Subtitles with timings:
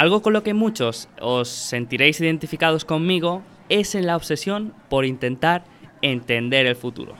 [0.00, 5.64] Algo con lo que muchos os sentiréis identificados conmigo es en la obsesión por intentar
[6.00, 7.16] entender el futuro.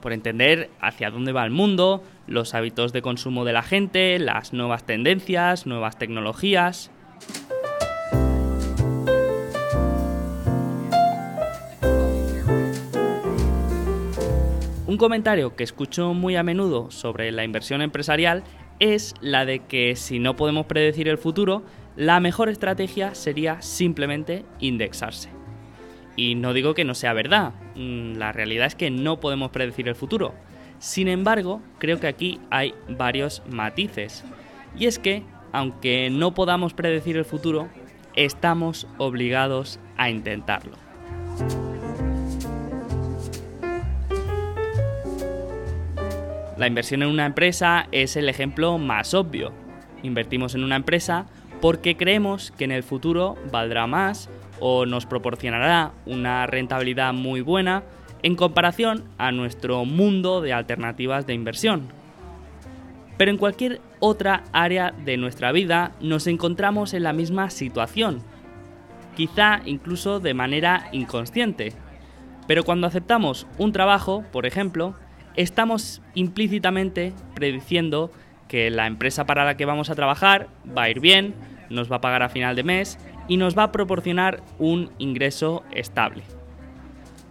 [0.00, 4.54] Por entender hacia dónde va el mundo, los hábitos de consumo de la gente, las
[4.54, 6.90] nuevas tendencias, nuevas tecnologías.
[14.86, 18.42] Un comentario que escucho muy a menudo sobre la inversión empresarial
[18.82, 21.62] es la de que si no podemos predecir el futuro,
[21.94, 25.28] la mejor estrategia sería simplemente indexarse.
[26.16, 29.86] Y no digo que no sea verdad, mm, la realidad es que no podemos predecir
[29.86, 30.34] el futuro.
[30.80, 34.24] Sin embargo, creo que aquí hay varios matices.
[34.76, 37.68] Y es que, aunque no podamos predecir el futuro,
[38.16, 40.76] estamos obligados a intentarlo.
[46.62, 49.52] La inversión en una empresa es el ejemplo más obvio.
[50.04, 51.26] Invertimos en una empresa
[51.60, 57.82] porque creemos que en el futuro valdrá más o nos proporcionará una rentabilidad muy buena
[58.22, 61.88] en comparación a nuestro mundo de alternativas de inversión.
[63.16, 68.22] Pero en cualquier otra área de nuestra vida nos encontramos en la misma situación,
[69.16, 71.72] quizá incluso de manera inconsciente.
[72.46, 74.94] Pero cuando aceptamos un trabajo, por ejemplo,
[75.36, 78.10] estamos implícitamente prediciendo
[78.48, 81.34] que la empresa para la que vamos a trabajar va a ir bien,
[81.70, 85.62] nos va a pagar a final de mes y nos va a proporcionar un ingreso
[85.72, 86.22] estable.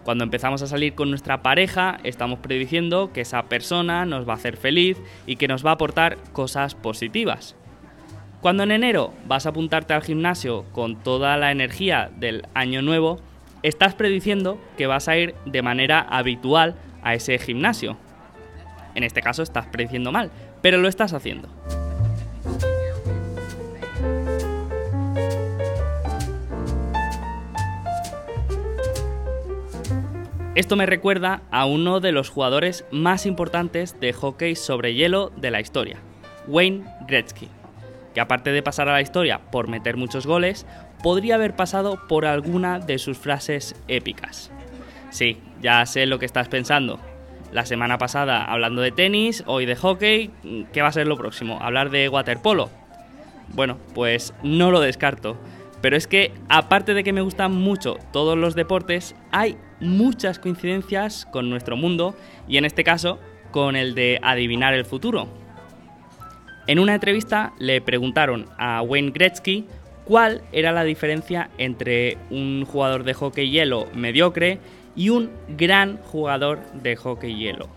[0.04, 4.38] Cuando empezamos a salir con nuestra pareja, estamos prediciendo que esa persona nos va a
[4.38, 7.56] hacer feliz y que nos va a aportar cosas positivas.
[8.42, 13.20] Cuando en enero vas a apuntarte al gimnasio con toda la energía del año nuevo,
[13.62, 17.98] estás prediciendo que vas a ir de manera habitual a ese gimnasio.
[18.96, 21.50] En este caso estás prediciendo mal, pero lo estás haciendo.
[30.54, 35.50] Esto me recuerda a uno de los jugadores más importantes de hockey sobre hielo de
[35.50, 36.00] la historia,
[36.46, 37.48] Wayne Gretzky,
[38.14, 40.66] que aparte de pasar a la historia por meter muchos goles,
[41.02, 44.52] podría haber pasado por alguna de sus frases épicas.
[45.10, 47.00] Sí, ya sé lo que estás pensando.
[47.52, 50.32] La semana pasada hablando de tenis, hoy de hockey,
[50.72, 51.60] ¿qué va a ser lo próximo?
[51.62, 52.70] ¿Hablar de waterpolo?
[53.50, 55.38] Bueno, pues no lo descarto.
[55.82, 61.26] Pero es que, aparte de que me gustan mucho todos los deportes, hay muchas coincidencias
[61.26, 62.16] con nuestro mundo
[62.48, 65.28] y en este caso con el de adivinar el futuro.
[66.68, 69.66] En una entrevista le preguntaron a Wayne Gretzky
[70.06, 74.60] cuál era la diferencia entre un jugador de hockey hielo mediocre
[74.96, 77.70] y un gran jugador de hockey hielo.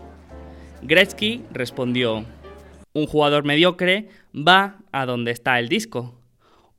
[0.81, 2.25] Gretzky respondió,
[2.93, 6.15] un jugador mediocre va a donde está el disco,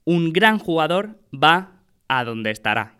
[0.05, 1.73] un gran jugador va
[2.09, 2.96] a donde estará.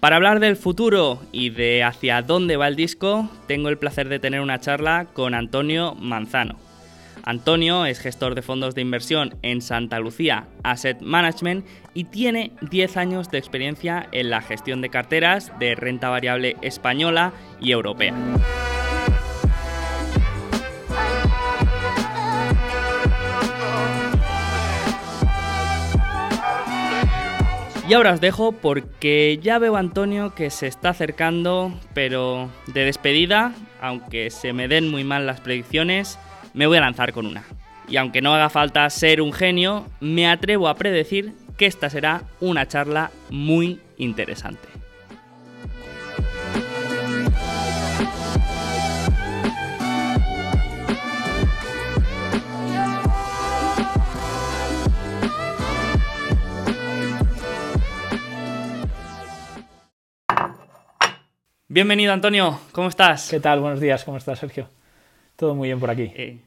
[0.00, 4.18] Para hablar del futuro y de hacia dónde va el disco, tengo el placer de
[4.18, 6.56] tener una charla con Antonio Manzano.
[7.22, 12.96] Antonio es gestor de fondos de inversión en Santa Lucía Asset Management y tiene 10
[12.96, 18.14] años de experiencia en la gestión de carteras de renta variable española y europea.
[27.90, 32.84] Y ahora os dejo porque ya veo a Antonio que se está acercando, pero de
[32.84, 36.16] despedida, aunque se me den muy mal las predicciones,
[36.54, 37.42] me voy a lanzar con una.
[37.88, 42.22] Y aunque no haga falta ser un genio, me atrevo a predecir que esta será
[42.38, 44.68] una charla muy interesante.
[61.72, 62.58] Bienvenido, Antonio.
[62.72, 63.30] ¿Cómo estás?
[63.30, 63.60] ¿Qué tal?
[63.60, 64.02] Buenos días.
[64.02, 64.68] ¿Cómo estás, Sergio?
[65.36, 66.10] Todo muy bien por aquí.
[66.16, 66.40] Eh,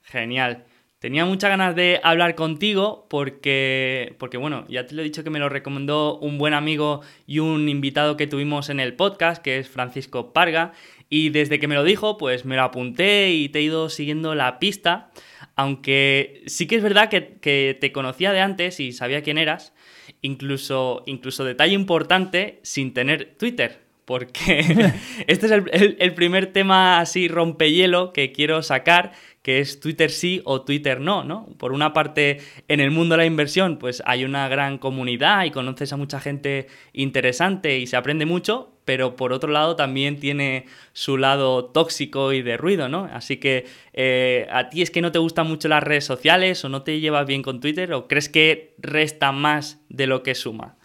[0.00, 0.64] genial.
[0.98, 5.28] Tenía muchas ganas de hablar contigo porque, porque, bueno, ya te lo he dicho que
[5.28, 9.58] me lo recomendó un buen amigo y un invitado que tuvimos en el podcast, que
[9.58, 10.72] es Francisco Parga.
[11.10, 14.34] Y desde que me lo dijo, pues me lo apunté y te he ido siguiendo
[14.34, 15.10] la pista.
[15.54, 19.74] Aunque sí que es verdad que, que te conocía de antes y sabía quién eras.
[20.22, 24.92] Incluso, incluso detalle importante, sin tener Twitter porque
[25.26, 25.52] este es
[25.98, 29.12] el, primer tema así rompehielo que quiero sacar,
[29.42, 31.46] que es Twitter sí o Twitter no, ¿no?
[31.58, 35.50] Por una parte, en el mundo de la inversión, pues hay una gran comunidad y
[35.50, 40.66] conoces a mucha gente interesante y se aprende mucho, pero por otro lado también tiene
[40.92, 43.08] su lado tóxico y de ruido, ¿no?
[43.12, 46.68] Así que eh, a ti es que no te gustan mucho las redes sociales o
[46.68, 50.76] no te llevas bien con Twitter o crees que resta más de lo que suma.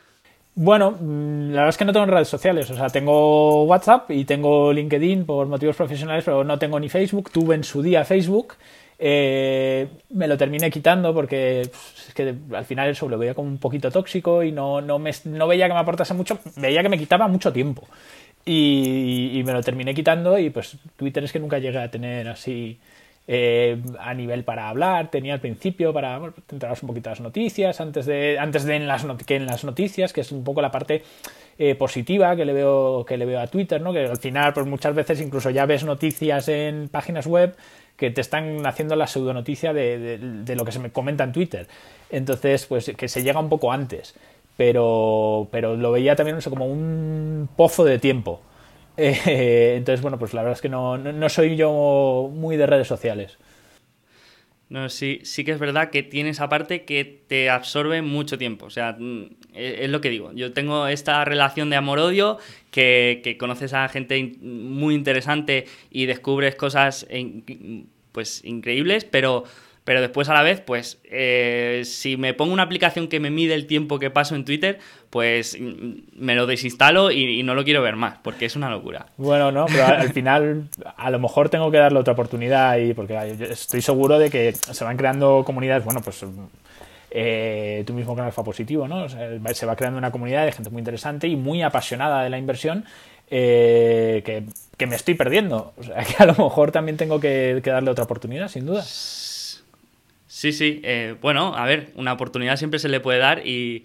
[0.62, 2.70] Bueno, mm, la verdad es que no tengo redes sociales.
[2.70, 7.32] O sea, tengo WhatsApp y tengo LinkedIn por motivos profesionales, pero no tengo ni Facebook.
[7.32, 8.56] Tuve en su día Facebook.
[9.00, 13.48] Eh, me lo terminé quitando porque pues, es que al final eso lo veía como
[13.48, 16.90] un poquito tóxico y no, no, me, no veía que me aportase mucho, veía que
[16.90, 17.88] me quitaba mucho tiempo.
[18.44, 22.28] Y, y, me lo terminé quitando y pues Twitter es que nunca llegué a tener
[22.28, 22.78] así
[23.32, 28.08] eh, a nivel para hablar, tenía al principio para bueno, un poquito las noticias, antes
[28.08, 31.04] de, antes de en las, que en las noticias, que es un poco la parte
[31.60, 33.94] eh, positiva que le, veo, que le veo a Twitter, ¿no?
[33.94, 37.56] que al final pues muchas veces incluso ya ves noticias en páginas web
[37.98, 41.32] que te están haciendo la pseudonoticia de, de, de lo que se me comenta en
[41.32, 41.68] Twitter.
[42.10, 44.16] Entonces, pues que se llega un poco antes.
[44.58, 48.42] Pero, pero lo veía también como un pozo de tiempo.
[49.02, 53.38] Eh, entonces, bueno, pues la verdad es que no, soy yo muy de redes sociales.
[54.68, 58.66] No, sí, sí que es verdad que tiene esa parte que te absorbe mucho tiempo.
[58.66, 59.24] O sea, mm,
[59.54, 60.32] e, es lo que digo.
[60.34, 62.38] Yo tengo esta relación de amor-odio
[62.72, 67.08] que, que, conoces a gente muy interesante y descubres cosas
[68.12, 69.46] pues increíbles, pero
[69.90, 73.56] pero después a la vez, pues eh, si me pongo una aplicación que me mide
[73.56, 74.78] el tiempo que paso en Twitter,
[75.10, 79.08] pues mm, me lo desinstalo y, no lo quiero ver más, porque es una locura.
[79.18, 83.18] Bueno, no, pero al final a lo mejor tengo que darle otra oportunidad y porque
[83.50, 86.24] estoy seguro de que se van creando comunidades, bueno, pues
[87.10, 89.10] eh, tú mismo canal fue positivo, ¿no?
[89.10, 92.86] se va creando una comunidad de gente muy interesante y muy apasionada de la inversión
[93.32, 94.22] eh,
[94.78, 95.74] que, me estoy perdiendo.
[95.78, 98.84] O sea, que a lo mejor también tengo que darle otra oportunidad, sin duda.
[100.30, 100.80] Sí, sí.
[100.84, 103.84] Eh, bueno, a ver, una oportunidad siempre se le puede dar y,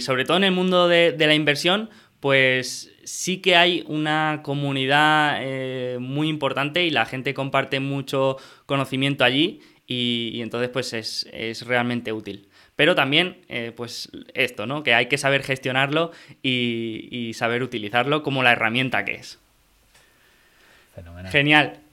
[0.00, 1.90] sobre todo en el mundo de, la inversión,
[2.20, 8.36] pues sí que hay una comunidad eh, muy importante y la gente comparte mucho
[8.66, 12.48] conocimiento allí y, entonces pues es, realmente útil.
[12.76, 14.84] Pero también, eh, pues esto, ¿no?
[14.84, 19.40] Que hay que saber gestionarlo y, y saber utilizarlo como la herramienta que es.
[20.94, 21.32] Fenomenal.
[21.32, 21.83] Genial.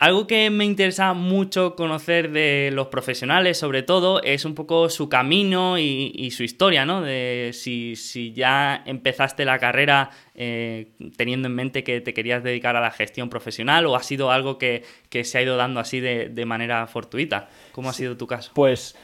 [0.00, 5.10] Algo que me interesa mucho conocer de los profesionales, sobre todo, es un poco su
[5.10, 7.02] camino y, su historia, ¿no?
[7.02, 10.88] De si, ya empezaste la carrera eh,
[11.18, 14.56] teniendo en mente que te querías dedicar a la gestión profesional o ha sido algo
[14.56, 14.84] que,
[15.22, 17.50] se ha ido dando así de, de manera fortuita.
[17.72, 18.52] ¿Cómo ha sido tu caso?
[18.54, 18.96] Pues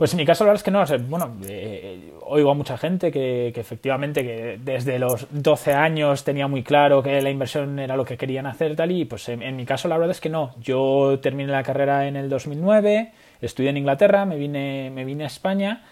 [0.00, 3.12] pues en mi caso la verdad es que no, bueno, eh, oigo a mucha gente
[3.12, 8.06] que, efectivamente que desde los 12 años tenía muy claro que la inversión era lo
[8.06, 10.54] que querían hacer tal y pues en, mi caso la verdad es que no.
[10.62, 13.12] Yo terminé la carrera en el 2009,
[13.42, 15.84] estudié en Inglaterra, me vine, me vine a España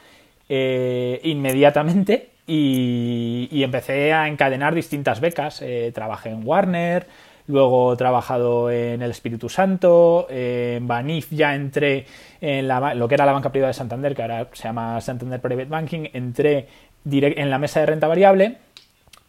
[0.49, 5.60] eh, inmediatamente y, empecé a encadenar distintas becas.
[5.60, 7.06] Eh, trabajé en Warner,
[7.48, 12.06] luego he trabajado en el Espíritu Santo, en Banif ya entré
[12.40, 15.68] en lo que era la banca privada de Santander, que ahora se llama Santander Private
[15.68, 16.68] Banking, entré
[17.10, 18.58] en la mesa de renta variable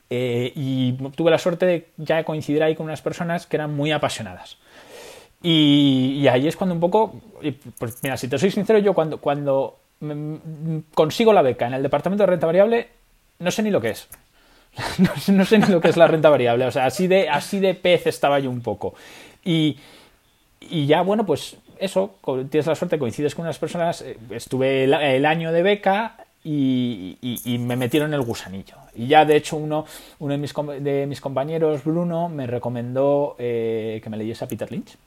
[0.10, 3.92] eh, y tuve la suerte de ya coincidir ahí con unas personas que eran muy
[3.92, 4.57] apasionadas.
[5.42, 7.21] Y, ahí es cuando un poco,
[7.77, 9.78] pues mira, si te soy sincero, yo cuando, cuando
[10.94, 12.90] consigo la beca en el departamento de renta variable,
[13.40, 14.09] no sé ni lo que es.
[14.97, 16.66] no, sé ni lo que es la renta variable.
[16.66, 18.94] O sea, así de, así de pez estaba yo un poco.
[19.44, 19.78] Y,
[20.61, 22.16] y ya, bueno, pues eso,
[22.49, 27.18] tienes la suerte, coincides con unas personas, eh, estuve el, año de beca y,
[27.59, 28.76] me metieron el gusanillo.
[28.95, 29.85] Y ya, de hecho, uno,
[30.19, 34.71] uno de, mis, de mis compañeros, Bruno, me recomendó eh, que me leyese a Peter
[34.71, 34.97] Lynch.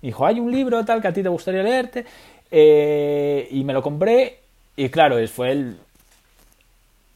[0.00, 2.04] Dijo, hay un libro tal que a ti te gustaría leerte.
[2.50, 4.40] Eh, y me lo compré
[4.76, 5.76] y claro, fue el...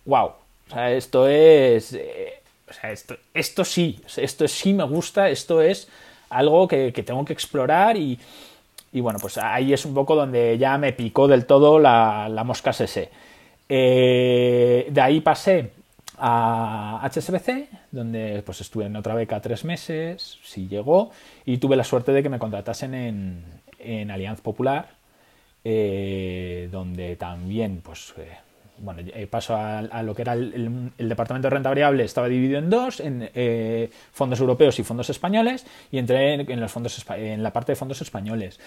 [0.05, 0.33] ¡Wow!
[0.69, 1.99] O sea, esto es...
[2.69, 5.89] o sea, esto, esto sí, esto sí me gusta, esto es
[6.31, 8.19] algo que, que tengo que explorar y,
[8.97, 12.71] y bueno, pues ahí es un poco donde ya me picó del todo la, mosca
[12.71, 13.11] SS.
[13.69, 15.73] Eh, de ahí pasé
[16.17, 21.11] a HSBC, donde pues estuve en otra beca tres meses, sí llegó,
[21.45, 23.45] y tuve la suerte de que me contratasen en,
[23.81, 24.89] en Alianza Popular,
[25.63, 28.39] eh, donde también pues eh,
[28.79, 32.71] bueno, eh, paso a, lo que era el, departamento de renta variable, estaba dividido en
[32.71, 37.53] dos, en eh, fondos europeos y fondos españoles, y entré en, los fondos, en la
[37.53, 38.61] parte de fondos españoles.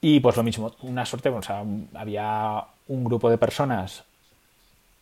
[0.00, 1.64] Y pues lo mismo, una suerte, o sea,
[1.94, 4.04] había un grupo de personas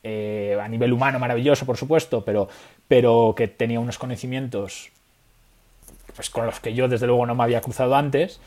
[0.03, 2.49] eh, a nivel humano maravilloso, por supuesto, pero,
[2.89, 4.91] pero que tenía unos conocimientos
[6.15, 8.41] pues, con los que yo desde luego no me había cruzado antes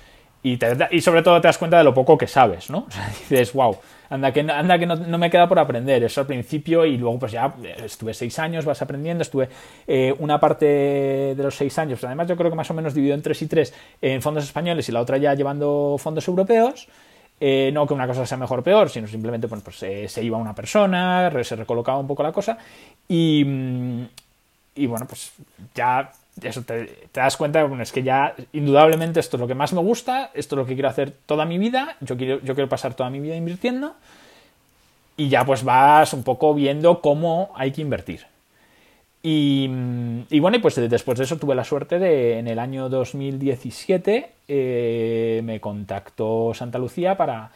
[0.43, 0.59] y,
[0.91, 2.79] y sobre todo te das cuenta de lo poco que sabes, ¿no?
[2.87, 3.77] O sea, dices, wow,
[4.09, 7.31] anda que, anda que no, me queda por aprender, eso al principio y luego pues
[7.31, 9.49] ya estuve seis años, vas aprendiendo, estuve
[9.87, 12.93] eh, una parte de los seis años, pues además yo creo que más o menos
[12.93, 16.87] dividido en tres y tres en fondos españoles y la otra ya llevando fondos europeos.
[17.45, 20.53] Eh, no que una cosa sea mejor o peor, sino simplemente pues, se iba una
[20.53, 22.57] persona, se recolocaba un poco la cosa
[23.07, 24.03] y, mm,
[24.75, 25.33] y bueno, pues
[25.75, 26.09] ya
[26.39, 30.31] te, das cuenta, bueno, es que ya indudablemente esto es lo que más me gusta,
[30.33, 33.09] esto es lo que quiero hacer toda mi vida, yo quiero, yo quiero pasar toda
[33.09, 33.95] mi vida invirtiendo
[35.15, 38.25] y ya pues vas un poco viendo cómo hay que invertir.
[39.25, 39.69] Y,
[40.41, 45.61] bueno, pues después de eso tuve la suerte de, en el año 2017, eh, me
[45.61, 47.49] contactó Santa Lucía para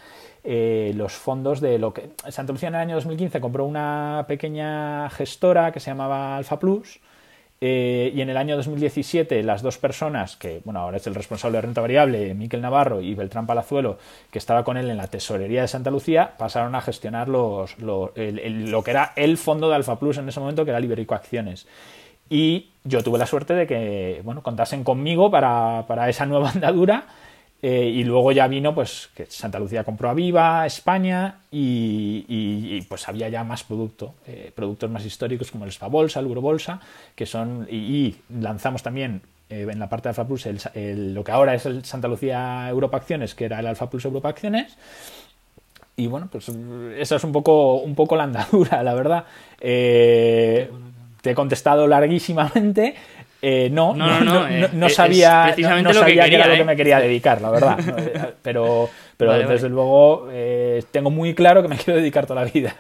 [0.46, 2.12] eh, los fondos de lo que...
[2.30, 7.02] Santa Lucía en el año 2015 compró una pequeña gestora que se llamaba Alfa Plus,
[7.60, 11.58] eh, y en el año 2017 las dos personas, que bueno, ahora es el responsable
[11.58, 13.98] de renta variable, Miquel Navarro y Beltrán Palazuelo,
[14.32, 18.14] que estaba con él en la tesorería de Santa Lucía, pasaron a gestionar los, lo
[18.14, 21.68] que era el fondo de Alfa Plus en ese momento, que era Liberico Acciones.
[22.30, 27.06] Y yo tuve la suerte de que bueno, contasen conmigo para, para esa nueva andadura
[27.62, 33.08] eh, y luego ya vino, pues, que Santa Lucía compró a Viva, España, y, pues
[33.08, 36.80] había ya más producto, eh, productos más históricos como el Spa Bolsa, el Eurobolsa,
[37.16, 41.56] que son, y, lanzamos también eh, en la parte de Alfa Plus lo que ahora
[41.56, 44.78] es el Santa Lucía Europa Acciones, que era el Alfa Plus Europa Acciones,
[45.96, 49.26] y bueno, pues esa es un poco, un poco la andadura, la verdad.
[49.60, 50.70] te
[51.24, 52.94] he contestado larguísimamente,
[53.42, 57.42] eh, no, no, no, no, sabía, no, sabía que, era lo que me quería dedicar,
[57.42, 58.36] la verdad.
[58.42, 62.76] pero pero desde luego eh, tengo muy claro que me quiero dedicar toda la vida.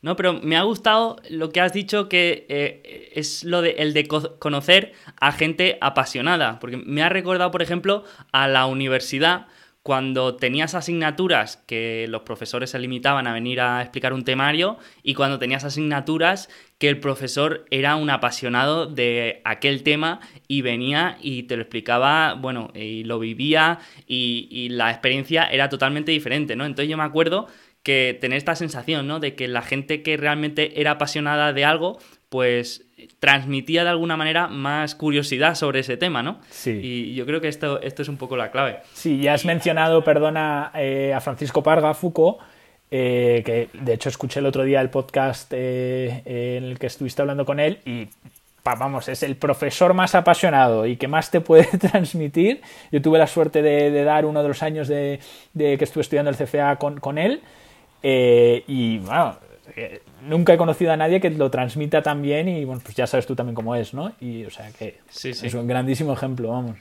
[0.00, 3.94] No, pero me ha gustado lo que has dicho que eh, es lo de el
[3.94, 9.46] de conocer a gente apasionada, porque me ha recordado, por ejemplo, a la universidad
[9.84, 15.12] cuando tenías asignaturas que los profesores se limitaban a venir a explicar un temario y
[15.12, 16.48] cuando tenías asignaturas
[16.78, 22.32] que el profesor era un apasionado de aquel tema y venía y te lo explicaba,
[22.32, 26.64] bueno, y lo vivía y, la experiencia era totalmente diferente, ¿no?
[26.64, 27.46] Entonces yo me acuerdo
[27.82, 29.20] que tener esta sensación, ¿no?
[29.20, 31.98] De que la gente que realmente era apasionada de algo,
[32.34, 32.82] pues
[33.20, 36.40] transmitía de alguna manera más curiosidad sobre ese tema, ¿no?
[36.50, 36.80] Sí.
[36.82, 38.80] Y yo creo que esto, esto es un poco la clave.
[38.92, 42.38] Sí, ya has mencionado, perdona, eh, a Francisco Parga Foucault,
[42.90, 47.22] eh, que de hecho escuché el otro día el podcast eh, en el que estuviste
[47.22, 48.08] hablando con él y
[48.64, 52.62] vamos, es el profesor más apasionado y que más te puede transmitir.
[52.90, 55.20] Yo tuve la suerte de, dar uno de los años de,
[55.56, 57.42] que estuve estudiando el CFA con, con él
[58.02, 59.36] y bueno,
[60.22, 63.26] nunca he conocido a nadie que lo transmita tan bien y bueno, pues ya sabes
[63.26, 64.12] tú también cómo es, ¿no?
[64.20, 66.76] Y o sea que es un grandísimo ejemplo, vamos.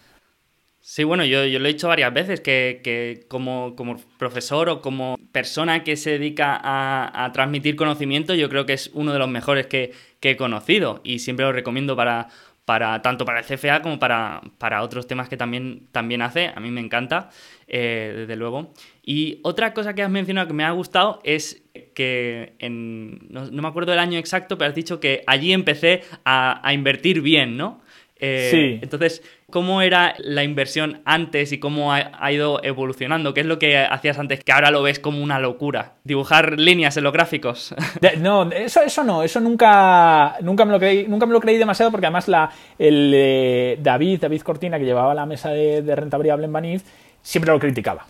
[0.85, 5.17] Sí, bueno, yo, yo lo he dicho varias veces, que, como, como, profesor o como
[5.31, 9.67] persona que se dedica a, transmitir conocimiento, yo creo que es uno de los mejores
[9.67, 12.27] que, he conocido y siempre lo recomiendo para,
[12.65, 16.51] para tanto para el CFA como para, para otros temas que también, también hace.
[16.53, 17.29] A mí me encanta,
[17.67, 18.73] eh, desde luego.
[19.01, 21.62] Y otra cosa que has mencionado que me ha gustado es
[21.93, 26.61] que en, no, me acuerdo del año exacto, pero has dicho que allí empecé a,
[26.73, 27.81] invertir bien, ¿no?
[28.19, 28.79] Eh, sí.
[28.81, 33.33] Entonces, ¿cómo era la inversión antes y cómo ha, ido evolucionando?
[33.33, 35.95] ¿Qué es lo que hacías antes que ahora lo ves como una locura?
[36.03, 37.75] ¿Dibujar líneas en los gráficos?
[38.19, 41.91] no, eso, eso no, eso nunca, nunca, me lo creí, nunca me lo creí demasiado
[41.91, 46.17] porque además la, el, eh, David, David Cortina, que llevaba la mesa de, de renta
[46.17, 46.83] variable en Banif,
[47.21, 48.05] siempre lo criticaba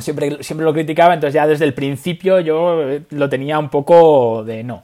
[0.00, 4.44] siempre, siempre lo criticaba, entonces ya desde el principio yo eh, lo tenía un poco
[4.44, 4.82] de no.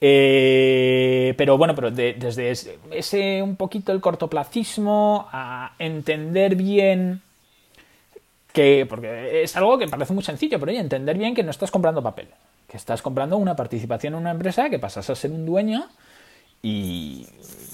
[0.00, 7.20] Eh, pero bueno, pero desde ese, un poquito el cortoplacismo a entender bien
[8.52, 11.70] que, porque es algo que parece muy sencillo, pero oye, entender bien que no estás
[11.70, 12.28] comprando papel,
[12.68, 15.88] que estás comprando una participación en una empresa, que pasas a ser un dueño
[16.62, 17.26] y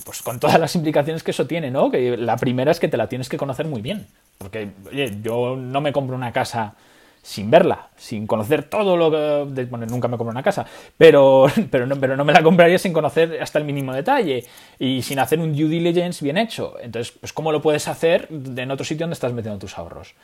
[0.04, 1.90] pues con todas las implicaciones que eso tiene, ¿no?
[1.90, 4.06] Que la primera es que te la tienes que conocer muy bien.
[4.38, 6.74] Porque, oye, yo no me compro una casa
[7.22, 9.64] sin verla, sin conocer todo lo que...
[9.64, 10.66] Bueno, nunca me compro una casa,
[10.98, 14.44] pero, pero, no, pero no me la compraría sin conocer hasta el mínimo detalle
[14.78, 16.74] y sin hacer un due diligence bien hecho.
[16.80, 20.14] Entonces, pues ¿cómo lo puedes hacer en otro sitio donde estás metiendo tus ahorros?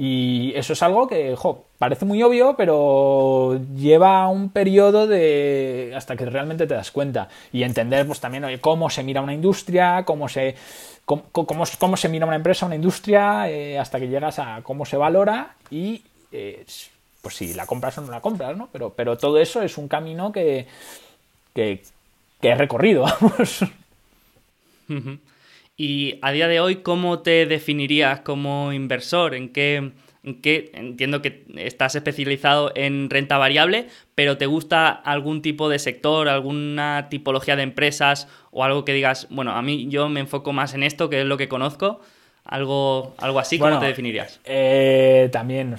[0.00, 6.14] Y eso es algo que, jo, parece muy obvio, pero lleva un periodo de hasta
[6.14, 10.04] que realmente te das cuenta y entender, pues también, oye, cómo se mira una industria,
[10.04, 10.54] cómo se
[11.04, 15.56] cómo, se mira una empresa, una industria, eh, hasta que llegas a cómo se valora
[15.68, 16.64] y eh,
[17.20, 18.68] pues si la compras o no la compras, ¿no?
[18.70, 20.68] Pero, pero todo eso es un camino que,
[21.54, 21.82] que,
[22.40, 23.64] he recorrido, vamos.
[25.80, 29.36] Y a día de hoy, ¿cómo te definirías como inversor?
[29.36, 29.92] ¿En qué,
[30.24, 37.06] entiendo que estás especializado en renta variable, pero te gusta algún tipo de sector, alguna
[37.08, 40.82] tipología de empresas o algo que digas, bueno, a mí yo me enfoco más en
[40.82, 42.00] esto, que es lo que conozco?
[42.44, 44.40] Algo, algo así, ¿cómo te definirías?
[44.46, 45.76] Eh, también,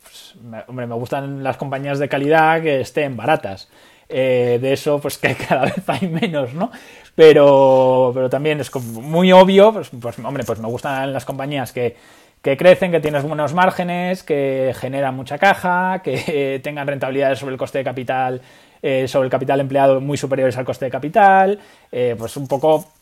[0.00, 0.36] pues,
[0.68, 3.68] hombre, me gustan las compañías de calidad que estén baratas.
[4.12, 6.70] Eh, de eso, pues que cada vez hay menos, ¿no?
[7.14, 11.96] Pero, pero también es muy obvio, pues, pues, hombre, pues me gustan las compañías que,
[12.42, 17.58] que crecen, que tienen buenos márgenes, que generan mucha caja, que tengan rentabilidades sobre el
[17.58, 18.40] coste de capital,
[18.82, 21.60] eh, sobre el capital empleado muy superiores al coste de capital,
[21.92, 22.92] eh, pues un poco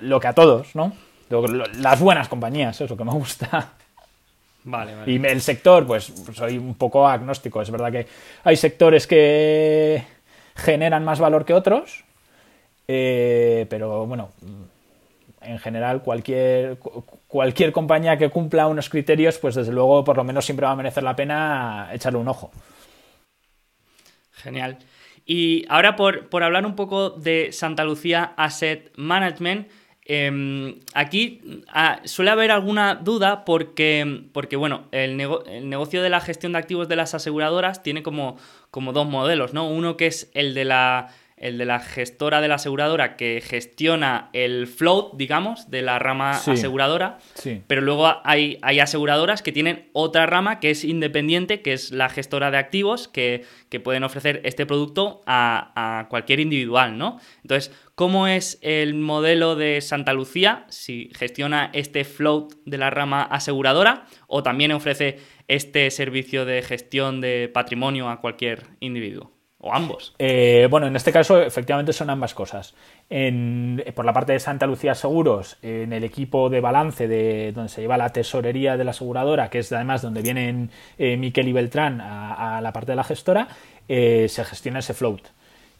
[0.00, 0.92] lo que a todos, ¿no?
[1.78, 3.72] Las buenas compañías, es lo que me gusta.
[4.64, 5.12] Vale, vale.
[5.12, 7.62] Y el sector, pues soy un poco agnóstico.
[7.62, 8.06] Es verdad que
[8.42, 10.02] hay sectores que
[10.56, 12.04] generan más valor que otros,
[12.88, 14.30] eh, pero bueno,
[15.42, 16.78] en general cualquier,
[17.28, 20.76] cualquier compañía que cumpla unos criterios, pues desde luego por lo menos siempre va a
[20.76, 22.50] merecer la pena echarle un ojo.
[24.32, 24.78] Genial.
[25.24, 29.68] Y ahora por, por hablar un poco de Santa Lucía Asset Management,
[30.06, 36.20] em, aquí ah, suele haber alguna duda porque, porque bueno, el, el, negocio de la
[36.20, 38.36] gestión de activos de las aseguradoras tiene como,
[38.70, 39.68] como dos modelos, ¿no?
[39.68, 44.30] Uno que es el de la el de la gestora de la aseguradora que gestiona
[44.32, 47.18] el float, digamos, de la rama aseguradora.
[47.66, 52.08] Pero luego hay, hay, aseguradoras que tienen otra rama que es independiente, que es la
[52.08, 53.44] gestora de activos, que,
[53.84, 57.20] pueden ofrecer este producto a, cualquier individual, ¿no?
[57.42, 60.64] Entonces, ¿cómo es el modelo de Santa Lucía?
[60.70, 67.20] Si gestiona este float de la rama aseguradora o también ofrece este servicio de gestión
[67.20, 69.35] de patrimonio a cualquier individuo.
[69.58, 70.14] ¿O ambos?
[70.18, 72.74] Eh, bueno, en este caso efectivamente son ambas cosas.
[73.08, 77.80] por la parte de Santa Lucía Seguros, en el equipo de balance de donde se
[77.80, 82.00] lleva la tesorería de la aseguradora, que es además donde vienen eh, Miquel y Beltrán
[82.02, 83.48] a, la parte de la gestora,
[83.88, 85.22] eh, se gestiona ese float.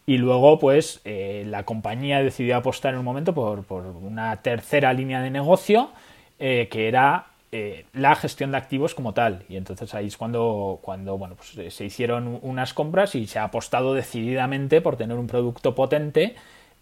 [0.07, 3.59] Y luego, pues, la compañía decidió apostar en un momento por
[4.01, 5.91] una tercera línea de negocio,
[6.39, 9.43] que era eh, la gestión de activos como tal.
[9.47, 13.39] Y entonces ahí es cuando, cuando bueno, pues, eh, se hicieron unas compras y se
[13.39, 16.35] ha apostado decididamente por tener un producto potente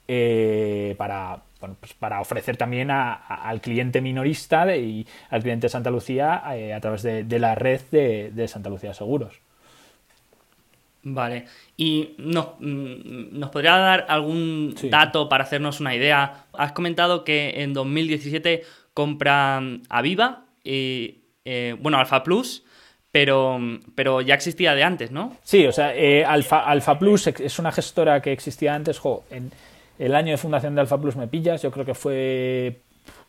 [0.07, 6.41] eh, para, pues, para ofrecer también al cliente minorista y al cliente de Santa Lucía
[6.47, 9.39] a través de, la red de, Santa Lucía Seguros.
[11.03, 11.45] Vale.
[11.77, 16.45] ¿Y nos, mm, nos podría dar algún dato para hacernos una idea?
[16.53, 18.63] Has comentado que en 2017
[18.95, 22.63] compran Aviva y, eh, bueno, Alfa Plus,
[23.11, 23.59] pero,
[23.93, 25.37] pero ya existía de antes, ¿no?
[25.43, 29.51] Sí, o sea, eh, Alfa, Alfa Plus es una gestora que existía antes, jo, en
[29.99, 32.81] el año de fundación de Alfa Plus me pillas, yo creo que fue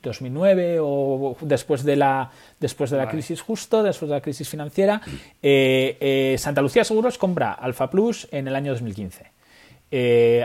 [0.03, 5.03] 2009 o después de la, después de la crisis justo, después de la crisis financiera,
[5.43, 9.31] eh, Santa Lucía Seguros compra Alfa Plus en el año 2015.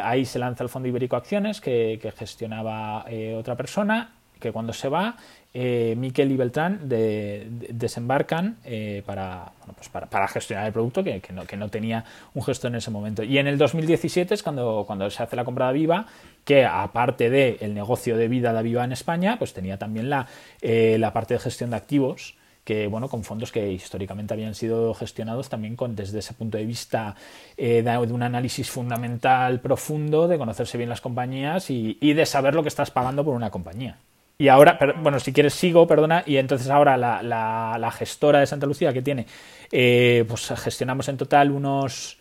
[0.04, 3.06] ahí se lanza el Fondo Ibérico Acciones que, que gestionaba
[3.38, 5.16] otra persona, que cuando se va
[5.54, 11.22] eh, Miquel y Beltrán desembarcan eh, para, pues para, gestionar el producto que,
[11.58, 13.22] no, tenía un gestor en ese momento.
[13.24, 16.06] Y en el 2017 es cuando, cuando se hace la compra de Aviva,
[16.46, 20.26] que aparte del el negocio de vida de Aviva en España, pues tenía también la,
[20.62, 24.94] eh, la parte de gestión de activos que bueno, con fondos que históricamente habían sido
[24.94, 27.16] gestionados también con, desde ese punto de vista
[27.58, 32.70] de, un análisis fundamental profundo, de conocerse bien las compañías y de saber lo que
[32.70, 33.98] estás pagando por una compañía.
[34.42, 38.92] Y ahora, bueno, si quieres sigo, perdona, y entonces ahora la, gestora de Santa Lucía
[38.92, 39.28] que tiene,
[39.72, 42.18] eh, pues gestionamos en total unos,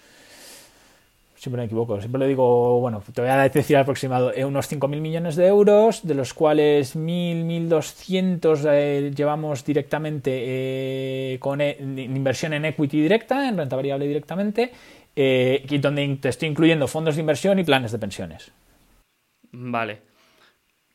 [1.34, 5.00] siempre me equivoco, siempre lo digo, bueno, te voy a decir aproximado, eh, unos 5.000
[5.00, 13.00] millones de euros, de los cuales 1.000, 1.200 eh, llevamos directamente con inversión en equity
[13.00, 14.70] directa, en renta variable directamente,
[15.16, 18.52] y donde te estoy incluyendo fondos de inversión y planes de pensiones.
[19.52, 20.09] Vale.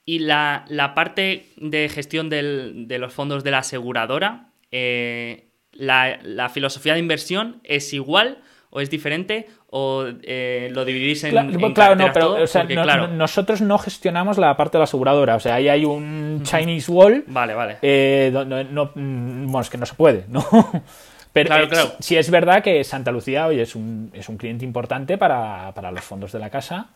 [0.06, 0.66] Y la,
[0.96, 7.94] parte de gestión de los fondos de la aseguradora, eh, la, filosofía de inversión es
[7.94, 8.40] igual
[8.70, 14.38] o es diferente o eh, lo dividís en, claro, claro no pero nosotros no gestionamos
[14.38, 17.78] la parte de la aseguradora o sea ahí hay un Chinese wall vale vale.
[17.82, 20.46] eh, no, mm, bueno es que no se puede no
[21.34, 21.92] pero claro, claro.
[22.00, 25.92] sí es verdad que Santa Lucía hoy es un, es un cliente importante para, para
[25.92, 26.90] los fondos de la casa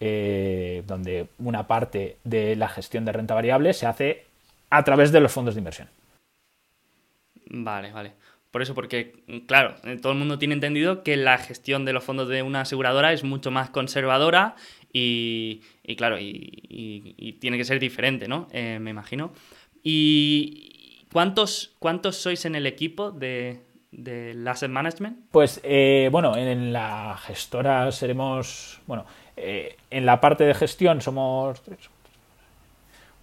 [0.00, 4.26] eh, donde una parte de la gestión de renta variable se hace
[4.70, 5.88] a través de los fondos de inversión.
[7.46, 8.12] Vale, vale.
[8.52, 9.14] Por eso, porque,
[9.46, 12.60] claro, eh, todo el mundo tiene entendido que la gestión de los fondos de una
[12.60, 14.56] aseguradora es mucho más conservadora
[14.92, 15.62] y,
[15.96, 18.48] claro, y, tiene que ser diferente, ¿no?
[18.52, 19.32] Eh, me imagino.
[19.82, 25.30] ¿Y cuántos, cuántos sois en el equipo de, del Asset Management?
[25.30, 29.06] Pues, eh, bueno, en la gestora seremos, bueno,
[29.36, 31.62] en la parte de gestión somos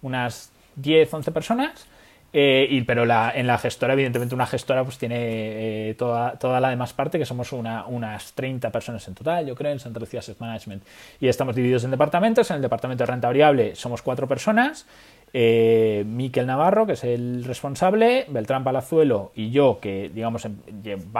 [0.02, 1.86] unas 10, 11 personas
[2.32, 6.60] eh, y, pero la, en la gestora, evidentemente, una gestora pues tiene eh, toda, toda
[6.60, 9.98] la demás parte, que somos una, unas 30 personas en total, yo creo, en Santa
[9.98, 10.84] Lucía Asset Management.
[11.18, 12.48] Y estamos divididos en departamentos.
[12.50, 14.86] En el departamento de renta variable somos cuatro personas.
[15.32, 20.56] Eh, Miquel Navarro, que es el responsable, Beltrán Palazuelo y yo, que digamos em,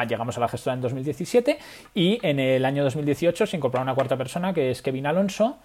[0.09, 1.59] llegamos a la gestora en 2017.
[1.95, 5.59] Y en el año 2018 se incorpora una cuarta persona, que es Kevin Alonso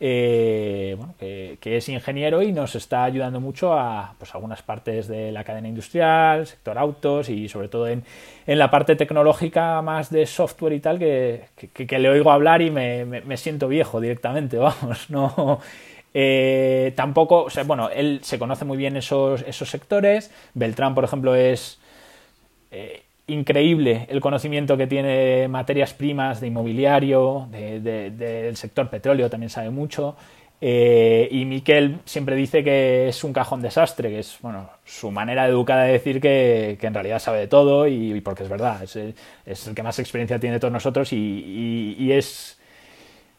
[0.00, 5.32] eh, bueno, que, es ingeniero y nos está ayudando mucho a pues, algunas partes de
[5.32, 8.04] la cadena industrial, sector autos y sobre todo en,
[8.46, 13.04] la parte tecnológica más de software y tal, que, que, le oigo hablar y me,
[13.04, 15.60] me, siento viejo directamente, vamos, no...
[16.14, 20.30] Eh, tampoco, o sea, bueno, él se conoce muy bien esos, esos sectores.
[20.54, 21.78] Beltrán, por ejemplo, es
[22.70, 29.50] eh, increíble el conocimiento que tiene de materias primas, de inmobiliario, del sector petróleo también
[29.50, 30.16] sabe mucho.
[30.60, 35.46] Eh, y Miquel siempre dice que es un cajón desastre, que es bueno, su manera
[35.46, 39.74] educada de decir que, en realidad sabe de todo y, porque es verdad, es, el
[39.74, 42.57] que más experiencia tiene de todos nosotros y, es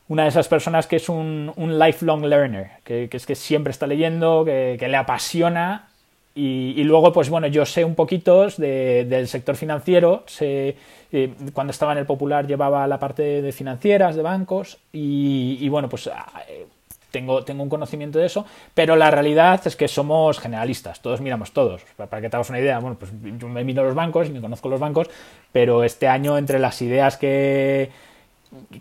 [0.09, 4.43] una de esas personas que es un, lifelong learner, que, es que siempre está leyendo,
[4.43, 5.87] que, le apasiona
[6.33, 10.23] y, luego, pues bueno, yo sé un poquito del sector financiero.
[10.25, 10.75] Sé,
[11.11, 15.89] eh, cuando estaba en el Popular llevaba la parte de financieras, de bancos, y, bueno,
[15.89, 16.65] pues ah, eh,
[17.11, 21.51] tengo, tengo, un conocimiento de eso, pero la realidad es que somos generalistas, todos miramos
[21.51, 21.83] todos.
[21.97, 24.41] Para que te hagas una idea, bueno, pues yo me miro los bancos y me
[24.41, 25.07] conozco los bancos,
[25.51, 27.91] pero este año entre las ideas que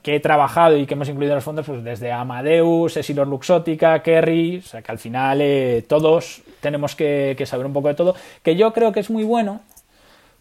[0.02, 4.02] que he trabajado y que hemos incluido en los fondos, pues desde Amadeus, Esilor Luxótica,
[4.02, 8.14] Kerry, o sea que al final eh, todos tenemos que, saber un poco de todo,
[8.42, 9.61] que yo creo que es muy bueno,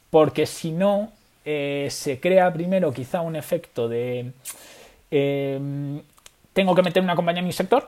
[0.10, 1.12] porque si no,
[1.46, 4.32] eh, se crea primero quizá un efecto de
[5.12, 6.02] eh,
[6.54, 7.88] tengo que meter una compañía en mi sector,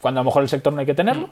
[0.00, 1.30] cuando a lo mejor el sector no hay que tenerlo.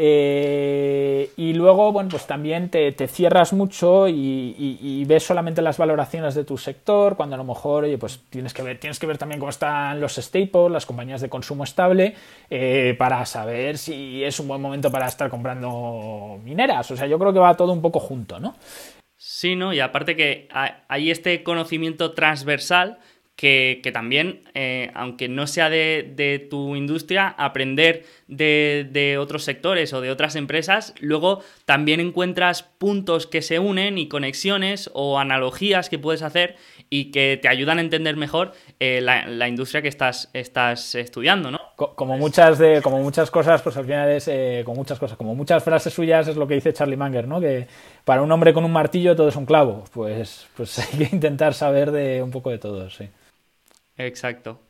[0.00, 6.44] Eh, y luego, bueno, pues también te, cierras mucho y, ves solamente las valoraciones de
[6.44, 9.40] tu sector, cuando a lo mejor, oye, pues tienes que ver, tienes que ver también
[9.40, 12.14] cómo están los staples, las compañías de consumo estable,
[12.48, 16.88] eh, para saber si es un buen momento para estar comprando mineras.
[16.92, 18.54] O sea, yo creo que va todo un poco junto, ¿no?
[19.16, 19.72] Sí, ¿no?
[19.72, 23.00] Y aparte que hay este conocimiento transversal
[23.38, 30.10] que, también, eh, aunque no sea de, tu industria, aprender de, otros sectores o de
[30.10, 36.22] otras empresas, luego también encuentras puntos que se unen y conexiones o analogías que puedes
[36.22, 36.56] hacer
[36.90, 41.60] y que te ayudan a entender mejor eh, la, industria que estás, estás estudiando, ¿no?
[41.76, 45.36] Como muchas, de, como muchas cosas, pues al final es eh, como muchas cosas, como
[45.36, 47.40] muchas frases suyas es lo que dice Charlie Manger, ¿no?
[47.40, 47.68] Que
[48.04, 49.84] para un hombre con un martillo todo es un clavo.
[49.92, 53.08] Pues, pues hay que intentar saber de un poco de todo, sí.
[53.98, 54.60] Exacto.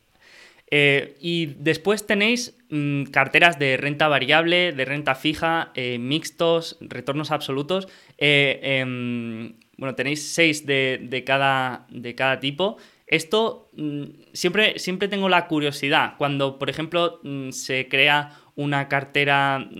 [0.71, 7.31] Eh, y después tenéis mm, carteras de renta variable, de renta fija, eh, mixtos, retornos
[7.31, 7.88] absolutos.
[8.19, 12.77] Eh, em, bueno, tenéis seis de, cada, de cada tipo.
[13.07, 14.03] Esto mm,
[14.35, 16.14] siempre, siempre tengo la curiosidad.
[16.19, 19.71] Cuando, por ejemplo, mm, se crea una cartera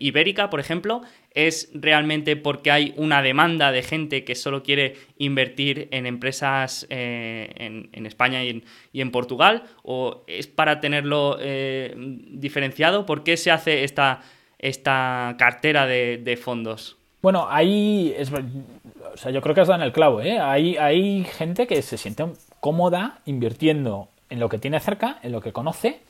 [0.00, 5.88] ibérica, por ejemplo, ¿Es realmente porque hay una demanda de gente que solo quiere invertir
[5.90, 7.52] en empresas eh,
[7.92, 8.62] en, España y
[8.94, 9.64] en, Portugal?
[9.82, 13.06] ¿O es para tenerlo eh, diferenciado?
[13.06, 14.22] ¿Por qué se hace esta,
[14.58, 16.96] esta cartera de, fondos?
[17.20, 20.20] Bueno, ahí es, o sea, yo creo que has dado en el clavo.
[20.20, 20.38] ¿eh?
[20.38, 22.24] Hay, hay gente que se siente
[22.60, 26.00] cómoda invirtiendo en lo que tiene cerca, en lo que conoce,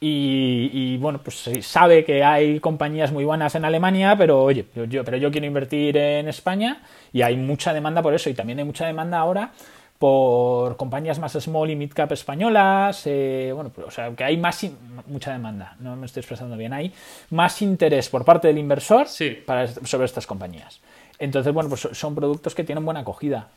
[0.00, 5.16] y, bueno, pues sabe que hay compañías muy buenas en Alemania, pero oye, yo, pero
[5.16, 6.82] yo quiero invertir en España
[7.12, 8.30] y hay mucha demanda por eso.
[8.30, 9.50] Y también hay mucha demanda ahora
[9.98, 13.02] por compañías más small y mid cap españolas.
[13.06, 14.64] Eh, bueno, pues, o sea, que hay más
[15.06, 16.72] mucha demanda, no me estoy expresando bien.
[16.72, 16.92] Hay
[17.30, 19.08] más interés por parte del inversor
[19.44, 20.80] para, sobre estas compañías.
[21.18, 23.48] Entonces, bueno, pues son productos que tienen buena acogida.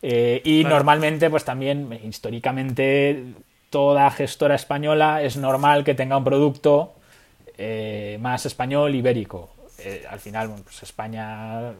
[0.00, 3.34] Eh, y normalmente, pues también, históricamente,
[3.74, 6.94] toda gestora española es normal que tenga un producto
[7.58, 9.50] eh, más español ibérico.
[9.80, 11.72] Eh, al final, pues España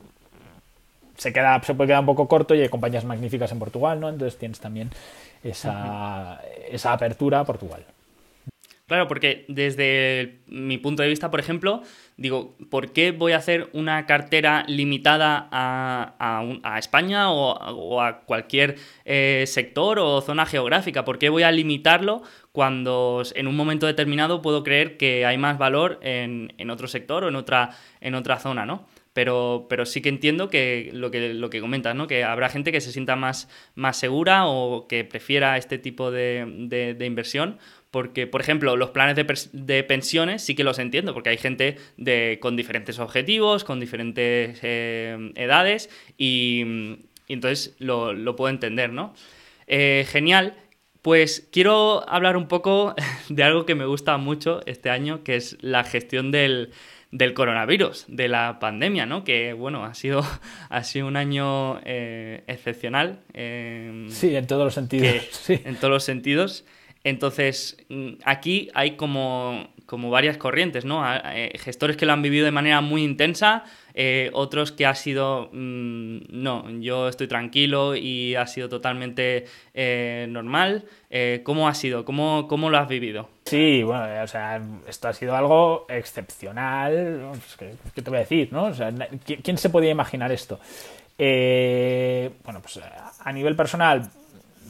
[1.17, 4.09] se, queda, se puede quedar un poco corto y hay compañías magníficas en Portugal, ¿no?
[4.09, 4.91] Entonces tienes también
[5.45, 7.85] esa, esa apertura a Portugal.
[8.89, 11.83] Claro, porque desde mi punto de vista, por ejemplo,
[12.17, 19.45] digo, ¿por qué voy a hacer una cartera limitada a, España o, a cualquier eh,
[19.47, 21.05] sector o zona geográfica?
[21.05, 22.23] ¿Por qué voy a limitarlo
[22.53, 27.29] cuando en un momento determinado puedo creer que hay más valor en, otro sector o
[27.29, 28.87] en otra, en otra zona, ¿no?
[29.13, 32.09] Pero, pero, sí que entiendo que lo que, lo que comentas, ¿no?
[32.09, 36.95] Que habrá gente que se sienta más, más segura o que prefiera este tipo de,
[36.99, 37.59] de inversión
[37.95, 39.15] porque, por ejemplo, los planes
[39.53, 44.59] de, pensiones sí que los entiendo, porque hay gente de, con diferentes objetivos, con diferentes
[44.63, 46.97] eh, edades, y,
[47.29, 49.15] entonces lo, puedo entender, ¿no?
[49.69, 50.57] Eh, genial.
[51.03, 52.97] Pues quiero hablar un poco
[53.29, 56.73] de algo que me gusta mucho este año, que es la gestión del,
[57.37, 59.23] coronavirus, de la pandemia, ¿no?
[59.23, 60.25] Que, bueno, ha sido,
[60.69, 63.21] ha sido un año eh, excepcional.
[64.09, 65.15] sí, en todos los sentidos.
[65.31, 65.63] Sí.
[65.65, 66.65] En todos los sentidos.
[67.05, 71.05] Entonces, mm, aquí hay como, como varias corrientes, ¿no?
[71.07, 75.51] Eh, gestores que lo han vivido de manera muy intensa, eh, otros que ha sido,
[75.53, 80.85] mm, no, yo estoy tranquilo y ha sido totalmente eh, normal.
[81.45, 82.05] ¿Cómo ha sido?
[82.05, 83.29] ¿Cómo, ¿Cómo, lo has vivido?
[83.45, 87.31] Sí, bueno, o sea, esto ha sido algo excepcional.
[87.31, 88.65] Pues, ¿Qué, te voy a decir, no?
[88.65, 88.93] O sea,
[89.25, 90.59] ¿quién, se podía imaginar esto?
[91.17, 92.81] bueno, pues
[93.21, 94.11] a nivel personal,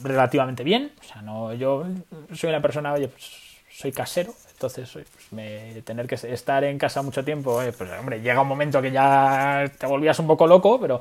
[0.03, 0.91] relativamente bien.
[0.99, 1.85] O sea, no, yo
[2.33, 7.01] soy una persona, oye, pues soy casero, entonces pues, me, tener que estar en casa
[7.01, 10.99] mucho tiempo, pues hombre, llega un momento que ya te volvías un poco loco, pero,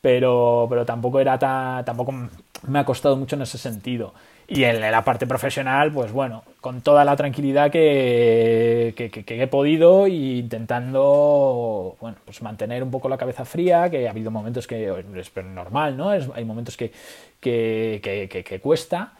[0.00, 2.12] pero, pero tampoco era tan, tampoco
[2.66, 4.12] me ha costado mucho en ese sentido.
[4.50, 10.38] Y en la parte profesional, pues bueno, con toda la tranquilidad que, he podido e
[10.38, 15.36] intentando, bueno, pues mantener un poco la cabeza fría, que ha habido momentos que es
[15.44, 16.08] normal, ¿no?
[16.08, 16.90] hay momentos que,
[17.40, 19.12] que, cuesta,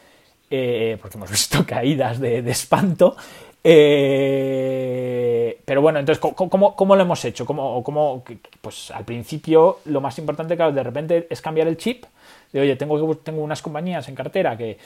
[0.50, 3.14] eh, porque hemos visto caídas de, espanto.
[3.62, 7.44] Eh, pero bueno, entonces, ¿cómo, cómo lo hemos hecho?
[7.44, 8.24] ¿Cómo, cómo,
[8.62, 12.06] pues al principio lo más importante, claro, de repente es cambiar el chip.
[12.50, 14.78] De, oye, tengo, tengo unas compañías en cartera que,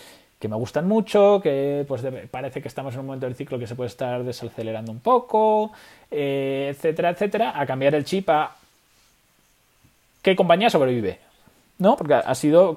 [0.42, 3.68] que me gustan mucho, que pues parece que estamos en un momento del ciclo que
[3.68, 5.70] se puede estar desacelerando un poco,
[6.10, 8.50] eh, etcétera, etcétera, a cambiar el chip a
[10.20, 11.20] qué compañía sobrevive.
[11.78, 11.96] ¿No?
[11.96, 12.76] Porque ha sido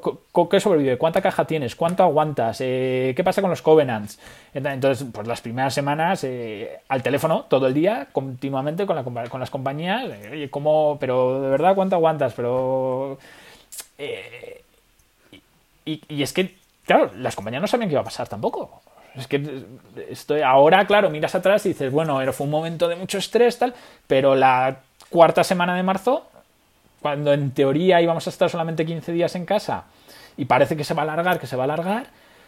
[0.49, 0.97] ¿qué sobrevive?
[0.99, 1.75] ¿Cuánta caja tienes?
[1.75, 2.57] ¿Cuánto aguantas?
[2.61, 4.19] Eh, ¿Qué pasa con los covenants?
[4.53, 9.39] Entonces, pues las primeras semanas eh, al teléfono todo el día, continuamente con, la, con
[9.39, 10.05] las compañías.
[10.31, 10.97] Oye, ¿cómo?
[10.99, 12.33] Pero de verdad, ¿cuánto aguantas?
[12.35, 13.17] Pero.
[15.85, 18.81] y es que claro, las compañías no sabían qué iba a pasar tampoco.
[19.15, 19.65] Es que
[20.09, 23.73] estoy ahora, claro, miras atrás y dices, bueno, fue un momento de mucho estrés, tal,
[24.07, 24.77] pero la
[25.09, 26.25] cuarta semana de marzo,
[27.01, 29.85] cuando en teoría íbamos a estar solamente 15 días en casa
[30.35, 32.07] y parece que se va a alargar, que se va a alargar,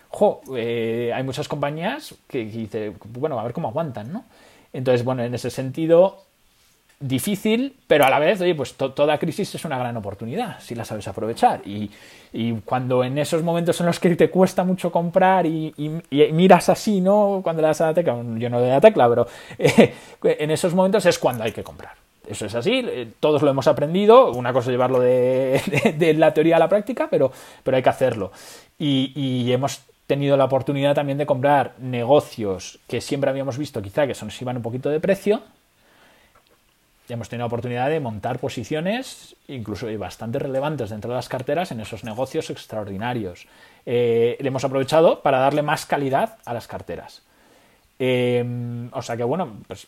[0.10, 4.26] jo, eh, hay muchas compañías que, que dicen, bueno, a ver cómo aguantan, ¿no?
[4.74, 6.27] Entonces, bueno, en ese sentido,
[7.00, 10.84] difícil, pero a la vez, oye, pues toda crisis es una gran oportunidad si la
[10.86, 11.62] sabes aprovechar.
[11.66, 11.90] Y,
[12.66, 15.74] cuando en esos momentos en los que te cuesta mucho comprar y,
[16.32, 17.40] miras así, ¿no?
[17.44, 20.74] Cuando le das a la tecla, yo no doy la tecla, pero eh, en esos
[20.74, 21.94] momentos es cuando hay que comprar.
[22.28, 26.58] Eso es así, eh, todos lo hemos aprendido, una cosa es llevarlo de, la teoría
[26.58, 27.32] a la práctica, pero,
[27.64, 28.32] pero hay que hacerlo.
[28.78, 34.14] Y, hemos tenido la oportunidad también de comprar negocios que siempre habíamos visto quizá que
[34.14, 35.42] se nos iban un poquito de precio,
[37.14, 41.80] hemos tenido la oportunidad de montar posiciones, incluso bastante relevantes dentro de las carteras, en
[41.80, 43.48] esos negocios extraordinarios.
[43.86, 47.24] Eh, le hemos aprovechado para darle más calidad a las carteras.
[48.00, 49.88] Eh, o sea que, bueno, pues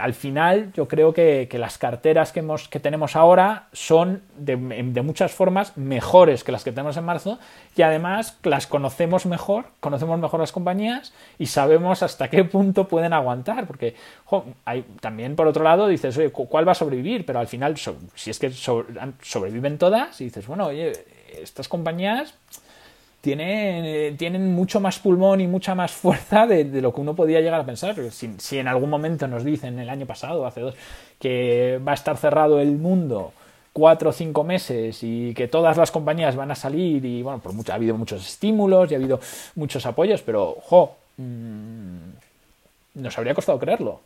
[0.00, 5.32] al final yo creo que, las carteras que, hemos, que tenemos ahora son de, muchas
[5.32, 7.38] formas mejores que las que tenemos en marzo
[7.76, 13.12] y además las conocemos mejor, conocemos mejor las compañías y sabemos hasta qué punto pueden
[13.12, 13.94] aguantar, porque
[15.00, 17.26] también por otro lado dices, oye, ¿cuál va a sobrevivir?
[17.26, 20.92] Pero al final, si es que sobreviven todas, y dices, bueno, oye,
[21.40, 22.34] estas compañías
[23.22, 27.60] tienen, tienen mucho más pulmón y mucha más fuerza de, lo que uno podía llegar
[27.60, 27.96] a pensar.
[28.10, 30.74] Si, en algún momento nos dicen el año pasado, hace dos,
[31.18, 33.32] que va a estar cerrado el mundo
[33.72, 37.54] cuatro o cinco meses y que todas las compañías van a salir y bueno, por
[37.54, 39.18] mucho, ha habido muchos estímulos y ha habido
[39.54, 42.10] muchos apoyos, pero jo, mm,
[42.96, 44.00] nos habría costado creerlo.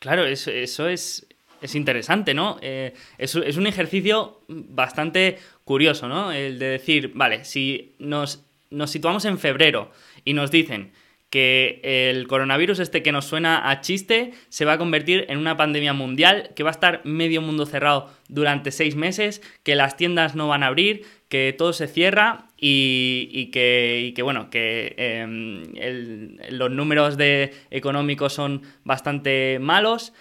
[0.00, 1.24] Claro, eso, eso es,
[1.62, 2.58] es interesante, ¿no?
[2.60, 6.32] Eh, es, un ejercicio bastante curioso, ¿no?
[6.32, 9.90] El de decir, vale, si nos, nos situamos en febrero
[10.24, 10.92] y nos dicen
[11.32, 15.56] que el coronavirus este que nos suena a chiste se va a convertir en una
[15.56, 20.34] pandemia mundial, que va a estar medio mundo cerrado durante seis meses, que las tiendas
[20.34, 25.62] no van a abrir, que todo se cierra y, que, bueno, que em,
[26.50, 30.12] los números de económicos son bastante malos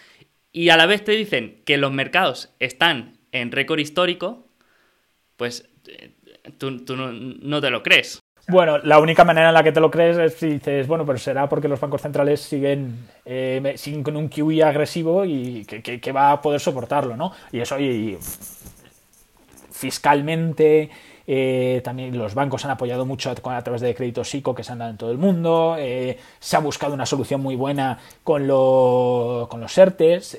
[0.52, 4.48] y a la vez te dicen que los mercados están en récord histórico,
[5.38, 6.12] pues eh,
[6.58, 8.22] tú, no te lo crees.
[8.48, 11.18] Bueno, la única manera en la que te lo crees es si dices, bueno, pero
[11.18, 16.32] será porque los bancos centrales siguen, eh, siguen con un QE agresivo y que, va
[16.32, 17.32] a poder soportarlo, ¿no?
[17.52, 18.18] Y eso, y,
[19.72, 20.90] fiscalmente,
[21.28, 24.80] eh, también los bancos han apoyado mucho a, través de créditos ICO que se han
[24.80, 25.76] dado en todo el mundo.
[25.78, 30.38] Eh, se ha buscado una solución muy buena con, con los ERTES.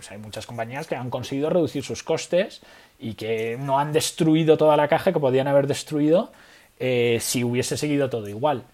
[0.00, 2.62] sea, hay muchas compañías que han conseguido reducir sus costes
[2.98, 6.30] y que no han destruido toda la caja que podían haber destruido
[6.78, 8.64] eh, si hubiese seguido todo igual.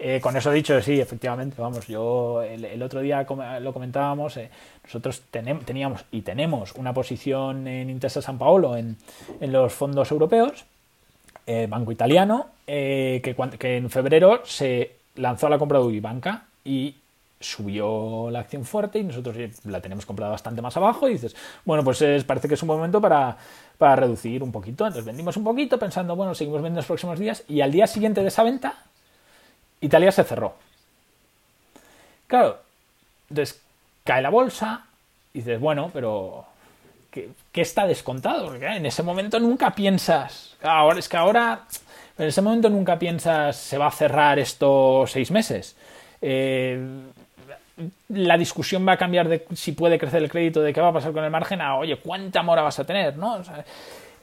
[0.00, 3.26] Eh, con eso dicho, sí, efectivamente, vamos, yo el, otro día
[3.60, 4.48] lo comentábamos, eh,
[4.84, 8.96] nosotros teníamos y tenemos una posición en Intesa San Paolo en,
[9.40, 10.66] los fondos europeos,
[11.68, 16.94] banco italiano, que, que, en febrero se lanzó a la compra de Ubibanca y
[17.40, 21.84] subió la acción fuerte y nosotros la tenemos comprada bastante más abajo y dices, bueno,
[21.84, 23.36] pues parece que es un momento para,
[23.78, 24.84] para reducir un poquito.
[24.84, 28.22] Entonces vendimos un poquito pensando, bueno, seguimos vendiendo los próximos días y al día siguiente
[28.22, 28.74] de esa venta,
[29.80, 30.54] Italia se cerró.
[32.26, 32.58] Claro,
[33.30, 33.60] entonces
[34.04, 34.86] cae la bolsa
[35.32, 36.44] y dices, bueno, pero
[37.10, 38.46] ¿qué, está descontado?
[38.46, 41.66] Porque en ese momento nunca piensas, ahora es que ahora,
[42.16, 45.76] en ese momento nunca piensas, se va a cerrar estos seis meses.
[46.20, 46.78] Eh,
[48.08, 50.92] la discusión va a cambiar de si puede crecer el crédito, de qué va a
[50.92, 53.42] pasar con el margen, a oye, cuánta mora vas a tener, ¿no?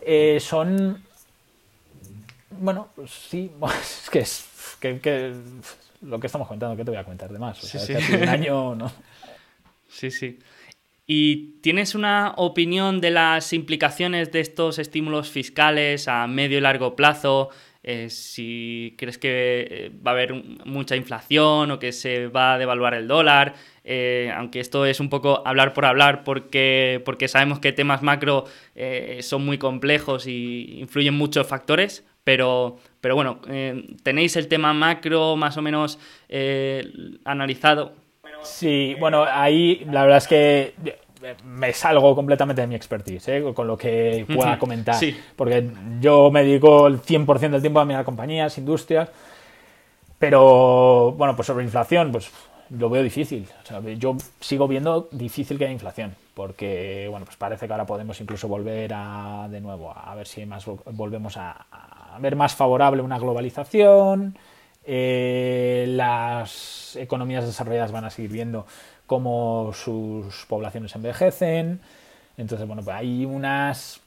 [0.01, 1.03] Eh, son.
[2.51, 4.45] Bueno, pues sí, es que es
[4.79, 5.33] que,
[6.01, 7.63] lo que estamos comentando, ¿qué te voy a comentar de más?
[7.63, 8.91] O sea, sí, un año, ¿no?
[9.87, 10.37] Sí, sí.
[11.07, 16.95] ¿Y tienes una opinión de las implicaciones de estos estímulos fiscales a medio y largo
[16.95, 17.49] plazo?
[17.83, 20.33] Eh, si crees que eh, va a haber
[20.65, 25.09] mucha inflación o que se va a devaluar el dólar, eh, aunque esto es un
[25.11, 28.45] poco hablar por hablar porque, porque sabemos que temas macro
[29.21, 33.39] son muy complejos y influyen muchos factores, pero, pero bueno,
[34.01, 35.99] ¿tenéis el tema macro más o menos
[37.23, 38.04] analizado?
[38.45, 40.73] Sí, bueno, ahí la verdad es que
[41.43, 43.53] me salgo completamente de mi expertise, ¿eh?
[43.53, 44.95] con lo que pueda comentar.
[45.35, 49.09] Porque yo me dedico el 100% del tiempo a mirar compañías, industrias.
[50.19, 52.31] Pero, bueno, pues sobre inflación, pues
[52.69, 53.47] lo veo difícil.
[53.97, 56.15] yo sigo viendo difícil que haya inflación.
[56.33, 60.45] Porque, bueno, pues parece que ahora podemos incluso volver a, de nuevo, a ver si
[60.45, 61.65] más, volvemos a,
[62.19, 64.37] ver más favorable una globalización.
[64.87, 68.65] Eh, las economías desarrolladas van a seguir viendo
[69.07, 71.79] cómo sus poblaciones envejecen.
[72.37, 74.01] Entonces, bueno, pues hay unas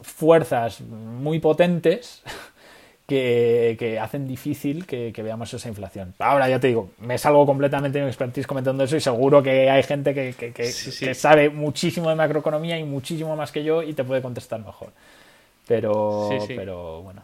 [0.00, 2.22] fuerzas muy potentes
[3.06, 6.14] que, hacen difícil que, veamos esa inflación.
[6.18, 9.68] Ahora ya te digo, me salgo completamente de mi expertise comentando eso y seguro que
[9.68, 14.22] hay gente que, sabe muchísimo de macroeconomía y muchísimo más que yo y te puede
[14.22, 14.90] contestar mejor.
[15.66, 17.22] Pero, pero bueno.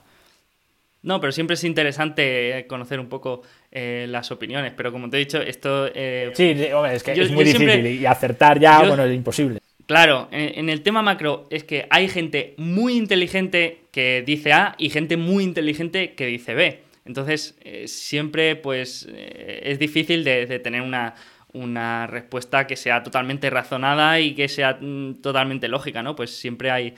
[1.07, 5.21] No, pero siempre es interesante conocer un poco eh, las opiniones, pero como te he
[5.21, 5.89] dicho, esto...
[5.95, 6.53] Eh, sí,
[6.91, 9.61] es que es muy difícil y acertar ya, bueno, es imposible.
[9.87, 14.91] Claro, en, el tema macro es que hay gente muy inteligente que dice A y
[14.91, 16.83] gente muy inteligente que dice B.
[17.05, 21.15] Entonces, eh, siempre pues es difícil de, tener una,
[21.53, 26.17] una, respuesta que sea totalmente razonada y que sea mm, totalmente lógica, ¿no?
[26.17, 26.95] Pues siempre hay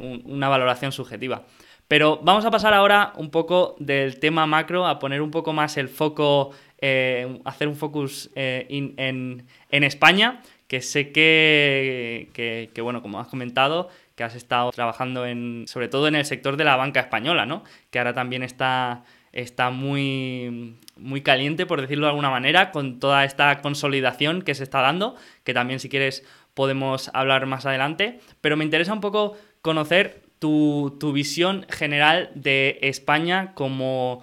[0.00, 1.44] una valoración subjetiva.
[1.88, 5.78] Pero vamos a pasar ahora un poco del tema macro a poner un poco más
[5.78, 6.50] el foco,
[6.82, 13.88] eh, hacer un focus eh, en, España, que sé que, que, bueno, como has comentado,
[14.16, 17.64] que has estado trabajando en, sobre todo en el sector de la banca española, ¿no?
[17.90, 23.24] Que ahora también está, está muy, muy caliente, por decirlo de alguna manera, con toda
[23.24, 26.22] esta consolidación que se está dando, que también si quieres
[26.52, 28.20] podemos hablar más adelante.
[28.42, 34.22] Pero me interesa un poco conocer tu, visión general de España como,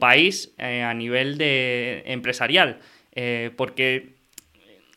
[0.00, 2.78] país eh, a nivel de empresarial.
[3.14, 4.14] Eh, porque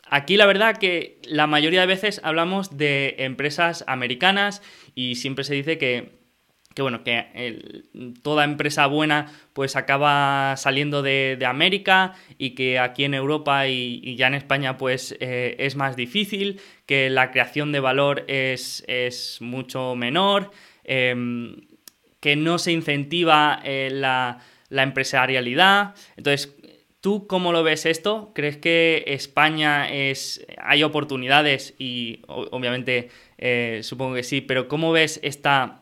[0.10, 4.62] aquí la verdad que la mayoría de veces hablamos de empresas americanas
[4.96, 6.17] y siempre se dice que
[6.78, 7.82] que bueno, que
[8.22, 14.28] toda empresa buena pues acaba saliendo de, América y que aquí en Europa y, ya
[14.28, 18.86] en España pues eh, es más difícil, que la creación de valor es,
[19.40, 20.52] mucho menor,
[20.84, 21.62] em,
[22.20, 24.38] que no se incentiva eh, la,
[24.70, 25.96] la, empresarialidad.
[26.16, 26.54] Entonces,
[27.00, 28.32] ¿Tú cómo lo ves esto?
[28.34, 35.20] ¿Crees que España es hay oportunidades y obviamente eh, supongo que sí, pero ¿cómo ves
[35.22, 35.77] esta,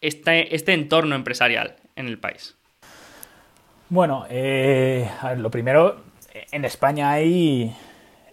[0.00, 2.56] este, este entorno empresarial en el país?
[3.88, 6.00] Bueno, eh, lo primero,
[6.52, 7.74] en España hay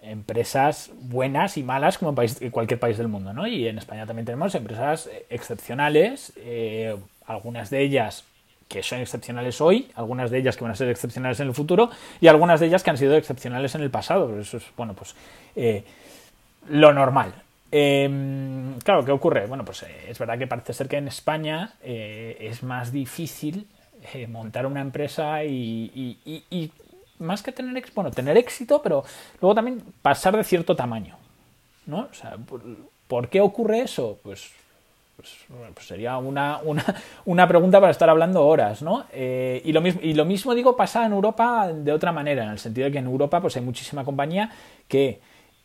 [0.02, 3.48] empresas buenas y malas como en, cualquier país del mundo, ¿no?
[3.48, 6.96] Y en España también tenemos empresas excepcionales, eh,
[7.26, 8.24] algunas de ellas
[8.68, 11.90] que son excepcionales hoy, algunas de ellas que van a ser excepcionales en el futuro
[12.20, 14.40] y algunas de ellas que han sido excepcionales en el pasado.
[14.40, 15.16] Eso es, bueno, pues
[15.56, 15.84] eh,
[16.70, 17.34] lo normal.
[17.72, 19.46] Em, claro, ¿qué ocurre?
[19.48, 23.68] Bueno, pues eh, es verdad que parece ser que en España es más difícil
[24.30, 26.72] montar una empresa y,
[27.20, 29.04] más que tener, bueno, tener éxito, pero
[29.42, 31.18] luego también pasar de cierto tamaño.
[31.88, 32.08] ¿no?
[32.12, 32.38] O sea,
[33.08, 34.20] ¿por, qué ocurre eso?
[34.22, 34.52] Pues,
[35.16, 35.36] pues,
[35.74, 36.86] pues sería una, una,
[37.26, 39.06] una, pregunta para estar hablando horas, ¿no?
[39.12, 42.52] Eh, y, lo mismo, y lo mismo digo pasa en Europa de otra manera, en
[42.52, 44.52] el sentido de que en Europa pues hay muchísima compañía
[44.88, 45.20] que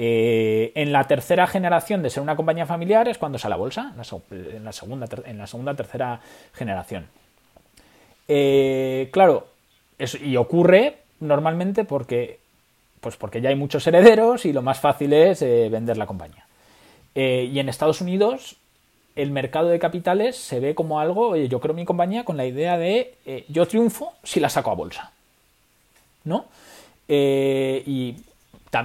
[0.05, 3.93] eh, en la tercera generación de ser una compañía familiar es cuando sale a bolsa,
[3.93, 6.19] en la, segunda, en la segunda tercera
[6.53, 7.07] generación.
[8.27, 9.47] Eh, claro,
[10.21, 12.41] y ocurre normalmente porque,
[13.01, 16.47] pues porque ya hay muchos herederos y lo más fácil es eh, vender la compañía.
[17.15, 18.57] Y en Estados Unidos
[19.15, 22.47] el mercado de capitales se ve como algo, oye, yo creo mi compañía con la
[22.47, 25.13] idea de yo triunfo si la saco a bolsa.
[26.25, 26.47] ¿No?
[27.09, 28.17] y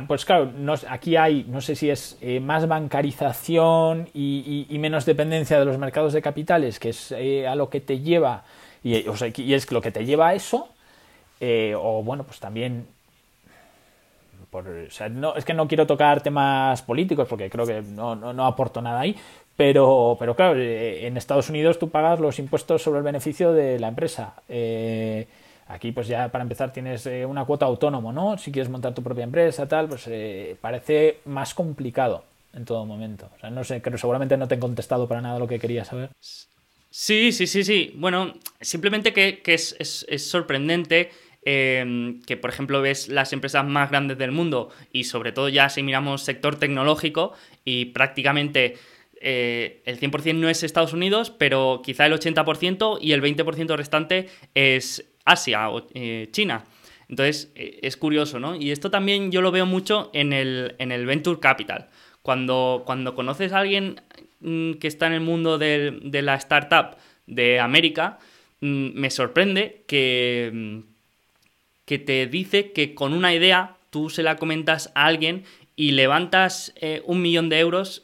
[0.07, 0.51] pues claro,
[0.89, 6.21] aquí hay, no sé si es más bancarización y, menos dependencia de los mercados de
[6.21, 8.43] capitales, que es a lo que te lleva,
[8.83, 8.95] y,
[9.53, 10.69] es lo que te lleva a eso,
[11.39, 12.87] eh, o bueno, pues también
[15.11, 19.01] no, es que no quiero tocar temas políticos porque creo que no, no, aporto nada
[19.01, 19.15] ahí,
[19.55, 23.79] pero, pero claro, eh, en Estados Unidos tú pagas los impuestos sobre el beneficio de
[23.79, 24.35] la empresa.
[24.47, 25.27] Eh,
[25.67, 28.37] aquí pues ya para empezar tienes una cuota autónomo, ¿no?
[28.37, 30.09] Si quieres montar tu propia empresa, tal, pues
[30.61, 33.29] parece más complicado en todo momento.
[33.35, 35.85] O sea, no sé, creo seguramente no te he contestado para nada lo que quería
[35.85, 36.09] saber.
[36.89, 37.93] Sí, sí, sí, sí.
[37.95, 41.11] Bueno, simplemente que, es, es, es sorprendente
[41.49, 45.69] Em, que por ejemplo ves las empresas más grandes del mundo y sobre todo ya
[45.69, 47.31] si miramos sector tecnológico
[47.63, 48.75] y prácticamente
[49.21, 54.27] eh, el 100% no es Estados Unidos, pero quizá el 80% y el 20% restante
[54.55, 56.65] es Asia o eh, China.
[57.09, 58.55] Entonces eh, es curioso, ¿no?
[58.55, 61.89] Y esto también yo lo veo mucho en el, en el Venture Capital.
[62.21, 64.01] Cuando, cuando conoces a alguien
[64.41, 68.19] mm, que está en el mundo de, de la startup de América,
[68.61, 70.97] mm, me sorprende que mm,
[71.87, 75.45] que te dice que con una idea tú se la comentas a alguien
[75.77, 78.03] y levantas eh, un millón de euros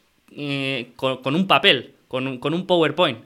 [0.96, 3.20] con, un papel, con un, PowerPoint,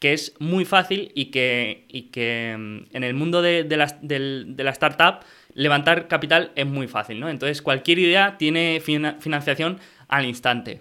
[0.00, 5.20] que es muy fácil y que, que mm, en el mundo de, la, startup
[5.54, 7.28] levantar capital es muy fácil, ¿no?
[7.28, 9.78] Entonces cualquier idea tiene financiación
[10.08, 10.80] al instante.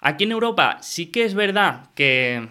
[0.00, 2.48] Aquí en Europa sí que es verdad que,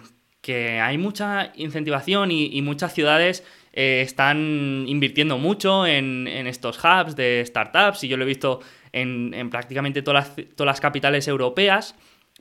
[0.82, 8.02] hay mucha incentivación y muchas ciudades eh, están invirtiendo mucho en, estos hubs de startups
[8.02, 8.60] y yo lo he visto
[8.92, 11.94] en, prácticamente todas todas las, capitales europeas,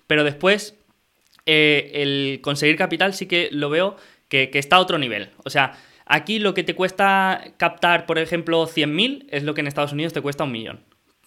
[0.07, 0.78] pero después
[1.51, 3.95] eh, el conseguir capital sí que lo veo
[4.27, 5.31] que, está a otro nivel.
[5.43, 5.73] O sea,
[6.05, 10.13] aquí lo que te cuesta captar, por ejemplo, 100.000 es lo que en Estados Unidos
[10.13, 10.81] te cuesta un millón.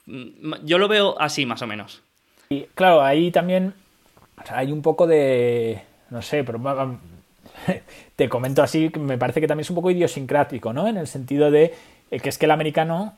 [0.07, 2.03] Mm, yo lo veo así más o menos.
[2.51, 3.75] Y claro, ahí también
[4.49, 6.61] hay un poco de, no sé, pero
[8.15, 10.87] te comento así, me parece que también es un poco idiosincrático, ¿no?
[10.87, 11.75] En el sentido de
[12.13, 13.17] eh, que es que el americano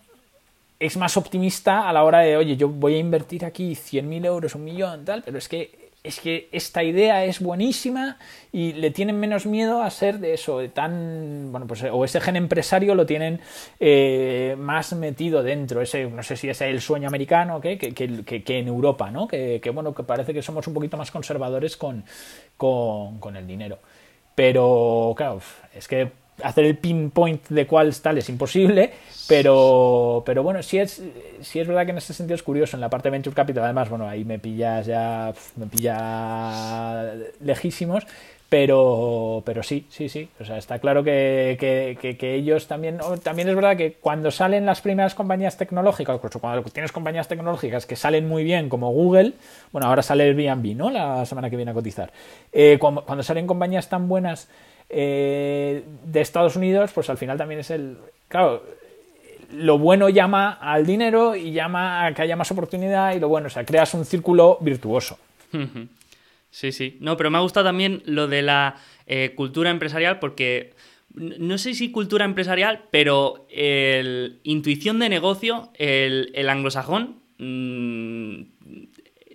[0.80, 4.55] es más optimista a la hora de, oye, yo voy a invertir aquí 100.000 euros,
[4.55, 8.18] un millón, tal, pero es que, es que esta idea es buenísima
[8.52, 12.20] y le tienen menos miedo a ser de eso, de tan, bueno, pues, o ese
[12.20, 13.40] gen empresario lo tienen
[13.80, 18.59] eh, más metido dentro, ese, no sé si es el sueño americano que, que, que,
[18.59, 19.26] en Europa, ¿no?
[19.26, 22.05] Que, bueno, que parece que somos un poquito más conservadores con,
[22.59, 23.78] con, con el dinero.
[24.34, 25.40] Pero, claro,
[25.74, 26.12] es que
[26.43, 28.93] hacer el pinpoint de cuál tal es imposible,
[29.28, 31.03] pero, pero bueno, sí es,
[31.41, 32.76] sí es verdad que en ese sentido es curioso.
[32.76, 38.07] En la parte de Venture Capital, además, bueno, ahí me pillas ya, me pilla lejísimos,
[38.55, 40.28] pero, pero sí, sí, sí.
[40.39, 42.99] O sea, está claro que, que, ellos también.
[43.24, 47.85] También es verdad que cuando salen las primeras compañías tecnológicas, incluso cuando tienes compañías tecnológicas
[47.85, 49.32] que salen muy bien, como Google,
[49.72, 50.91] bueno, ahora sale el Airbnb, ¿no?
[50.91, 52.12] La semana que viene a cotizar.
[52.53, 54.49] Eh, cuando, salen compañías tan buenas
[54.89, 57.97] eh, de Estados Unidos, pues al final también es el.
[58.28, 58.62] Claro,
[59.53, 63.47] lo bueno llama al dinero y llama a que haya más oportunidad y lo bueno,
[63.47, 65.18] o sea, creas un círculo virtuoso.
[66.51, 66.97] Sí, sí.
[67.01, 68.76] No, pero me ha gustado también lo de la
[69.07, 70.74] eh, cultura empresarial porque
[71.14, 78.43] no sé si cultura empresarial, pero el intuición de negocio, el, anglosajón, mm,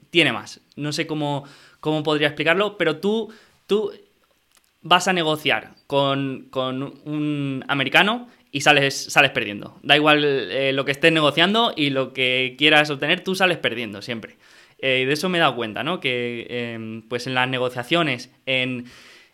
[0.10, 0.60] tiene más.
[0.76, 1.46] No sé cómo,
[1.80, 3.32] cómo podría explicarlo, pero tú,
[3.66, 3.92] tú
[4.82, 6.50] vas a negociar con,
[7.06, 9.80] un americano y sales, sales perdiendo.
[9.84, 14.02] Da igual eh, lo que estés negociando y lo que quieras obtener, tú sales perdiendo
[14.02, 14.38] siempre.
[14.80, 16.00] Eh, de eso me he dado cuenta, ¿no?
[16.00, 18.86] Que em, pues en las negociaciones, en,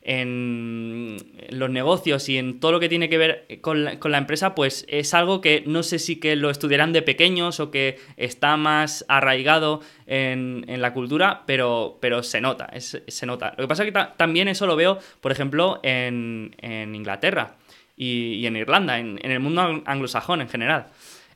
[0.06, 5.16] los negocios y en todo lo que tiene que ver con la, empresa, pues es
[5.16, 9.82] algo que no sé si que lo estudiarán de pequeños o que está más arraigado
[10.06, 13.56] en, la cultura, pero, pero se nota, se nota.
[13.58, 17.56] Lo que pasa es que también eso lo veo, por ejemplo, en, Inglaterra
[17.98, 20.88] y, en Irlanda, en, el mundo anglosajón en general.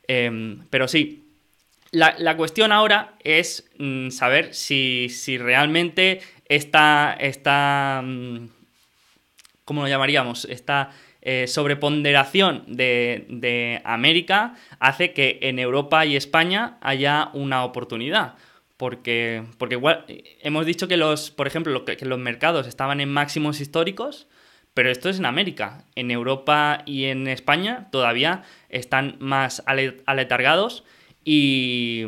[0.06, 1.24] Em, pero sí,
[1.90, 5.08] la, cuestión ahora es mm, saber si,
[5.38, 8.59] realmente esta, esta mm,
[9.70, 10.46] ¿cómo lo llamaríamos?
[10.46, 10.90] Esta
[11.22, 18.34] eh, sobreponderación de, América hace que en Europa y España haya una oportunidad.
[18.76, 20.06] Porque, porque igual
[20.42, 24.26] hemos dicho que los, por ejemplo, que, los mercados estaban en máximos históricos,
[24.74, 25.84] pero esto es en América.
[25.94, 30.82] En Europa y en España todavía están más aletargados
[31.32, 32.06] y,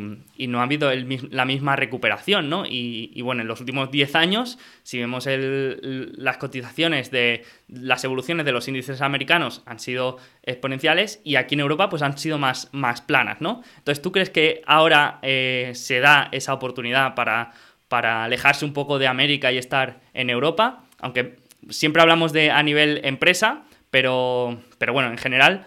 [0.49, 0.91] no ha habido
[1.31, 2.65] la misma recuperación, ¿no?
[2.67, 8.51] Y, bueno, en los últimos 10 años, si vemos las cotizaciones de las evoluciones de
[8.51, 13.01] los índices americanos han sido exponenciales y aquí en Europa pues han sido más, más
[13.01, 13.63] planas, ¿no?
[13.79, 17.53] Entonces, ¿tú crees que ahora eh, se da esa oportunidad para,
[17.87, 20.83] para alejarse un poco de América y estar en Europa?
[20.99, 21.37] Aunque
[21.71, 23.63] siempre hablamos de a nivel empresa,
[23.93, 25.67] pero, pero bueno, en general,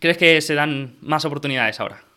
[0.00, 2.07] ¿crees que se dan más oportunidades ahora?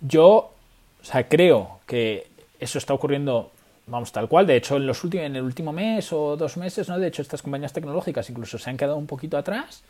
[0.00, 0.52] Yo,
[1.00, 2.26] o sea, creo que
[2.60, 3.50] eso está ocurriendo,
[3.86, 4.46] vamos, tal cual.
[4.46, 6.98] De hecho, en, los últimos, en el último mes o dos meses, ¿no?
[6.98, 9.82] De hecho, estas compañías tecnológicas incluso se han quedado un poquito atrás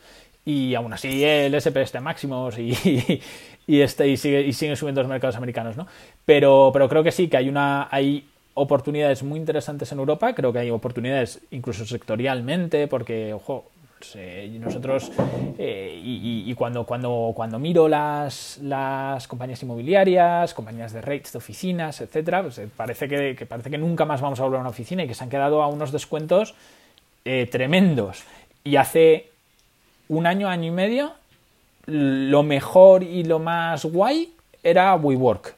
[0.44, 2.72] y aún así el SP está máximos y,
[3.66, 5.86] y, este, y, sigue, y siguen subiendo los mercados americanos, ¿no?
[6.24, 7.88] Pero, pero creo que sí, que hay una...
[7.90, 8.24] Hay,
[8.58, 13.66] oportunidades muy interesantes en Europa, creo que hay oportunidades incluso sectorialmente, porque, ojo,
[14.60, 15.10] nosotros,
[15.58, 22.00] eh, y, cuando, cuando, cuando miro las, las compañías inmobiliarias, compañías de rates de oficinas,
[22.00, 25.04] etcétera, pues eh, parece que, parece que nunca más vamos a volver a una oficina
[25.04, 26.54] y que se han quedado a unos descuentos
[27.24, 28.22] eh, tremendos.
[28.64, 29.30] Y hace
[30.08, 31.12] un año, año y medio,
[31.86, 34.32] lo mejor y lo más guay
[34.62, 35.56] era WeWork.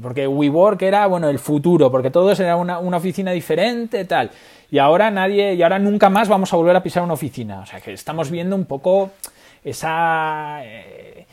[0.00, 4.30] Porque WeWork era, bueno, el futuro, porque todo era una, una oficina diferente, tal
[4.74, 7.60] y ahora nadie, y ahora nunca más vamos a volver a pisar una oficina.
[7.60, 9.12] O sea que estamos viendo un poco
[9.62, 11.28] esa, eh,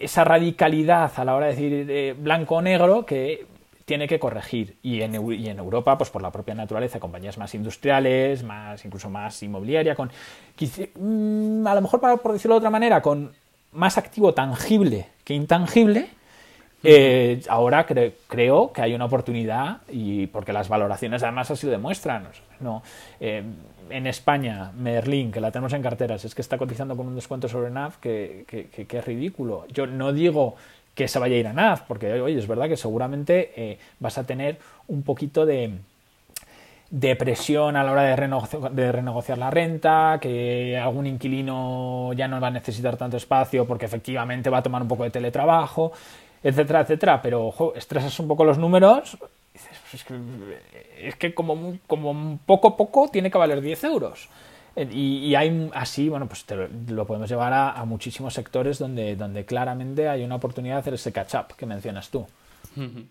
[0.00, 3.46] esa radicalidad a la hora de decir eh, blanco o negro que
[3.84, 4.78] tiene que corregir.
[4.82, 9.10] Y en, y en, Europa, pues por la propia naturaleza, compañías más industriales, más incluso
[9.10, 13.30] más inmobiliaria, con mm, a lo mejor para, por decirlo de otra manera, con
[13.70, 16.08] más activo tangible que intangible,
[16.82, 22.28] eh, ahora creo que hay una oportunidad y porque las valoraciones además así lo demuestran.
[22.60, 22.82] No,
[23.20, 23.42] eh,
[23.90, 27.48] en España, Merlin, que la tenemos en carteras, es que está cotizando con un descuento
[27.48, 29.66] sobre NAV que, es ridículo.
[29.68, 30.56] Yo no digo
[30.94, 34.24] que se vaya a ir a NAV, porque es verdad que seguramente eh, vas a
[34.24, 34.58] tener
[34.88, 35.78] un poquito de,
[36.90, 42.48] de presión a la hora de, renegociar la renta, que algún inquilino ya no va
[42.48, 45.92] a necesitar tanto espacio porque efectivamente va a tomar un poco de teletrabajo
[46.42, 47.22] etcétera, etcétera.
[47.22, 49.16] Pero, ojo, estresas un poco los números,
[49.92, 50.14] es que,
[50.98, 54.28] es que como, como poco poco tiene que valer 10 euros.
[54.76, 56.44] Y, hay así, bueno, pues
[56.88, 61.12] lo podemos llevar a, muchísimos sectores donde, donde claramente hay una oportunidad de hacer ese
[61.12, 62.26] catch-up que mencionas tú.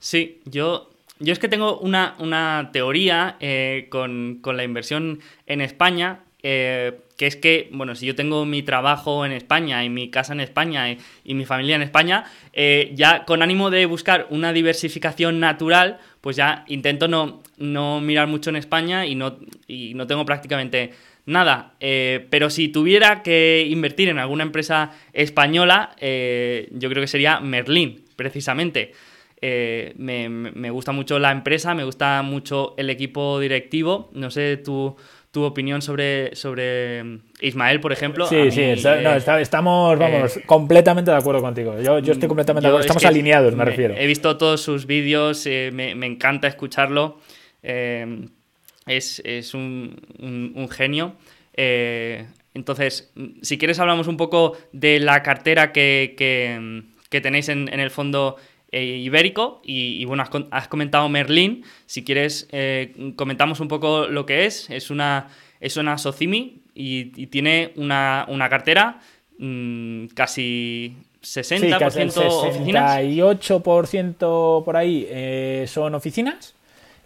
[0.00, 5.62] Sí, yo, yo es que tengo una, una teoría eh, con, con, la inversión en
[5.62, 10.10] España eh, que es que, bueno, si yo tengo mi trabajo en España y mi
[10.10, 14.52] casa en España y, mi familia en España, eh, ya con ánimo de buscar una
[14.52, 20.06] diversificación natural, pues ya intento no, no mirar mucho en España y no, y no
[20.06, 20.90] tengo prácticamente
[21.24, 21.76] nada.
[21.80, 28.04] Eh, pero si tuviera que invertir en alguna empresa española, yo creo que sería Merlin,
[28.16, 28.92] precisamente.
[29.40, 34.10] me, me, gusta mucho la empresa, me gusta mucho el equipo directivo.
[34.12, 34.96] No sé, tú
[35.34, 38.24] tu opinión sobre, sobre mm, Ismael, por ejemplo.
[38.28, 41.74] Sí, sí, eh, estamos, vamos, eh, completamente de acuerdo contigo.
[41.80, 42.86] Yo, estoy completamente de acuerdo.
[42.86, 43.94] Estamos alineados, me, refiero.
[43.98, 47.18] He visto todos sus vídeos, eh, me, encanta escucharlo.
[47.64, 51.16] es, un, genio.
[51.56, 53.12] entonces,
[53.42, 58.36] si quieres hablamos un poco de la cartera que, que, tenéis en, en el fondo
[58.74, 64.46] eh, ibérico y, bueno, has, comentado Merlín, si quieres eh, comentamos un poco lo que
[64.46, 65.28] es, es una,
[65.60, 68.98] es una Socimi, y, tiene una, cartera
[69.38, 76.56] mm, casi 60% sí, casi el 68% por ahí eh, son oficinas.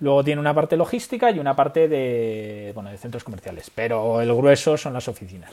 [0.00, 4.34] Luego tiene una parte logística y una parte de, bueno, de centros comerciales, pero el
[4.34, 5.50] grueso son las oficinas.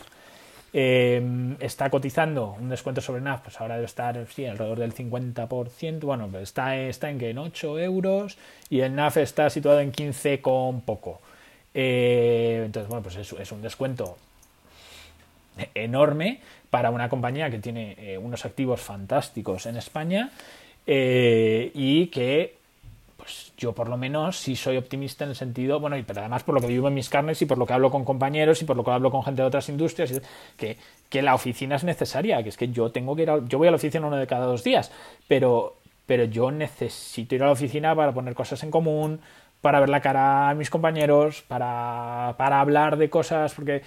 [0.77, 6.29] Eh, está cotizando un descuento sobre NAF, pues ahora debe estar alrededor del 50%, bueno,
[6.37, 8.37] está, está en en 8 euros
[8.69, 11.21] y el NAF está situado en 15 con poco.
[11.73, 14.17] Eh, entonces, bueno, pues es, un descuento
[15.73, 20.31] enorme para una compañía que tiene eh, unos activos fantásticos en España
[20.85, 22.57] y que
[23.25, 26.43] pues yo por lo menos sí soy optimista en el sentido, bueno, y pero además
[26.43, 28.65] por lo que vivo en mis carnes y por lo que hablo con compañeros y
[28.65, 30.21] por lo que hablo con gente de otras industrias,
[30.55, 30.77] que,
[31.09, 33.67] que la oficina es necesaria, que es que yo tengo que ir a, yo voy
[33.67, 34.91] a la oficina uno de cada dos días,
[35.27, 39.19] pero, pero yo necesito ir a la oficina para poner cosas en común,
[39.59, 43.81] para ver la cara a mis compañeros, para, para hablar de cosas, porque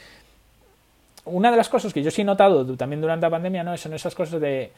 [1.27, 3.77] una de las cosas que yo sí he notado también durante la pandemia, ¿no?
[3.77, 4.73] Son esas cosas de,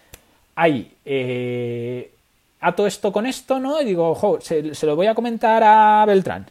[0.54, 2.11] hay eh,
[2.61, 3.80] ato esto con esto, ¿no?
[3.80, 6.46] Y digo, ojo, se, lo voy a comentar a Beltrán.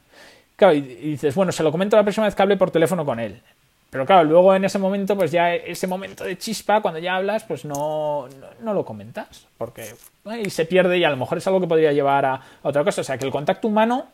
[0.56, 3.20] Claro, y, dices, bueno, se lo comento la próxima vez que hable por teléfono con
[3.20, 3.42] él.
[3.90, 7.44] Pero claro, luego en ese momento, pues ya ese momento de chispa, cuando ya hablas,
[7.44, 8.28] pues no,
[8.62, 9.48] no, lo comentas.
[9.58, 9.96] Porque
[10.44, 13.02] y se pierde y a lo mejor es algo que podría llevar a, otra cosa.
[13.02, 14.08] O sea, que el contacto humano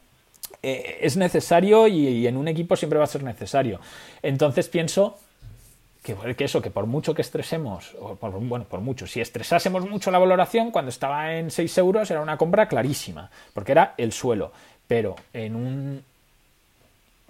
[0.63, 3.81] eh, es necesario y, en un equipo siempre va a ser necesario.
[4.21, 5.17] Entonces pienso
[6.14, 10.12] que, eso, que por mucho que estresemos, o por, bueno, por mucho, si estresásemos mucho
[10.12, 14.51] la valoración, cuando estaba en 6 euros era una compra clarísima, porque era el suelo.
[14.88, 16.03] Pero en un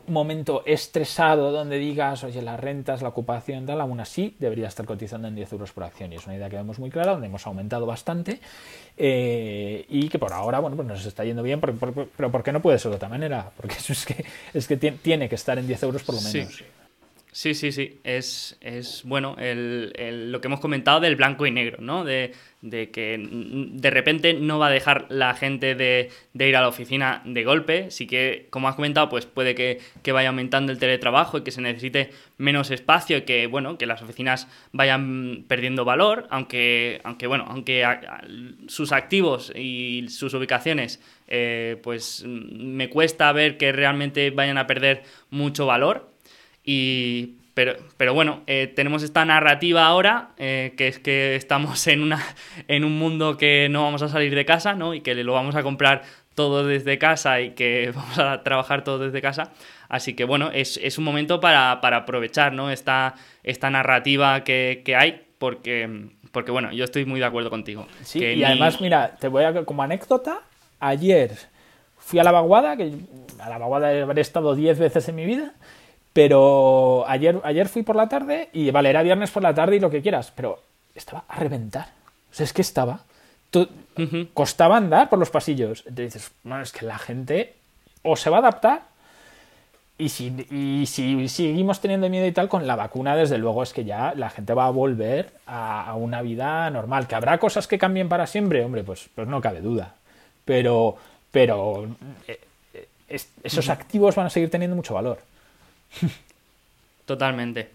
[0.07, 5.27] momento estresado donde digas, oye, las rentas, la ocupación, tal, aún así debería estar cotizando
[5.29, 6.11] en 10 euros por acción.
[6.11, 8.39] Y es una idea que vemos muy clara, donde hemos aumentado bastante
[8.97, 11.73] eh, y que por ahora, bueno, pues nos está yendo bien, pero,
[12.31, 13.49] ¿por qué no puede ser de otra manera?
[13.55, 16.53] Porque eso es que, es que tiene que estar en 10 euros por lo menos.
[16.53, 16.65] Sí,
[17.53, 17.99] sí, sí.
[18.05, 22.05] Es, es bueno el, lo que hemos comentado del blanco y negro, ¿no?
[22.05, 22.31] De,
[22.61, 27.43] que de repente no va a dejar la gente de, ir a la oficina de
[27.43, 27.91] golpe.
[27.91, 29.81] Sí que, como has comentado, pues puede que,
[30.13, 34.01] vaya aumentando el teletrabajo y que se necesite menos espacio y que, bueno, que las
[34.01, 37.85] oficinas vayan perdiendo valor, aunque, aunque bueno, aunque
[38.67, 45.03] sus activos y sus ubicaciones, eh, pues me cuesta ver que realmente vayan a perder
[45.29, 46.14] mucho valor
[46.65, 52.01] y, pero, pero bueno, eh, tenemos esta narrativa ahora, eh, que es que estamos en,
[52.01, 52.21] una,
[52.67, 54.93] en un mundo que no vamos a salir de casa, ¿no?
[54.93, 56.03] Y que lo vamos a comprar
[56.33, 59.51] todo desde casa y que vamos a trabajar todo desde casa.
[59.87, 62.71] Así que bueno, es, es un momento para, para, aprovechar, ¿no?
[62.71, 67.87] Esta, esta narrativa que, que, hay, porque, porque bueno, yo estoy muy de acuerdo contigo.
[68.03, 70.41] Sí, y además, mira, te voy a como anécdota,
[70.79, 71.31] ayer
[71.97, 72.91] fui a la vaguada, que
[73.39, 75.53] a la vaguada he estado 10 veces en mi vida,
[76.15, 79.79] pero ayer, ayer fui por la tarde y vale, era viernes por la tarde y
[79.81, 80.61] lo que quieras, pero
[80.95, 81.89] estaba a reventar.
[82.31, 83.01] O sea, es que estaba.
[84.33, 85.79] Costaba andar por los pasillos.
[85.79, 87.55] Entonces dices, bueno, es que la gente
[88.01, 88.83] o se va a adaptar
[89.97, 93.73] y si, y si seguimos teniendo miedo y tal, con la vacuna, desde luego, es
[93.73, 97.07] que ya la gente va a volver a, una vida normal.
[97.07, 98.63] ¿Que habrá cosas que cambien para siempre?
[98.63, 99.95] Hombre, pues, pues no cabe duda.
[100.45, 100.95] Pero,
[101.29, 101.89] pero
[102.25, 102.39] eh,
[102.73, 105.19] eh, esos activos van a seguir teniendo mucho valor.
[107.05, 107.69] Totalmente.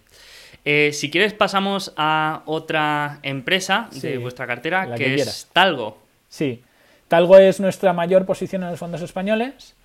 [0.63, 5.97] Eh, si quieres pasamos a otra empresa de vuestra cartera, que, es Talgo.
[6.29, 6.61] Sí,
[7.07, 9.75] Talgo es nuestra mayor posición en los fondos españoles.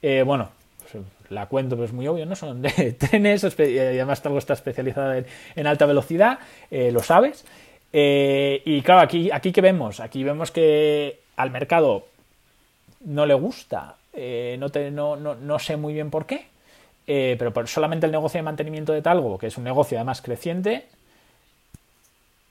[0.00, 2.34] Eh, bueno, pues, la cuento, pero es muy obvio, ¿no?
[2.34, 5.22] Son de trenes, y además Talgo está especializada
[5.54, 6.38] en, alta velocidad,
[6.70, 7.44] eh, lo sabes.
[7.92, 12.06] y claro, aquí, aquí que vemos, aquí vemos que al mercado
[13.04, 16.46] no le gusta, no, no, no sé muy bien por qué,
[17.06, 20.86] eh, pero solamente el negocio de mantenimiento de Talgo, que es un negocio además creciente,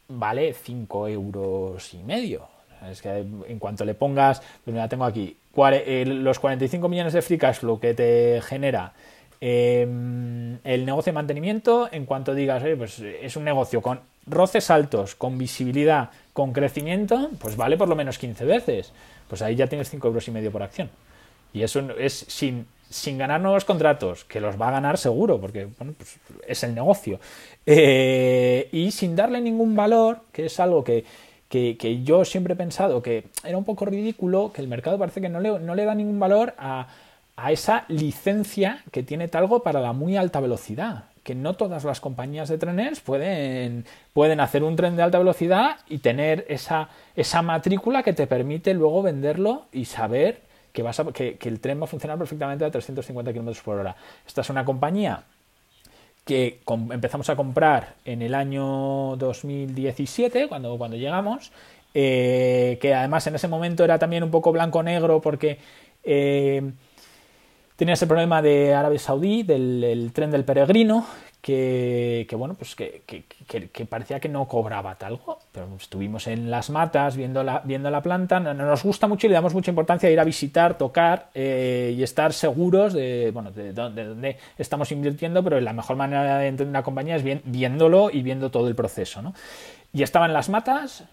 [0.07, 2.47] vale 5 euros y medio.
[2.89, 7.21] Es que en cuanto le pongas, pues mira, tengo aquí eh, los 45 millones de
[7.21, 8.93] free cash flow que te genera
[9.39, 15.15] em, el negocio de mantenimiento, en cuanto digas, pues es un negocio con roces altos,
[15.15, 18.93] con visibilidad, con crecimiento, pues vale por lo menos 15 veces.
[19.27, 20.89] Pues ahí ya tienes 5 euros y medio por acción.
[21.53, 25.67] Y eso es sin sin ganar nuevos contratos, que los va a ganar seguro, porque
[25.67, 27.19] pues es el negocio,
[27.65, 31.05] eh, y sin darle ningún valor, que es algo que,
[31.49, 35.29] que, yo siempre he pensado que era un poco ridículo, que el mercado parece que
[35.29, 36.87] no le, no le da ningún valor a,
[37.35, 41.99] a esa licencia que tiene Talgo para la muy alta velocidad que no todas las
[41.99, 47.41] compañías de trenes pueden, pueden hacer un tren de alta velocidad y tener esa, esa
[47.41, 50.41] matrícula que te permite luego venderlo y saber
[50.71, 53.95] que, el tren va a funcionar perfectamente a 350 km por hora.
[54.25, 55.23] Esta es una compañía
[56.25, 56.61] que
[56.91, 61.51] empezamos a comprar en el año 2017, cuando, cuando llegamos,
[61.93, 65.57] eh, que además en ese momento era también un poco blanco-negro porque
[66.03, 66.71] eh,
[67.75, 71.05] tenía ese problema de Arabia Saudí, del tren del peregrino,
[71.41, 73.01] que, bueno, pues que,
[73.89, 78.39] parecía que no cobraba talgo, pero estuvimos en las matas viendo la, viendo la planta,
[78.39, 82.03] nos gusta mucho y le damos mucha importancia a ir a visitar, tocar eh, y
[82.03, 86.83] estar seguros de, bueno, de, dónde estamos invirtiendo, pero la mejor manera de entender una
[86.83, 89.23] compañía es bien, viéndolo y viendo todo el proceso.
[89.23, 89.33] ¿no?
[89.93, 91.05] Y estaban las matas,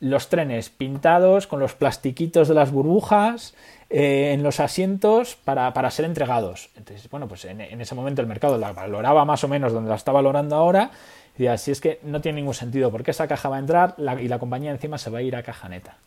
[0.00, 3.54] los trenes pintados con los plastiquitos de las burbujas,
[3.88, 6.70] eh, en los asientos para, para, ser entregados.
[6.76, 9.94] Entonces, bueno, pues en, ese momento el mercado la valoraba más o menos donde la
[9.94, 10.90] está valorando ahora.
[11.38, 14.26] Y si es que no tiene ningún sentido, porque esa caja va a entrar y
[14.26, 15.98] la compañía encima se va a ir a caja neta.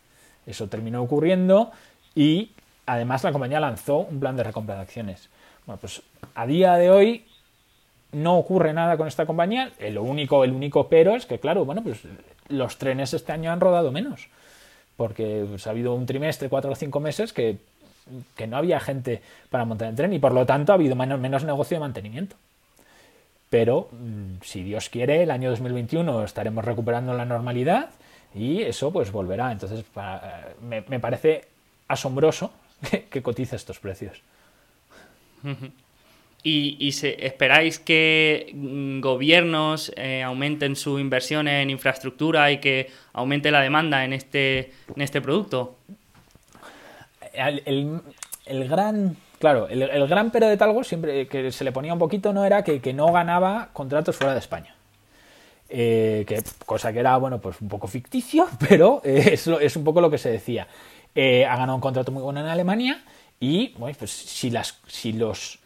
[0.46, 1.72] Eso terminó ocurriendo
[2.16, 2.52] y
[2.86, 5.30] además la compañía lanzó un plan de recompra de acciones.
[5.66, 6.02] Bueno, pues
[6.36, 7.26] a día de hoy
[8.12, 9.72] no ocurre nada con esta compañía.
[9.92, 12.02] Lo único, el único pero es que, claro, bueno, pues
[12.50, 14.28] los trenes este año han rodado menos
[15.00, 17.56] porque pues, ha habido un trimestre, cuatro o cinco meses, que,
[18.46, 21.78] no había gente para montar el tren y por lo tanto ha habido menos, negocio
[21.78, 22.36] de mantenimiento.
[23.50, 27.92] Pero mm, si Dios quiere, el año 2021 estaremos recuperando la normalidad
[28.36, 29.54] y eso pues volverá.
[29.54, 29.86] Entonces
[30.62, 31.48] me, parece
[31.88, 32.52] asombroso
[32.92, 34.22] que, que cotice estos precios.
[36.42, 43.52] ¿Y, se, esperáis que mm, gobiernos eh, aumenten su inversión en infraestructura y que aumente
[43.52, 45.76] la demanda en este, en este producto?
[47.34, 48.02] El,
[48.70, 52.46] gran, claro, el, gran pero de Talgo siempre que se le ponía un poquito no
[52.46, 54.76] era que, no ganaba contratos fuera de España.
[55.68, 59.84] Eh, que, cosa que era, bueno, pues un poco ficticio, pero eh, es, es, un
[59.84, 60.68] poco lo que se decía.
[61.16, 63.04] ha ganado un contrato muy bueno en Alemania
[63.42, 65.60] y, pues si, las, si los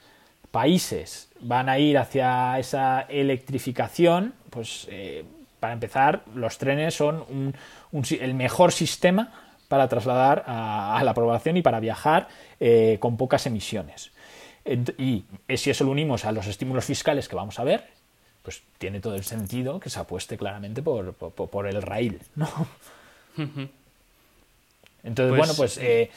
[0.53, 5.25] países van a ir hacia esa electrificación, pues eh,
[5.59, 7.55] para empezar, los trenes son
[7.91, 9.33] el mejor sistema
[9.67, 12.27] para trasladar a, la población y para viajar
[12.59, 14.11] eh, con pocas emisiones.
[14.99, 15.25] Y
[15.57, 17.87] si eso lo unimos a los estímulos fiscales que vamos a ver,
[18.43, 22.47] pues tiene todo el sentido que se apueste claramente por, el rail, ¿no?
[25.03, 26.11] Entonces, bueno, pues, pues eh,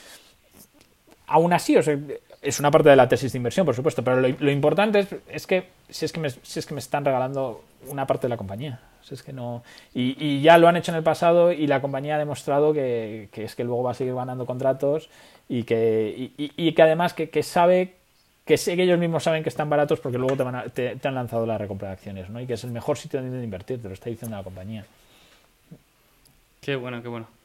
[1.26, 1.99] aún así, o sea,
[2.47, 5.68] es una parte de la tesis de inversión, por supuesto, pero lo, importante es, que,
[5.88, 8.80] si es que, me, si es que me están regalando una parte de la compañía.
[9.11, 12.18] es que no, y, ya lo han hecho en el pasado y la compañía ha
[12.18, 15.11] demostrado que, es que luego va a seguir ganando contratos
[15.49, 17.94] y que, y, que además que, sabe
[18.44, 21.14] que sé que ellos mismos saben que están baratos porque luego te, van te, han
[21.14, 22.40] lanzado la recompra de acciones, ¿no?
[22.40, 24.84] Y que es el mejor sitio donde invertir, te lo está diciendo la compañía.
[26.61, 27.36] Qué bueno, qué bueno.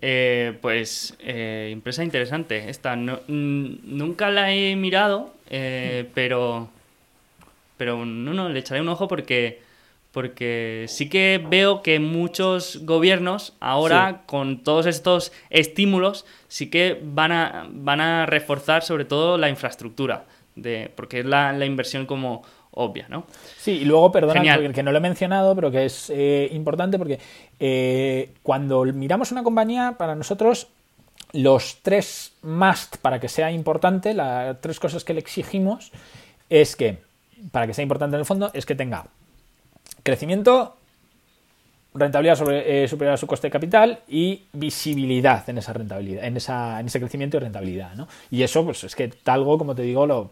[0.00, 2.96] Eh, pues eh, empresa interesante esta.
[2.96, 6.12] nunca la he mirado, eh, mm.
[6.14, 6.68] pero,
[7.76, 9.60] pero no, no, le echaré un ojo porque,
[10.12, 17.32] porque sí que veo que muchos gobiernos ahora con todos estos estímulos sí que van
[17.32, 22.42] a, van a reforzar sobre todo la infraestructura, de, porque es la, la inversión como
[22.72, 23.24] obvia, ¿no?
[23.56, 24.42] Sí, y luego, perdona,
[24.72, 27.18] que no lo he mencionado, pero que es eh, importante porque
[27.58, 30.68] eh, cuando miramos una compañía, para nosotros
[31.32, 35.92] los tres must para que sea importante, las tres cosas que le exigimos
[36.48, 36.98] es que,
[37.52, 39.06] para que sea importante en el fondo, es que tenga
[40.02, 40.76] crecimiento,
[41.94, 46.36] rentabilidad sobre, eh, superior a su coste de capital y visibilidad en esa rentabilidad, en,
[46.36, 47.94] esa, en ese crecimiento y rentabilidad.
[47.94, 48.08] ¿no?
[48.30, 50.30] Y eso, pues es que talgo, como te digo, lo,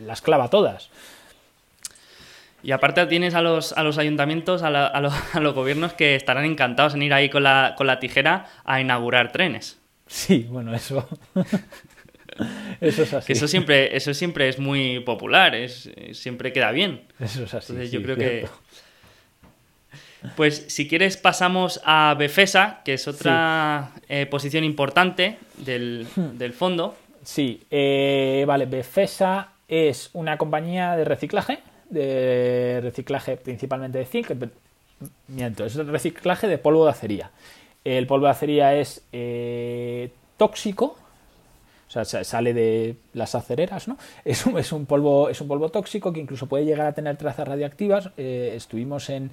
[0.00, 0.90] las clava todas.
[2.66, 6.94] Y aparte tienes a los, a los ayuntamientos, a, a, los gobiernos que estarán encantados
[6.96, 9.78] en ir ahí con la, con la tijera a inaugurar trenes.
[10.08, 11.08] Sí, bueno, eso.
[12.80, 13.26] eso es así.
[13.28, 17.02] Que eso siempre, eso siempre es muy popular, es, siempre queda bien.
[17.20, 17.70] Eso es así.
[17.70, 18.48] Entonces yo creo que.
[20.34, 26.36] Pues si quieres pasamos a Befesa, que es otra eh, posición importante del, hmm.
[26.36, 26.96] del fondo.
[27.22, 31.60] Sí, eh, vale, Befesa es una compañía de reciclaje
[31.90, 34.32] de reciclaje principalmente de zinc,
[35.28, 37.30] miento, es reciclaje de polvo de acería.
[37.84, 40.96] El polvo de acería es eh, tóxico,
[41.88, 43.96] o sea, sale de las acereras, ¿no?
[44.24, 47.16] Es un, es un, polvo, es un polvo tóxico que incluso puede llegar a tener
[47.16, 48.10] trazas radiactivas.
[48.16, 49.30] Eh, estuvimos en,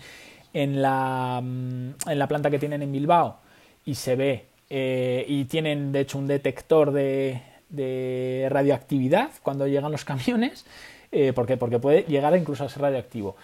[0.54, 3.38] en, la, mm, en la planta que tienen en Bilbao
[3.86, 9.91] y se ve, eh, y tienen de hecho un detector de, de radioactividad cuando llegan
[9.91, 10.66] los camiones
[11.14, 13.36] eh, porque, porque puede llegar incluso a ser radioactivo.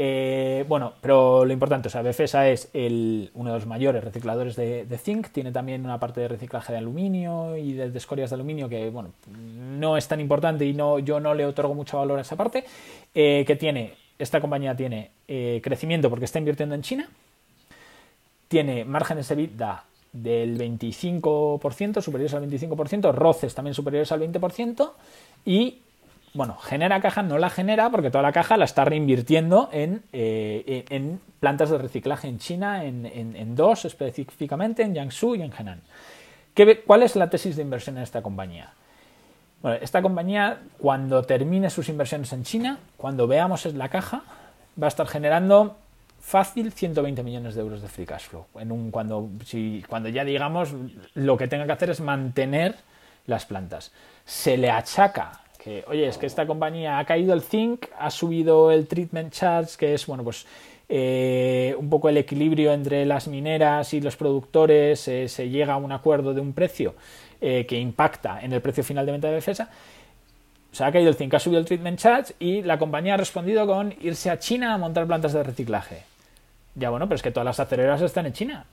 [0.00, 4.98] Eh, bueno, pero lo importante, o sea, Befesa es uno de los mayores recicladores de,
[4.98, 8.90] zinc, tiene también una parte de reciclaje de aluminio y de, escorias de aluminio que,
[8.90, 12.36] bueno, no es tan importante y no, yo no le otorgo mucho valor a esa
[12.36, 12.64] parte,
[13.12, 17.08] eh, que tiene, esta compañía tiene eh, crecimiento porque está invirtiendo en China,
[18.46, 24.92] tiene márgenes de EBITDA del 25%, superiores al 25%, roces también superiores al 20%
[25.44, 25.78] y
[26.34, 30.84] bueno, genera caja, no la genera porque toda la caja la está reinvirtiendo en, eh,
[30.90, 35.80] en plantas de reciclaje en China, en, dos específicamente, en Jiangsu y en Henan.
[36.54, 38.72] ¿Qué, ¿Cuál es la tesis de inversión en esta compañía?
[39.62, 44.22] Bueno, esta compañía, cuando termine sus inversiones en China, cuando veamos la caja,
[44.80, 45.76] va a estar generando
[46.20, 48.46] fácil 120 millones de euros de free cash flow.
[48.58, 50.74] En cuando, si, cuando ya digamos
[51.14, 52.76] lo que tenga que hacer es mantener
[53.26, 53.92] las plantas.
[54.24, 58.70] Se le achaca que, oye, es que esta compañía ha caído el zinc, ha subido
[58.70, 60.46] el treatment charge, que es, bueno, pues
[60.88, 65.76] eh, un poco el equilibrio entre las mineras y los productores, eh, se llega a
[65.76, 66.94] un acuerdo de un precio
[67.40, 69.68] eh, que impacta en el precio final de venta de defensa.
[70.72, 73.16] O sea, ha caído el zinc, ha subido el treatment charge y la compañía ha
[73.16, 76.02] respondido con irse a China a montar plantas de reciclaje.
[76.74, 78.64] Ya bueno, pero es que todas las acereras están en China.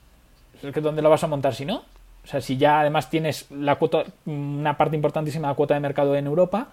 [0.62, 1.82] Es que ¿dónde lo vas a montar si no?
[2.26, 5.80] O sea, si ya además tienes la cuota, una parte importantísima de la cuota de
[5.80, 6.66] mercado en Europa,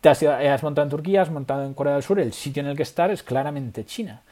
[0.00, 2.76] te has, montado en Turquía, has montado en Corea del Sur, el sitio en el
[2.76, 4.22] que estar es claramente China.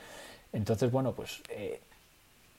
[0.51, 1.83] Entonces, bueno, pues eh,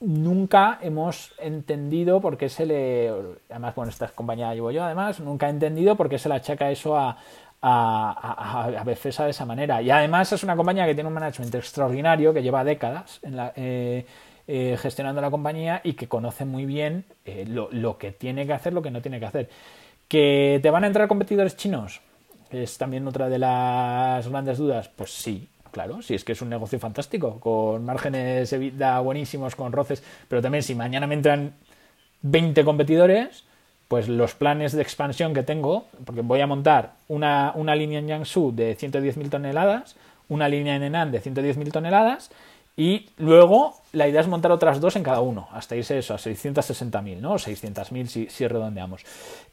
[0.01, 3.11] nunca hemos entendido por qué se le.
[3.49, 6.69] Además, bueno, esta compañía llevo yo, además, nunca he entendido por qué se le achaca
[6.69, 7.17] eso a,
[7.59, 9.81] a, a, Befesa de esa manera.
[9.81, 13.51] Y además es una compañía que tiene un management extraordinario que lleva décadas en la,
[13.55, 14.05] eh,
[14.51, 18.73] eh, gestionando la compañía y que conoce muy bien eh, lo, que tiene que hacer,
[18.73, 19.49] lo que no tiene que hacer.
[20.07, 22.01] ¿Que te van a entrar competidores chinos?
[22.49, 24.89] Es también otra de las grandes dudas.
[24.89, 29.71] Pues sí, claro, si es que es un negocio fantástico, con márgenes EBITDA buenísimos, con
[29.71, 31.53] roces, pero también si mañana me entran
[32.23, 33.43] 20 competidores,
[33.87, 38.07] pues los planes de expansión que tengo, porque voy a montar una, una línea en
[38.07, 39.95] Jiangsu de 110.000 toneladas,
[40.27, 42.31] una línea en Henan de 110.000 toneladas,
[42.79, 46.17] y luego la idea es montar otras dos en cada uno, hasta irse eso, a
[46.17, 47.33] 660.000, ¿no?
[47.33, 49.03] O 600.000 si, si redondeamos.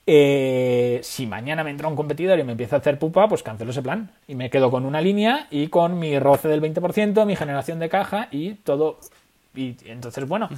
[0.06, 3.72] Eh, si mañana me entra un competidor y me empieza a hacer pupa, pues cancelo
[3.72, 4.12] ese plan.
[4.28, 7.88] Y me quedo con una línea y con mi roce del 20%, mi generación de
[7.88, 9.00] caja y todo.
[9.56, 10.48] Y entonces, bueno,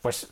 [0.00, 0.28] pues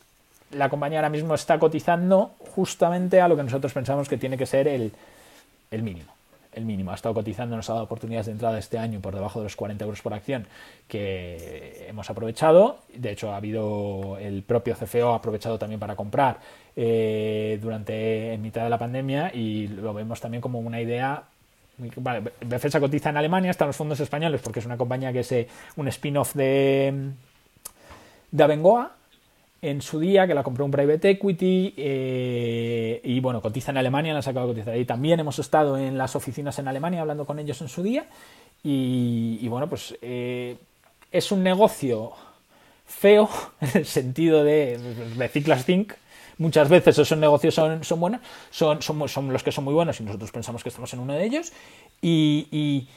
[0.49, 4.47] la compañía ahora mismo está cotizando justamente a lo que nosotros pensamos que tiene que
[4.47, 6.16] ser el mínimo
[6.57, 6.91] el mínimo.
[6.91, 9.55] Ha estado cotizando, nos ha dado oportunidades de entrada este año por debajo de los
[9.55, 10.47] 40 euros por acción
[10.87, 12.79] que hemos aprovechado.
[12.93, 16.39] De hecho, ha habido el propio CFO ha aprovechado también para comprar
[16.75, 21.23] eh, durante en mitad de la pandemia y lo vemos también como una idea
[21.97, 25.31] Vale, Befesa cotiza en Alemania, están los fondos españoles porque es una compañía que es
[25.31, 27.11] eh, un spin-off de,
[28.31, 28.93] de Abengoa
[29.61, 34.13] en su día, que la compró un private equity eh, y bueno, cotiza en Alemania,
[34.13, 34.85] la ha sacado a cotizar ahí.
[34.85, 38.05] También hemos estado en las oficinas en Alemania hablando con ellos en su día
[38.63, 40.57] y, bueno, pues eh,
[41.11, 42.11] es un negocio
[42.85, 43.29] feo
[43.61, 44.79] en el sentido de
[45.17, 45.93] reciclas zinc.
[46.37, 50.03] Muchas veces esos negocios son, son buenos, son, son, los que son muy buenos y
[50.03, 51.51] nosotros pensamos que estamos en uno de ellos.
[51.99, 52.87] Y, y,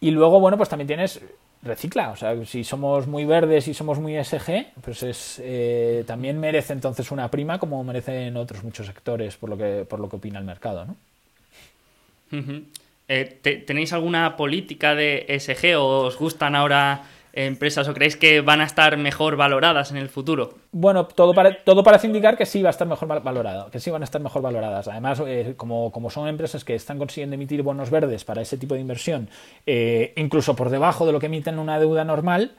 [0.00, 1.20] y luego, bueno, pues también tienes
[1.62, 2.10] recicla.
[2.10, 6.72] O sea, si somos muy verdes y somos muy SG, pues es eh, también merece
[6.72, 10.38] entonces una prima como merecen otros muchos sectores por lo que, por lo que opina
[10.38, 10.96] el mercado, ¿no?
[13.08, 17.02] Eh, ¿Tenéis alguna política de SG o os gustan ahora
[17.32, 20.54] empresas o creéis que van a estar mejor valoradas en el futuro?
[20.70, 21.32] Bueno, todo,
[21.64, 24.20] todo parece indicar que sí va a estar mejor valorado, que sí van a estar
[24.20, 24.88] mejor valoradas.
[24.88, 28.74] Además, eh, como, como, son empresas que están consiguiendo emitir bonos verdes para ese tipo
[28.74, 29.28] de inversión,
[29.66, 32.52] eh, incluso por debajo de lo que emiten una deuda normal,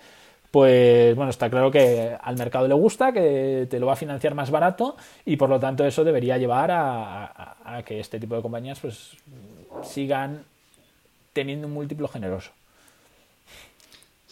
[0.49, 4.35] pues bueno, está claro que al mercado le gusta, que te lo va a financiar
[4.35, 4.95] más barato
[5.25, 9.17] y por lo tanto eso debería llevar a, a que este tipo de compañías pues
[9.81, 10.45] sigan
[11.33, 12.51] teniendo un múltiplo generoso.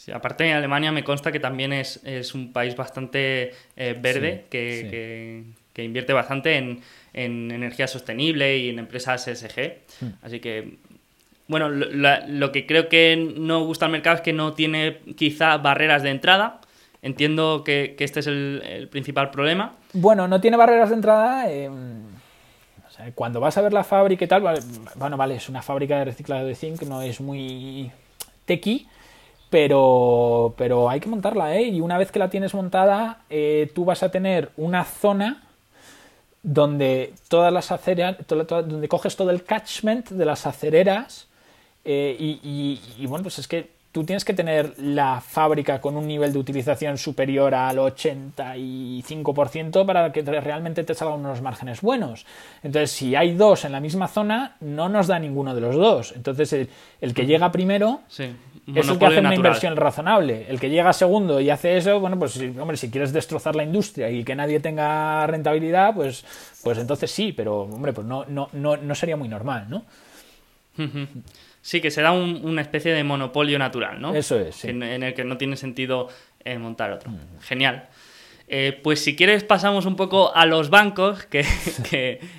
[0.02, 4.46] Sí, aparte en Alemania me consta que también es, es un país bastante eh, verde,
[4.50, 5.44] que,
[5.74, 6.82] que, invierte bastante en,
[7.14, 9.78] en, energía sostenible y en empresas ESG.
[10.00, 10.08] Hmm.
[10.24, 10.80] Así que,
[11.48, 16.02] bueno, lo, que creo que no gusta al mercado es que no tiene quizá barreras
[16.02, 16.62] de entrada.
[17.04, 19.74] Entiendo que, que este es el, el, principal problema.
[19.94, 21.52] Bueno, no tiene barreras de entrada.
[21.52, 21.70] Eh,
[23.14, 24.42] cuando vas a ver la fábrica y tal,
[24.96, 27.92] bueno, vale, es una fábrica de reciclado de zinc, no es muy
[28.46, 28.88] tequi,
[29.52, 31.64] pero, pero hay que montarla, ¿eh?
[31.64, 35.44] Y una vez que la tienes montada, eh, tú vas a tener una zona
[36.42, 41.28] donde todas las acereras, donde coges todo el catchment de las acereras
[41.84, 46.32] eh, y, bueno, pues es que tú tienes que tener la fábrica con un nivel
[46.32, 52.26] de utilización superior al 85% para que realmente te salgan unos márgenes buenos.
[52.64, 56.14] Entonces, si hay dos en la misma zona, no nos da ninguno de los dos.
[56.16, 56.70] Entonces,
[57.02, 60.46] el, que llega primero es el que hace una inversión razonable.
[60.48, 64.10] El que llega segundo y hace eso, bueno, pues hombre, si quieres destrozar la industria
[64.10, 66.24] y que nadie tenga rentabilidad, pues,
[66.64, 69.84] pues entonces sí, pero hombre, pues no, no, no, no sería muy normal, ¿no?
[71.62, 74.16] Sí, que se da una especie de monopolio natural, ¿no?
[74.16, 74.66] Eso es.
[74.66, 76.10] En, el que no tiene sentido
[76.44, 77.12] eh, montar otro.
[77.42, 77.88] Genial.
[78.54, 81.46] Eh, pues si quieres pasamos un poco a los bancos, que,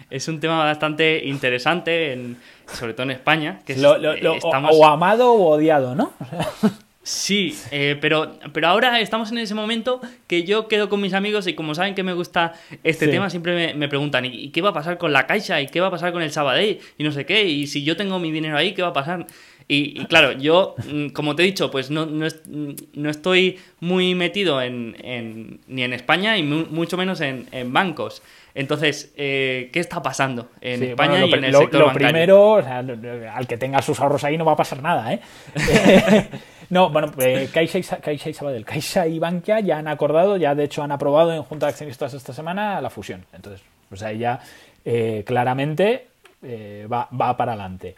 [0.10, 3.60] es un tema bastante interesante, sobre todo en España.
[3.64, 6.12] Que eh, O amado o odiado, ¿no?
[7.04, 11.48] Sí, eh, pero, pero ahora estamos en ese momento que yo quedo con mis amigos
[11.48, 12.52] y como saben que me gusta
[12.84, 15.60] este tema, siempre me, preguntan, ¿y qué va a pasar con la Caixa?
[15.60, 16.78] ¿Y qué va a pasar con el Sabadell?
[16.98, 19.26] Y no sé qué, y si yo tengo mi dinero ahí, ¿qué va a pasar?
[19.66, 25.60] Y, claro, yo, mm, como te he dicho, pues no, no, estoy muy metido en,
[25.66, 28.22] ni en España y mucho menos en, bancos.
[28.54, 33.56] Entonces, eh, ¿qué está pasando en España y en el sector lo primero, al que
[33.56, 35.20] tenga sus ahorros ahí no va a pasar nada, ¿eh?
[36.72, 40.64] No, bueno, eh, Caixa, y, Caixa Sabadell, Caixa y Bankia ya han acordado, ya de
[40.64, 43.26] hecho han aprobado en Junta de Accionistas esta semana la fusión.
[43.34, 44.40] Entonces, pues ahí ya
[44.82, 46.06] eh, claramente
[46.42, 47.94] eh, va, para adelante.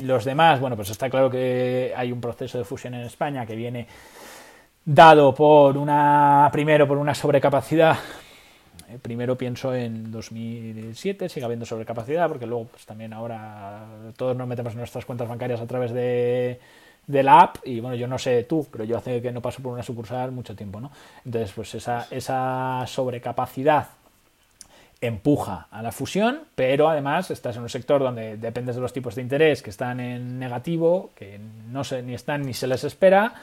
[0.00, 3.54] los demás, bueno, pues está claro que hay un proceso de fusión en España que
[3.54, 3.88] viene
[4.82, 7.98] dado por una, primero por una sobrecapacidad
[9.02, 13.84] primero pienso en 2007, sigue habiendo sobrecapacidad, porque luego pues también ahora
[14.16, 16.60] todos nos metemos en nuestras cuentas bancarias a través de,
[17.06, 19.62] de la app y bueno, yo no sé tú, pero yo hace que no paso
[19.62, 20.90] por una sucursal mucho tiempo, ¿no?
[21.24, 23.88] Entonces, pues esa, esa sobrecapacidad
[25.00, 29.14] empuja a la fusión, pero además estás en un sector donde dependes de los tipos
[29.14, 31.38] de interés que están en negativo, que
[31.70, 33.34] no se, ni están ni se les espera,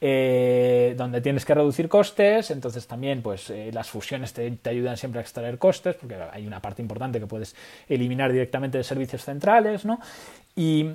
[0.00, 4.96] eh, donde tienes que reducir costes, entonces también pues eh, las fusiones te, te, ayudan
[4.96, 7.56] siempre a extraer costes, porque hay una parte importante que puedes
[7.88, 9.98] eliminar directamente de servicios centrales, ¿no?
[10.54, 10.90] Y,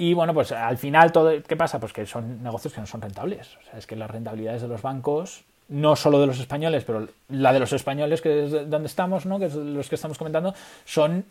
[0.00, 1.78] y bueno, pues al final, todo, ¿qué pasa?
[1.78, 3.58] Pues que son negocios que no son rentables.
[3.58, 7.06] O sea, es que las rentabilidades de los bancos, no solo de los españoles, pero
[7.28, 9.38] la de los españoles, que es donde estamos, ¿no?
[9.38, 10.54] que es los que estamos comentando,
[10.86, 11.26] son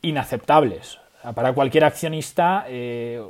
[0.00, 1.00] inaceptables.
[1.34, 3.20] Para cualquier accionista eh,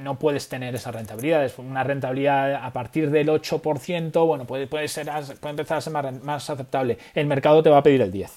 [0.00, 1.46] no puedes tener esa rentabilidad.
[1.46, 5.06] Es una rentabilidad a partir del 8%, bueno, puede, puede, ser,
[5.40, 6.98] puede empezar a ser más, más aceptable.
[7.14, 8.28] El mercado te va a pedir el 10%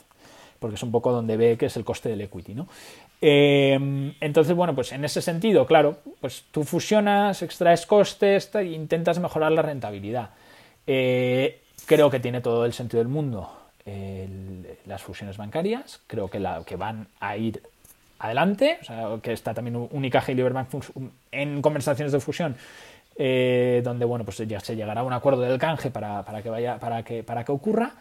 [0.59, 2.67] porque es un poco donde ve que es el coste del equity, ¿no?
[3.27, 9.17] Eh, entonces, bueno, pues en ese sentido, claro, pues tú fusionas, extraes costes e intentas
[9.17, 10.29] mejorar la rentabilidad.
[10.85, 13.51] Eh, creo que tiene todo el sentido del mundo
[14.85, 17.61] las fusiones bancarias, creo que, la, que van a ir
[18.17, 20.69] adelante, o sea, que está también Unicaja y Liberbank
[21.31, 22.55] en conversaciones de fusión,
[23.15, 26.49] eh, donde bueno, pues ya se llegará a un acuerdo del canje para, para, que
[26.49, 27.93] vaya, para que, para que ocurra,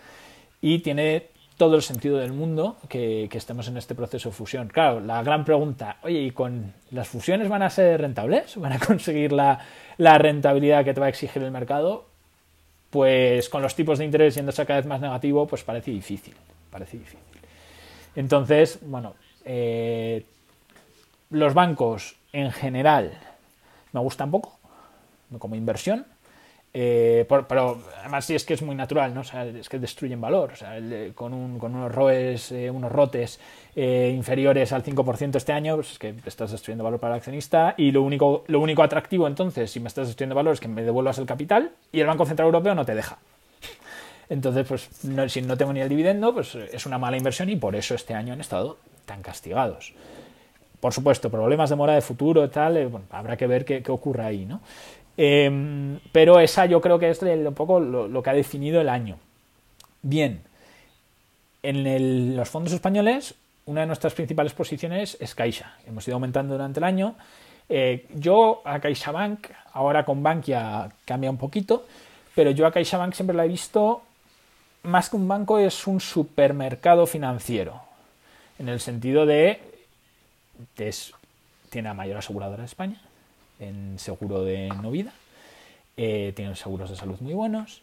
[0.63, 4.69] y tiene todo el sentido del mundo que, estemos en este proceso de fusión.
[4.69, 8.57] Claro, la gran pregunta, oye, ¿y con las fusiones van a ser rentables?
[8.57, 9.61] ¿Van a conseguir la,
[9.99, 12.07] rentabilidad que te va a exigir el mercado?
[12.91, 16.35] Pues con los tipos de interés yéndose cada vez más negativo, pues parece difícil,
[16.71, 17.19] parece difícil.
[18.17, 20.25] Entonces, bueno, eh,
[21.31, 23.13] los bancos en general
[23.93, 24.59] me gustan poco
[25.39, 26.07] como inversión,
[26.77, 29.21] eh, pero además sí es que es muy natural, ¿no?
[29.21, 30.53] Es que destruyen valor.
[30.55, 30.77] O sea,
[31.15, 33.39] con, un, con, unos ROEs, eh, unos rotes
[33.77, 37.75] eh, inferiores al 5% este año, pues es que estás destruyendo valor para el accionista.
[37.77, 40.83] Y lo único, lo único atractivo entonces, si me estás destruyendo valor, es que me
[40.83, 43.19] devuelvas el capital y el Banco Central Europeo no te deja.
[44.29, 44.89] Entonces, pues
[45.33, 48.15] si no tengo ni el dividendo, pues es una mala inversión y por eso este
[48.15, 49.93] año han estado tan castigados.
[50.81, 53.93] Por supuesto, problemas de mora de futuro y tal, bueno, habrá que ver qué, qué
[53.93, 54.61] ocurre ahí, ¿no?
[55.17, 59.19] Em, pero esa yo creo que es un poco lo, que ha definido el año.
[60.03, 60.43] Bien,
[61.63, 63.35] en los fondos españoles,
[63.67, 65.77] una de nuestras principales posiciones es Caixa.
[65.87, 67.15] Hemos ido aumentando durante el año.
[67.69, 71.87] Eh, yo a CaixaBank, ahora con Bankia cambia un poquito,
[72.35, 74.03] pero yo a CaixaBank siempre la he visto
[74.83, 77.81] más que un banco, es un supermercado financiero.
[78.59, 79.61] En el sentido de.
[81.71, 83.01] tiene la mayor aseguradora de España,
[83.59, 85.13] en seguro de no vida,
[85.97, 87.83] eh, tiene seguros de salud muy buenos,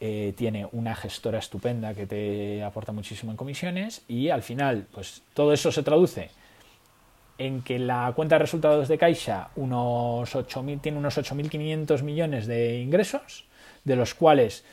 [0.00, 5.22] eh, tiene una gestora estupenda que te aporta muchísimo en comisiones y al final, pues
[5.34, 6.30] todo eso se traduce
[7.36, 10.30] en que la cuenta de resultados de Caixa unos
[10.80, 13.44] tiene unos 8.500 millones de ingresos,
[13.84, 14.64] de los cuales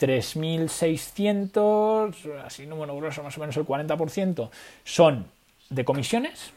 [0.00, 4.50] 3.600, así número grueso, más o menos el 40%,
[4.84, 5.26] son
[5.70, 6.52] de comisiones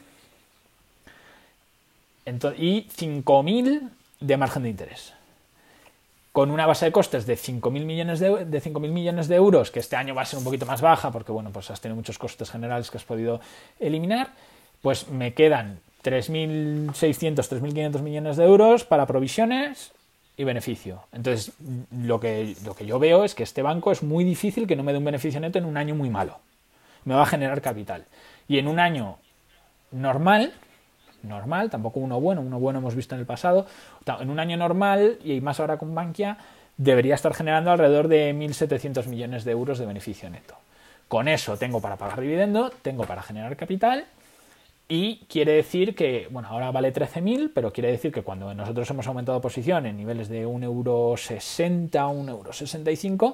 [2.57, 5.13] y 5.000 de margen de interés.
[6.32, 9.95] Con una base de costes de 5.000 millones de, de millones de euros, que este
[9.95, 12.51] año va a ser un poquito más baja, porque bueno, pues has tenido muchos costes
[12.51, 13.39] generales que has podido
[13.80, 14.30] eliminar,
[14.82, 19.91] pues me quedan 3.600, 3.500 millones de euros para provisiones
[20.36, 21.03] y beneficio.
[21.11, 21.53] Entonces,
[21.91, 24.84] lo que, lo que yo veo es que este banco es muy difícil que no
[24.84, 26.39] me dé un beneficio neto en un año muy malo.
[27.05, 28.05] Me va a generar capital.
[28.47, 29.17] Y en un año
[29.91, 30.53] normal,
[31.24, 33.65] normal, tampoco uno bueno, uno bueno hemos visto en el pasado,
[34.20, 36.38] en un año normal, y más ahora con Bankia,
[36.78, 40.55] debería estar generando alrededor de 1.700 millones de euros de beneficio neto.
[41.07, 44.05] Con eso tengo para pagar dividendo, tengo para generar capital
[44.89, 49.07] y quiere decir que, bueno, ahora vale 13.000, pero quiere decir que cuando nosotros hemos
[49.07, 53.34] aumentado posición en niveles de 1,60€, 1,65€,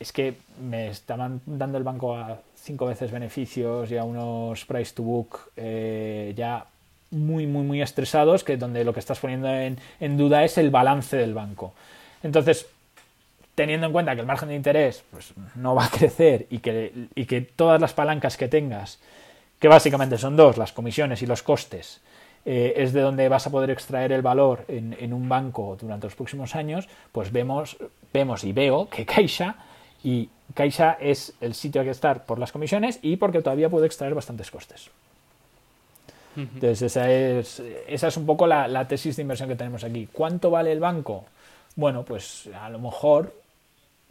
[0.00, 4.94] es que me estaban dando el banco a cinco veces beneficios y a unos price
[4.94, 6.66] to book eh, ya
[7.10, 11.16] muy, muy, muy estresados, que donde lo que estás poniendo en, duda es el balance
[11.16, 11.74] del banco.
[12.22, 12.66] Entonces,
[13.54, 17.08] teniendo en cuenta que el margen de interés pues, no va a crecer y que,
[17.14, 18.98] y que todas las palancas que tengas
[19.60, 22.00] que básicamente son dos, las comisiones y los costes,
[22.44, 26.14] eh, es de donde vas a poder extraer el valor en, un banco durante los
[26.14, 27.78] próximos años, pues vemos,
[28.12, 29.56] vemos y veo que Caixa
[30.04, 33.86] y Caixa es el sitio a que estar por las comisiones y porque todavía puede
[33.86, 34.90] extraer bastantes costes.
[36.36, 40.08] Entonces, esa es, esa es un poco la, la, tesis de inversión que tenemos aquí.
[40.12, 41.24] ¿Cuánto vale el banco?
[41.76, 43.32] Bueno, pues a lo mejor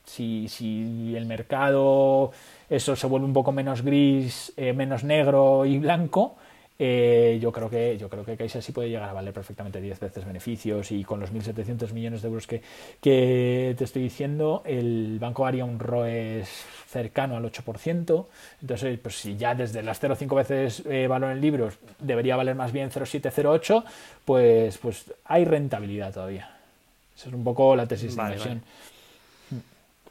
[0.06, 2.32] si, si el mercado
[2.70, 6.36] eso se vuelve un poco menos gris, eh, menos negro y blanco,
[6.80, 10.00] eh, yo creo que yo creo que Caixa sí puede llegar a valer perfectamente 10
[10.00, 12.62] veces beneficios y con los 1.700 millones de euros que,
[13.00, 16.44] que, te estoy diciendo, el banco haría un ROE
[16.88, 18.26] cercano al 8%.
[18.62, 22.72] Entonces, pues si ya desde las 0,5 veces eh, valor en libros debería valer más
[22.72, 23.84] bien 0,7,
[24.26, 26.58] pues, pues hay rentabilidad todavía.
[27.16, 28.64] Esa es un poco la tesis de inversión.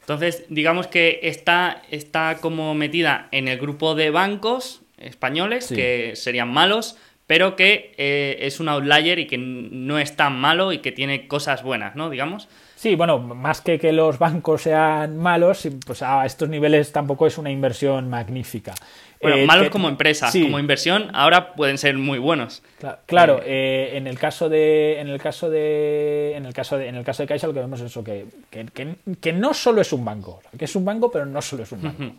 [0.01, 6.53] Entonces, digamos que está, está como metida en el grupo de bancos españoles, que serían
[6.53, 6.97] malos,
[7.27, 11.29] pero que eh, es un outlier y que no es tan malo y que tiene
[11.29, 12.11] cosas buenas, ¿no?
[12.11, 12.49] Digamos.
[12.77, 17.39] Sí, bueno, más que que los bancos sean malos, pues a estos niveles tampoco es
[17.39, 18.75] una inversión magnífica.
[19.23, 22.63] Bueno, eh, malos como empresa, como inversión, ahora pueden ser muy buenos.
[23.07, 26.97] Claro, eh, en el caso de, en el caso de, en el caso de, en
[26.97, 30.05] el caso de Caixa lo que vemos es eso que, que, no solo es un
[30.05, 32.13] banco, que es un banco, pero no solo es un banco.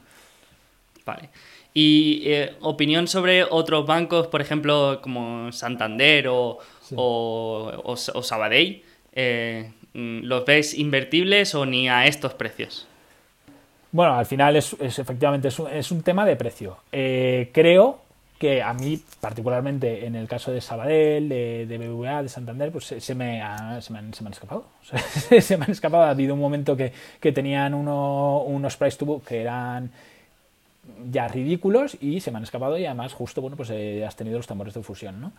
[1.05, 1.29] Vale.
[1.73, 6.59] Y eh, opinión sobre otros bancos, por ejemplo, como Santander o,
[6.95, 8.83] o, Sabadell,
[9.93, 12.87] ¿los ves invertibles o ni a estos precios?
[13.93, 16.77] Bueno, al final es, efectivamente es un, tema de precio.
[16.91, 18.01] Eh, creo
[18.39, 22.85] que a mí, particularmente en el caso de Sabadell, de, de BBVA, de Santander, pues
[22.85, 23.43] se, me,
[23.81, 24.65] se, me, han, escapado.
[25.39, 26.05] se me han escapado.
[26.05, 26.91] Ha habido un momento que,
[27.31, 29.91] tenían unos price to book que eran
[31.11, 34.37] ya ridículos y se me han escapado y además justo, bueno, pues eh, has tenido
[34.37, 35.31] los tambores de fusión, ¿no?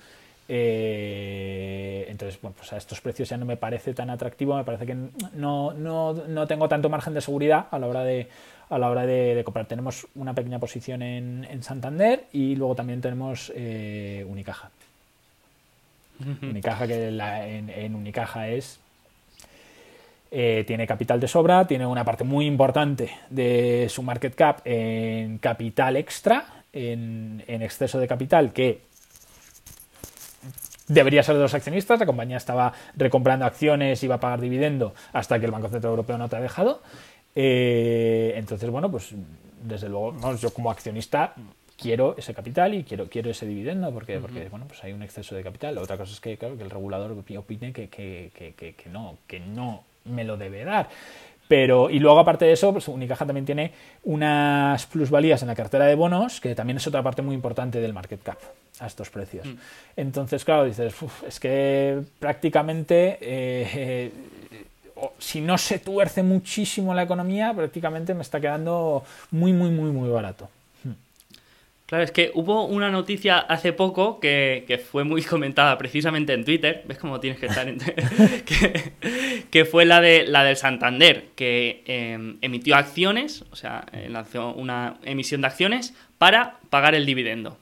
[0.46, 4.84] Eh, entonces, bueno, pues a estos precios ya no me parece tan atractivo, me parece
[4.84, 4.94] que
[5.34, 8.28] no, no, no tengo tanto margen de seguridad a la hora de,
[8.68, 9.66] a la hora de, comprar.
[9.66, 14.70] Tenemos una pequeña posición en, en Santander y luego también tenemos eh, Unicaja.
[16.42, 18.78] Unicaja, que en, Unicaja es.
[20.36, 25.38] Eh, tiene capital de sobra, tiene una parte muy importante de su market cap en
[25.38, 28.80] capital extra, en, en exceso de capital, que
[30.88, 35.38] debería ser de los accionistas, la compañía estaba recomprando acciones, iba a pagar dividendo hasta
[35.38, 36.82] que el Banco Central Europeo no te ha dejado.
[37.36, 39.14] Eh, entonces, bueno, pues
[39.62, 41.34] desde luego, yo como accionista
[41.76, 45.36] quiero ese capital y quiero, quiero ese dividendo porque, porque bueno, pues hay un exceso
[45.36, 45.78] de capital.
[45.78, 49.84] Otra cosa es que, claro, que el regulador opine que, que, que, no, que no
[50.04, 50.88] me lo debe dar.
[51.46, 53.72] Pero, y luego, aparte de eso, pues Unicaja también tiene
[54.04, 57.92] unas plusvalías en la cartera de bonos, que también es otra parte muy importante del
[57.92, 58.38] market cap
[58.80, 59.46] a estos precios.
[59.46, 59.54] Mm.
[59.96, 60.94] Entonces, claro, dices,
[61.26, 64.10] es que prácticamente, eh,
[65.18, 70.08] si no se tuerce muchísimo la economía, prácticamente me está quedando muy, muy, muy, muy
[70.08, 70.48] barato.
[71.86, 76.82] Claro, es que hubo una noticia hace poco que, fue muy comentada precisamente en Twitter,
[76.86, 77.78] ves cómo tienes que estar en
[78.46, 78.92] que,
[79.50, 84.52] que fue la de la del Santander, que em, emitió acciones, o sea, eh, lanzó
[84.54, 87.58] una emisión de acciones para pagar el dividendo.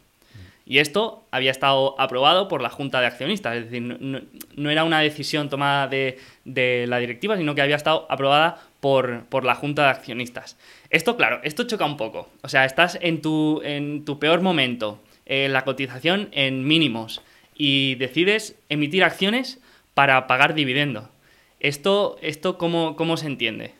[0.64, 5.00] Y esto había estado aprobado por la Junta de Accionistas, es decir, no, era una
[5.00, 9.82] decisión tomada de, de, la directiva, sino que había estado aprobada por, por la Junta
[9.82, 10.56] de Accionistas.
[10.92, 12.28] Esto, claro, esto choca un poco.
[12.42, 17.22] O sea, estás en tu, en tu peor momento, la cotización en mínimos,
[17.56, 19.58] y decides emitir acciones
[19.94, 21.08] para pagar dividendo.
[21.60, 23.74] ¿Esto, esto cómo, cómo se entiende?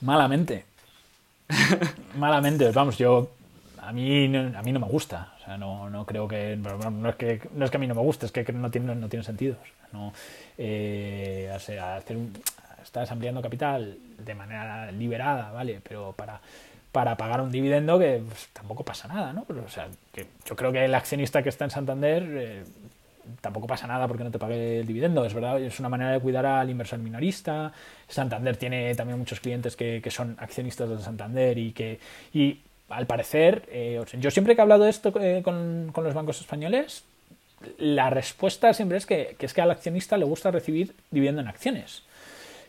[0.00, 0.64] Malamente.
[2.16, 3.30] Malamente, vamos, yo
[3.78, 5.32] a mí, no, a mí no me gusta.
[5.40, 7.40] O sea, no, no creo que no, es que.
[7.54, 9.56] no es que a mí no me guste, es que no tiene, no tiene sentido.
[9.92, 10.12] no,
[10.58, 11.80] eh, hacer
[12.92, 15.80] estás ampliando capital de manera liberada, ¿vale?
[15.82, 16.42] Pero para,
[16.92, 19.46] para pagar un dividendo que pues, tampoco pasa nada, ¿no?
[19.48, 22.64] O sea, que yo creo que el accionista que está en Santander eh,
[23.40, 26.20] tampoco pasa nada porque no te pague el dividendo, es verdad, es una manera de
[26.20, 27.72] cuidar al inversor minorista.
[28.08, 31.98] Santander tiene también muchos clientes que, que son accionistas de Santander y que
[32.34, 32.60] y
[32.90, 36.42] al parecer, eh, yo siempre que he hablado de esto eh, con, con, los bancos
[36.42, 37.04] españoles,
[37.78, 41.48] la respuesta siempre es que, que, es que al accionista le gusta recibir dividendo en
[41.48, 42.02] acciones.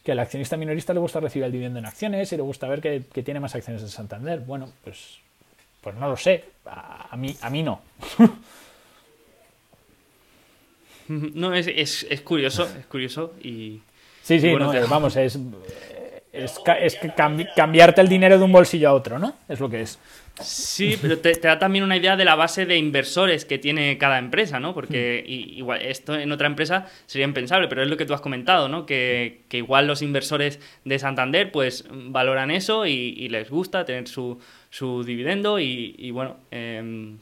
[0.03, 2.81] Que al accionista minorista le gusta recibir el dividendo en acciones y le gusta ver
[2.81, 4.39] que, que tiene más acciones de Santander.
[4.41, 5.19] Bueno, pues,
[5.81, 6.43] pues no lo sé.
[6.65, 7.81] A, a mí, a mí no.
[11.07, 13.81] No, es, es, es, curioso, es curioso y...
[14.21, 14.79] Sí, sí, bueno, no, te...
[14.85, 15.37] vamos, es,
[16.33, 16.97] es, es
[17.55, 19.35] cambiarte el dinero de un bolsillo a otro, ¿no?
[19.47, 19.99] Es lo que es.
[20.41, 23.99] Sí, pero te, te, da también una idea de la base de inversores que tiene
[23.99, 24.73] cada empresa, ¿no?
[24.73, 28.21] Porque y, igual esto en otra empresa sería impensable, pero es lo que tú has
[28.21, 28.87] comentado, ¿no?
[28.87, 34.07] Que, que igual los inversores de Santander pues valoran eso y, y les gusta tener
[34.07, 34.39] su,
[34.71, 37.13] su dividendo y, y bueno, eh,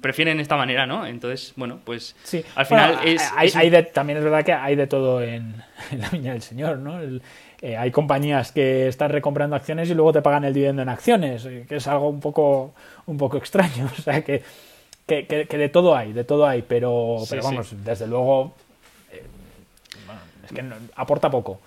[0.00, 1.06] prefieren esta manera, ¿no?
[1.06, 2.44] Entonces, bueno, pues sí.
[2.54, 3.32] al final bueno, es...
[3.36, 3.56] Hay, es...
[3.56, 5.56] Hay de, también es verdad que hay de todo en,
[5.90, 7.00] en la viña del Señor, ¿no?
[7.00, 7.22] El,
[7.62, 11.44] eh, hay compañías que están recomprando acciones y luego te pagan el dividendo en acciones,
[11.44, 12.72] eh, que es algo un poco,
[13.06, 13.88] un poco extraño.
[13.98, 14.42] O sea, que,
[15.06, 17.76] que, que, que de todo hay, de todo hay, pero, sí, pero vamos, sí.
[17.84, 18.54] desde luego,
[19.12, 19.22] eh,
[20.06, 21.60] bueno, es que no, aporta poco.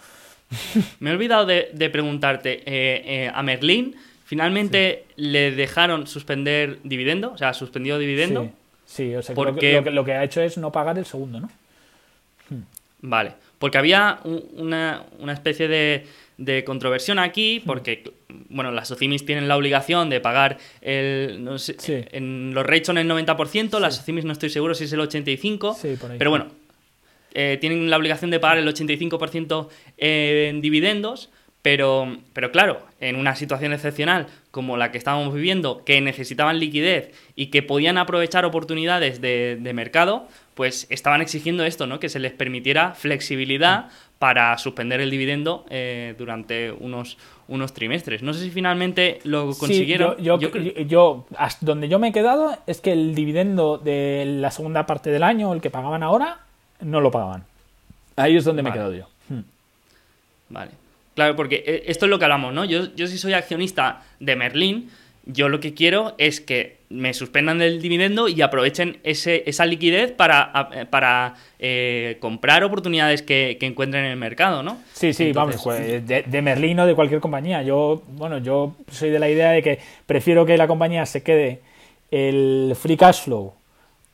[1.00, 3.96] Me he olvidado de, de preguntarte, eh, a Merlín,
[4.26, 5.14] finalmente sí.
[5.18, 8.50] le dejaron suspender dividendo, o sea, suspendió dividendo.
[8.88, 9.74] Sí, o sea, porque...
[9.74, 11.50] lo, que, lo que ha hecho es no pagar el segundo, ¿no?
[13.02, 13.34] Vale,
[13.64, 16.06] porque había una, una especie de,
[16.38, 18.12] de, controversión aquí, porque,
[18.50, 21.42] bueno, las OCIMIS tienen la obligación de pagar el.
[21.42, 22.04] No sé, sí.
[22.12, 23.80] En los rates son el 90%, sí.
[23.80, 26.18] las OCIMIS no estoy seguro si es el 85%, sí, por ahí.
[26.18, 26.48] pero bueno,
[27.34, 31.30] eh, tienen la obligación de pagar el 85% en dividendos.
[31.62, 37.12] Pero, pero claro, en una situación excepcional como la que estábamos viviendo, que necesitaban liquidez
[37.38, 42.00] y que podían aprovechar oportunidades de, de mercado, pues estaban exigiendo esto, ¿no?
[42.00, 43.90] Que se les permitiera flexibilidad
[44.20, 47.18] para suspender el dividendo eh, durante unos,
[47.48, 48.24] unos trimestres.
[48.24, 50.16] No sé si finalmente lo consiguieron.
[50.18, 53.78] Sí, yo, yo, yo, yo, hasta donde yo me he quedado es que el dividendo
[53.78, 56.40] de la segunda parte del año, el que pagaban ahora,
[56.80, 57.44] no lo pagaban.
[58.16, 58.72] Ahí es donde vale.
[58.72, 59.08] me he quedado yo.
[59.30, 59.44] Hmm.
[60.50, 60.72] Vale.
[61.16, 62.66] Claro, porque eh, esto es lo que hablamos, ¿no?
[62.66, 64.90] Yo, yo si soy accionista de Merlin,
[65.26, 70.12] yo lo que quiero es que me suspendan el dividendo y aprovechen ese, esa liquidez
[70.12, 74.78] para, para eh, comprar oportunidades que, que, encuentren en el mercado, ¿no?
[74.94, 77.64] Sí, sí, Entonces, vamos, pues, de, de, Merlin o de cualquier compañía.
[77.64, 81.62] Yo, bueno, yo soy de la idea de que prefiero que la compañía se quede
[82.12, 83.54] el free cash flow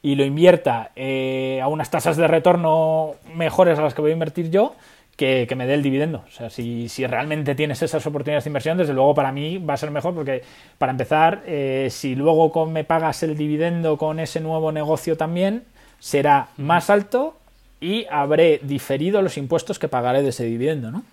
[0.02, 4.14] y lo invierta eh, a unas tasas de retorno mejores a las que voy a
[4.14, 4.76] invertir yo,
[5.20, 6.24] que, que, me dé el dividendo.
[6.26, 9.74] O sea, si, si, realmente tienes esas oportunidades de inversión, desde luego para mí va
[9.74, 10.44] a ser mejor porque,
[10.78, 15.66] para empezar, eh, si luego con, me pagas el dividendo con ese nuevo negocio también,
[16.00, 17.38] será más alto
[17.82, 21.04] y habré diferido los impuestos que pagaré de ese dividendo, ¿no?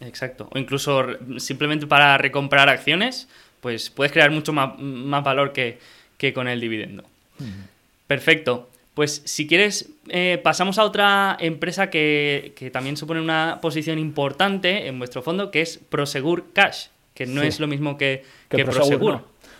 [0.00, 0.48] Exacto.
[0.54, 1.04] O incluso
[1.38, 3.28] simplemente para recomprar acciones,
[3.60, 5.80] pues puedes crear mucho más, más valor que,
[6.16, 7.02] que, con el dividendo.
[7.40, 7.66] Uh -huh.
[8.06, 8.69] Perfecto.
[8.94, 14.88] Pues si quieres, eh, pasamos a otra empresa que, que, también supone una posición importante
[14.88, 17.46] en vuestro fondo, que es Prosegur Cash, que no sí.
[17.46, 18.88] es lo mismo que, que, que Prosegur.
[18.88, 19.12] Prosegur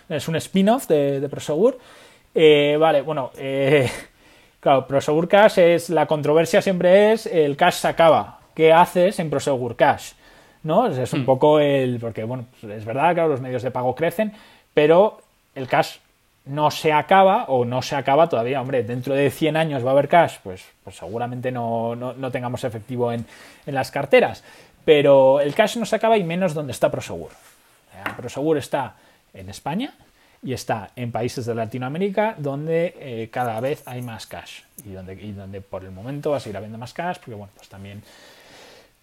[0.09, 0.17] no.
[0.17, 1.79] Es un spin-off de, de, Prosegur.
[2.35, 3.89] Eh, vale, bueno, eh,
[4.61, 8.41] claro, Prosegur Cash es, la controversia siempre es el cash se acaba.
[8.55, 10.13] ¿Qué haces en Prosegur Cash?
[10.65, 10.89] ¿No?
[10.89, 11.25] Es un mm.
[11.25, 14.33] poco el, porque bueno, es verdad, claro, los medios de pago crecen,
[14.75, 15.23] pero
[15.55, 15.99] el cash
[16.47, 18.61] no se acaba o no se acaba todavía.
[18.61, 22.31] Hombre, dentro de 100 años va a haber cash, pues, pues seguramente no, no, no
[22.31, 23.25] tengamos efectivo en,
[23.67, 24.43] en, las carteras.
[24.85, 27.31] Pero el cash no se acaba y menos donde está Prosegur.
[28.17, 28.95] Prosegur está
[29.35, 29.93] en España
[30.43, 35.15] y está en países de Latinoamérica donde eh, cada vez hay más cash y donde,
[35.15, 38.03] y donde por el momento va a seguir habiendo más cash porque bueno, pues también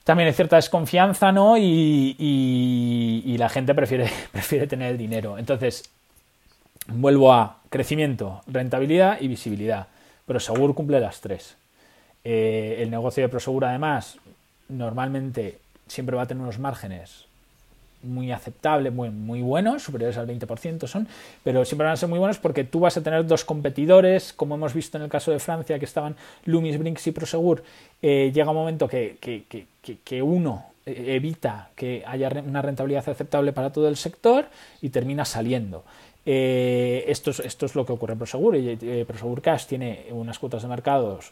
[0.04, 1.58] también hay cierta desconfianza, ¿no?
[1.58, 5.38] Y, y, y la gente prefiere, prefiere tener el dinero.
[5.38, 5.84] Entonces,
[6.88, 9.88] vuelvo a crecimiento, rentabilidad y visibilidad.
[10.26, 11.56] Prosegur cumple las tres.
[12.24, 14.18] Eh, el negocio de Prosegur, además,
[14.70, 17.26] normalmente siempre va a tener unos márgenes
[18.04, 21.08] muy aceptables, muy, muy buenos, superiores al 20% son,
[21.44, 24.56] pero siempre van a ser muy buenos porque tú vas a tener dos competidores, como
[24.56, 26.16] hemos visto en el caso de Francia, que estaban
[26.46, 27.64] Loomis, Brinks y Prosegur,
[28.02, 33.52] eh, llega un momento que, que, que, que uno evita que haya una rentabilidad aceptable
[33.52, 34.46] para todo el sector
[34.82, 35.84] y termina saliendo.
[36.30, 38.58] Eh, esto, es, lo que ocurre en Prosegur.
[38.58, 41.32] Y, eh, Prosegur Cash tiene unas cuotas de mercados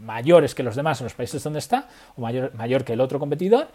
[0.00, 3.66] mayores que los demás en los países donde está, o mayor, que el otro competidor.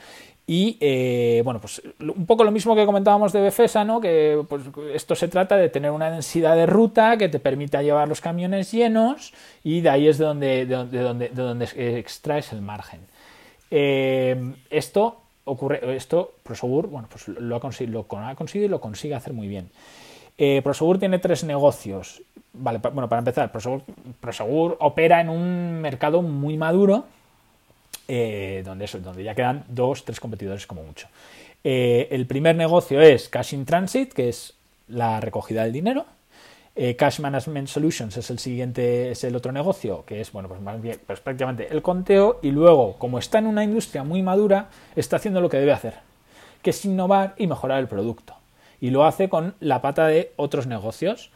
[0.48, 4.00] Y bueno, pues un poco lo mismo que comentábamos de Befesa, ¿no?
[4.00, 4.64] Que pues,
[4.94, 8.72] esto se trata de tener una densidad de ruta que te permita llevar los camiones
[8.72, 13.02] llenos, y de ahí es de donde, de extraes el margen.
[13.72, 18.82] Eh, esto ocurre, esto Prosegur, bueno, pues lo ha, conseguido, lo ha conseguido y lo
[18.82, 19.70] consigue hacer muy bien.
[20.38, 22.22] Eh, Prosegur tiene tres negocios.
[22.54, 27.06] Vale, bueno, para empezar, Prosegur, opera en un mercado muy maduro,
[28.08, 31.08] eh, donde, eso, donde ya quedan dos, tres competidores como mucho.
[31.64, 34.54] el primer negocio es Cash in Transit, que es
[34.88, 36.06] la recogida del dinero.
[36.81, 40.61] Eh, Cash Management Solutions es el siguiente, es el otro negocio, que es, bueno, pues
[40.61, 44.69] más bien, pues prácticamente el conteo y luego, como está en una industria muy madura,
[44.95, 45.95] está haciendo lo que debe hacer,
[46.61, 48.34] que es innovar y mejorar el producto.
[48.80, 51.31] Y lo hace con la pata de otros negocios,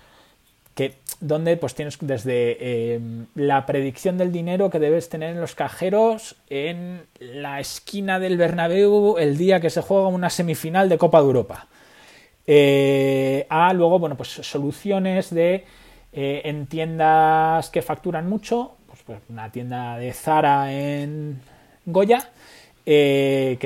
[0.76, 5.56] que donde pues tienes desde em, la predicción del dinero que debes tener en los
[5.56, 11.20] cajeros en la esquina del Bernabéu el día que se juega una semifinal de Copa
[11.20, 11.68] de Europa
[12.46, 15.66] eh, a luego, bueno, pues soluciones de
[16.12, 21.42] eh, en tiendas que facturan mucho, pues, pues, una tienda de Zara en
[21.86, 22.30] Goya,
[22.86, 23.58] eh,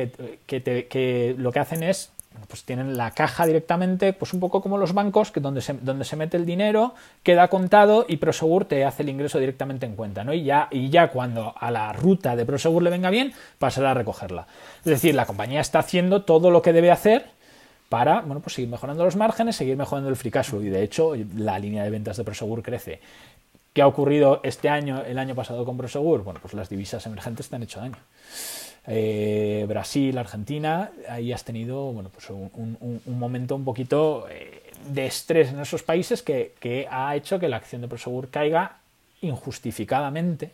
[0.46, 2.12] que, lo que hacen es
[2.48, 6.06] pues tienen la caja directamente, pues un poco como los bancos, que donde se, donde
[6.06, 6.94] se mete el dinero,
[7.24, 10.34] queda contado y Prosegur te hace el ingreso directamente en cuenta, ¿no?
[10.34, 13.94] Y ya, y ya cuando a la ruta de Prosegur le venga bien, pasará a
[13.96, 14.48] recogerla.
[14.80, 17.26] Es decir, la compañía está haciendo todo lo que debe hacer
[17.90, 20.62] para bueno, pues seguir mejorando los márgenes, seguir mejorando el free cash flow.
[20.62, 23.00] Y de hecho, la línea de ventas de Prosegur crece.
[23.74, 26.24] ¿Qué ha ocurrido este año, el año pasado con Prosegur?
[26.24, 27.98] Bueno, pues las divisas emergentes te han hecho daño.
[28.88, 35.50] Eh, Brasil, Argentina, ahí has tenido bueno, pues un, momento un poquito eh, de estrés
[35.50, 38.78] en esos países que, que, ha hecho que la acción de Prosegur caiga
[39.22, 40.52] injustificadamente,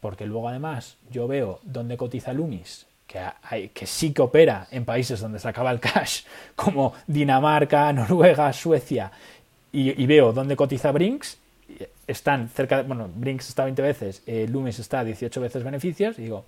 [0.00, 5.38] porque luego además yo veo dónde cotiza Lumis que, sí que opera en países donde
[5.38, 6.22] se acaba el cash,
[6.56, 9.10] como Dinamarca, Noruega, Suecia,
[9.72, 11.36] y, veo dónde cotiza Brinks,
[12.06, 16.22] están cerca de, bueno, Brinks está 20 veces, eh, Loomis está 18 veces beneficios, y
[16.22, 16.44] digo,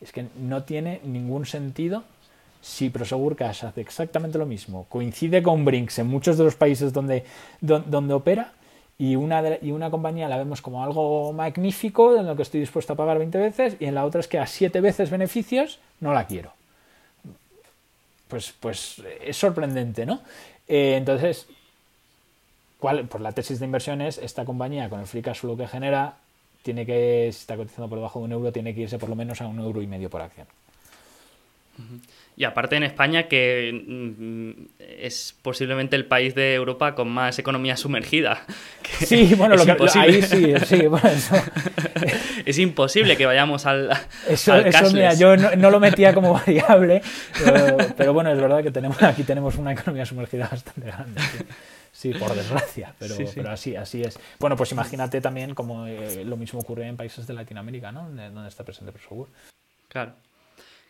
[0.00, 2.04] es que no tiene ningún sentido
[2.60, 6.92] si Prosegur Cash hace exactamente lo mismo, coincide con Brinks en muchos de los países
[6.92, 7.24] donde,
[7.60, 8.52] donde opera,
[8.98, 12.92] y una, y una compañía la vemos como algo magnífico en lo que estoy dispuesto
[12.92, 16.12] a pagar 20 veces y en la otra es que a 7 veces beneficios no
[16.12, 16.52] la quiero.
[18.26, 20.20] Pues, pues es sorprendente, ¿no?
[20.66, 21.46] Eh, entonces,
[22.78, 23.06] ¿cuál?
[23.06, 26.16] Pues la tesis de inversión es esta compañía con el free cash flow que genera
[26.62, 29.16] tiene que, si está cotizando por debajo de un euro, tiene que irse por lo
[29.16, 30.46] menos a un euro y medio por acción.
[32.38, 37.76] Y aparte en España, que mm, es posiblemente el país de Europa con más economía
[37.76, 38.42] sumergida.
[39.00, 41.36] Sí, bueno, lo que, ahí sí, sí, bueno, eso...
[42.44, 43.90] es imposible que vayamos al.
[44.28, 47.02] Eso, eso mira, yo no, lo metía como variable,
[47.96, 51.20] pero, bueno, es verdad que tenemos aquí tenemos una economía sumergida bastante grande.
[51.92, 52.12] Sí.
[52.14, 54.18] por desgracia, pero, pero así, así es.
[54.40, 58.08] Bueno, pues imagínate también como eh, lo mismo ocurre en países de Latinoamérica, ¿no?
[58.10, 59.28] Donde está presente Prosegur.
[59.88, 60.14] Claro.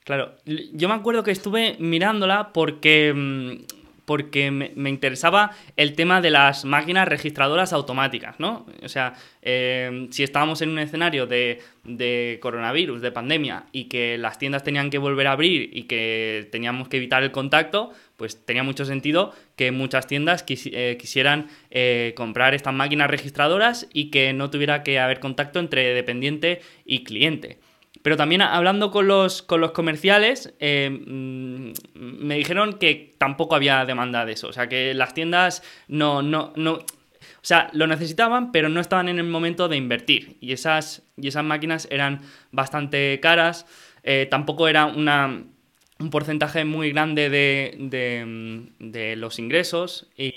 [0.08, 3.64] Claro, yo me acuerdo que estuve mirándola porque, mm,
[4.06, 8.64] porque me, interesaba el tema de las máquinas registradoras automáticas, ¿no?
[8.82, 9.12] O sea,
[9.42, 11.60] em, si estábamos en un escenario de,
[12.40, 16.88] coronavirus, de pandemia, y que las tiendas tenían que volver a abrir y que teníamos
[16.88, 22.54] que evitar el contacto, pues tenía mucho sentido que muchas tiendas eh, quisieran eh, comprar
[22.54, 27.58] estas máquinas registradoras y que no tuviera que haber contacto entre dependiente y cliente.
[28.08, 33.84] Pero también hablando con los, con los comerciales, eh, mm, me dijeron que tampoco había
[33.84, 34.48] demanda de eso.
[34.48, 36.72] O sea, que las tiendas no, no, no.
[36.72, 40.38] O sea, lo necesitaban, pero no estaban en el momento de invertir.
[40.40, 43.66] Y esas, y esas máquinas eran bastante caras.
[44.04, 45.42] Eh, tampoco era una,
[46.00, 50.08] un porcentaje muy grande de, de, de los ingresos.
[50.16, 50.34] Y,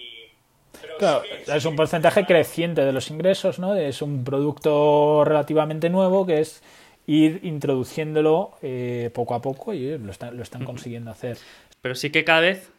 [0.99, 3.75] Claro, es un porcentaje creciente de los ingresos, ¿no?
[3.75, 6.61] Es un producto relativamente nuevo que es
[7.07, 11.37] ir introduciéndolo eh, poco a poco y lo, lo están consiguiendo hacer.
[11.81, 12.71] Pero sí que cada vez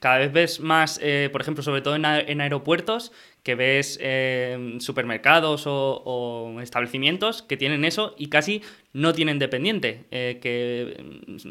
[0.00, 2.04] Cada vez ves más, eh, por ejemplo, sobre todo en,
[2.40, 3.10] aeropuertos,
[3.42, 10.38] que ves eh, supermercados o, establecimientos que tienen eso y casi no tienen dependiente, eh,
[10.40, 11.02] que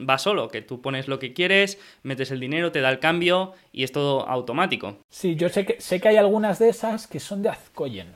[0.08, 3.54] va solo, que tú pones lo que quieres, metes el dinero, te da el cambio
[3.74, 4.98] y es todo automático.
[5.10, 8.14] Sí, yo sé que, sé que hay algunas de esas que son de Azcoyen,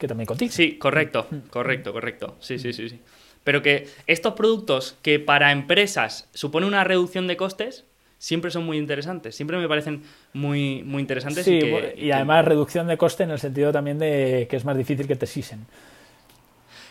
[0.00, 0.50] que también contigo.
[0.50, 2.36] Sí, correcto, correcto, correcto.
[2.40, 2.98] Sí, sí, sí, sí.
[3.44, 7.84] Pero que estos productos que para empresas supone una reducción de costes,
[8.18, 10.02] siempre son muy interesantes, siempre me parecen
[10.32, 11.44] muy, muy interesantes.
[11.44, 11.60] Sí,
[11.96, 15.16] y, además reducción de coste en el sentido también de que es más difícil que
[15.16, 15.66] te sisen.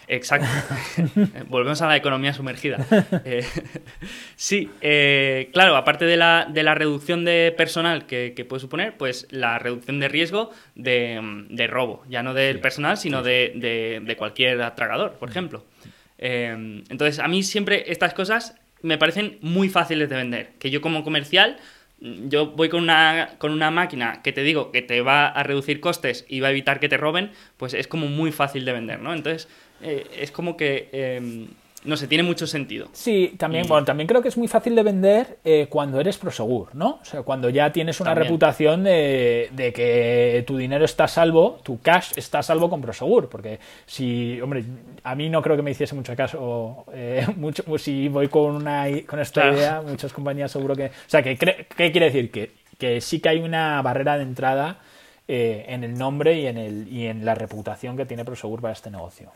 [0.10, 0.48] Exacto.
[1.49, 2.86] Volvemos a la economía sumergida.
[3.23, 3.45] Eh,
[4.36, 9.27] sí, eh, claro, aparte de la, de la, reducción de personal que, puede suponer, pues
[9.30, 15.14] la reducción de riesgo de, robo, ya no del personal, sino de, de, cualquier atragador,
[15.14, 15.64] por ejemplo.
[16.18, 20.49] Eh, entonces, a mí siempre estas cosas me parecen muy fáciles de vender.
[20.57, 21.57] Que yo como comercial,
[21.99, 25.80] yo voy con una, con una máquina que te digo que te va a reducir
[25.80, 29.02] costes y va a evitar que te roben, pues es como muy fácil de vender,
[29.02, 29.14] ¿no?
[29.14, 29.48] Entonces,
[29.82, 30.90] eh, es como que...
[30.92, 31.48] Em,
[31.86, 32.90] no sé, tiene mucho sentido.
[32.92, 36.76] Sí, también, bueno, también creo que es muy fácil de vender eh, cuando eres prosegur,
[36.76, 37.00] ¿no?
[37.02, 41.80] O sea, cuando ya tienes una reputación de, que tu dinero está a salvo, tu
[41.80, 44.66] cash está a salvo con prosegur, porque si, hombre,
[45.04, 48.88] a mí no creo que me hiciese mucho caso, eh, mucho, si voy con, una,
[49.08, 50.88] con esta idea, muchas compañías seguro que...
[50.88, 52.30] O sea, que ¿qué quiere decir?
[52.30, 54.80] Que, que sí que hay una barrera de entrada
[55.32, 58.74] eh, en el nombre y en, el, y en la reputación que tiene Prosegur para
[58.74, 59.32] este negocio.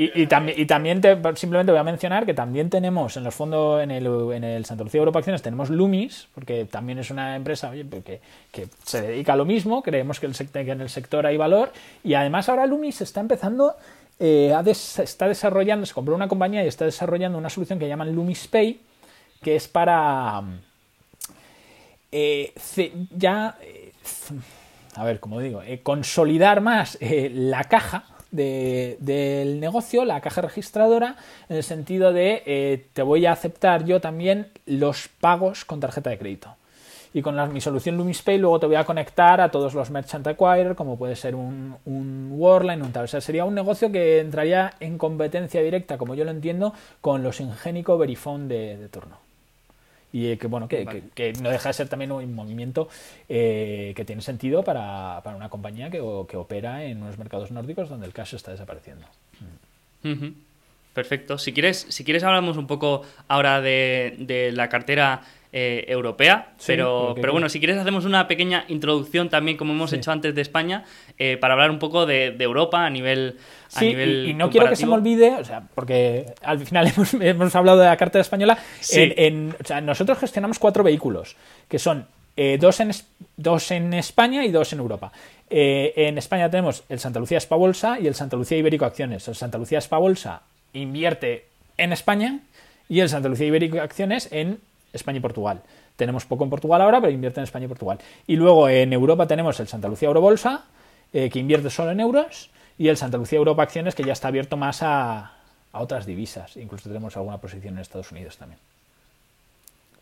[0.00, 3.82] Y, también, y también te, simplemente voy a mencionar que también tenemos en los fondos,
[3.82, 7.72] en el, en el Santa Lucía Europa Acciones, tenemos Lumis, porque también es una empresa
[7.90, 8.20] pues que,
[8.52, 11.72] que, se dedica a lo mismo, creemos que, en el sector hay valor,
[12.04, 13.74] y además ahora Lumis está empezando,
[14.20, 18.46] eh, está desarrollando, se compró una compañía y está desarrollando una solución que llaman Lumis
[18.46, 18.80] Pay,
[19.42, 20.44] que es para
[22.12, 22.52] eh,
[23.16, 23.90] ya, eh,
[24.94, 31.16] a ver, como digo, consolidar más la caja del negocio, la caja registradora,
[31.48, 36.10] en el sentido de eh, te voy a aceptar yo también los pagos con tarjeta
[36.10, 36.54] de crédito.
[37.14, 40.26] Y con la, mi solución LumisPay luego te voy a conectar a todos los merchant
[40.26, 43.08] acquirer, como puede ser un, un un tal.
[43.08, 47.96] Sería un negocio que entraría en competencia directa, como yo lo entiendo, con los Ingénico
[47.96, 49.27] Verifone de turno
[50.12, 50.84] y que bueno que,
[51.42, 52.88] no deja de ser también un movimiento
[53.28, 55.98] eh, que tiene sentido para, una compañía que,
[56.28, 59.06] que, opera en unos mercados nórdicos donde el cash está desapareciendo.
[60.94, 61.38] Perfecto.
[61.38, 67.14] Si quieres, si quieres hablamos un poco ahora de, de la cartera eh, europea, pero,
[67.18, 70.84] pero bueno, si quieres hacemos una pequeña introducción también, como hemos hecho antes de España,
[71.16, 73.38] eh, para hablar un poco de, Europa a nivel...
[73.74, 76.92] A nivel y, no quiero que se me olvide, o sea, porque al final
[77.22, 78.58] hemos, hablado de la cartera española,
[78.90, 81.34] en, o sea, nosotros gestionamos cuatro vehículos,
[81.66, 82.04] que son
[82.36, 82.90] eh, dos, en,
[83.38, 85.12] dos en España y dos en Europa.
[85.48, 89.26] en España tenemos el Santa Lucía Spa Bolsa y el Santa Lucía Ibérico Acciones.
[89.28, 90.42] El Santa Lucía Spa Bolsa
[90.74, 91.46] invierte
[91.78, 92.40] en España
[92.86, 94.60] y el Santa Lucía Ibérico Acciones en
[94.92, 95.62] España y Portugal.
[95.96, 97.98] Tenemos poco en Portugal ahora, pero invierte en España y Portugal.
[98.26, 100.64] Y luego en Europa tenemos el Santa Lucía Eurobolsa,
[101.12, 104.28] eh, que invierte solo en euros, y el Santa Lucía Europa Acciones, que ya está
[104.28, 105.32] abierto más a,
[105.72, 106.56] otras divisas.
[106.56, 108.60] Incluso tenemos alguna posición en Estados Unidos también.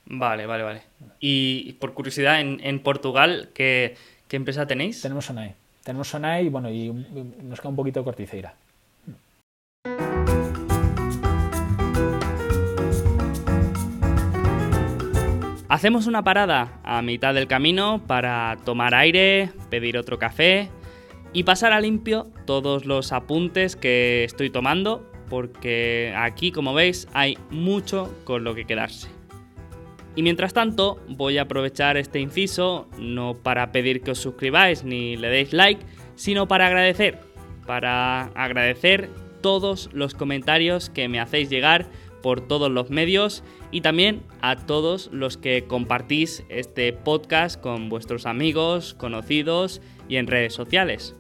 [0.07, 0.83] Vale, vale, vale.
[1.19, 3.97] Y por curiosidad, en, Portugal, ¿qué,
[4.31, 5.03] empresa tenéis?
[5.03, 5.55] Tenemos Sonai.
[5.83, 6.91] Tenemos Sonai y bueno, y
[7.43, 8.55] nos queda un poquito Corticeira.
[15.77, 20.71] Hacemos una parada a mitad del camino para tomar aire, pedir otro café
[21.35, 27.37] y pasar a limpio todos los apuntes que estoy tomando porque aquí, como veis, hay
[27.51, 29.09] mucho con lo que quedarse.
[30.15, 35.19] Y mientras tanto, voy a aprovechar este inciso no para pedir que os suscribáis ni
[35.19, 35.85] le deis like,
[36.15, 37.21] sino para agradecer,
[37.67, 39.11] para agradecer
[39.43, 41.85] todos los comentarios que me hacéis llegar
[42.27, 48.27] por todos los medios y también a todos los que compartís este podcast con vuestros
[48.27, 51.15] amigos, conocidos y en redes sociales.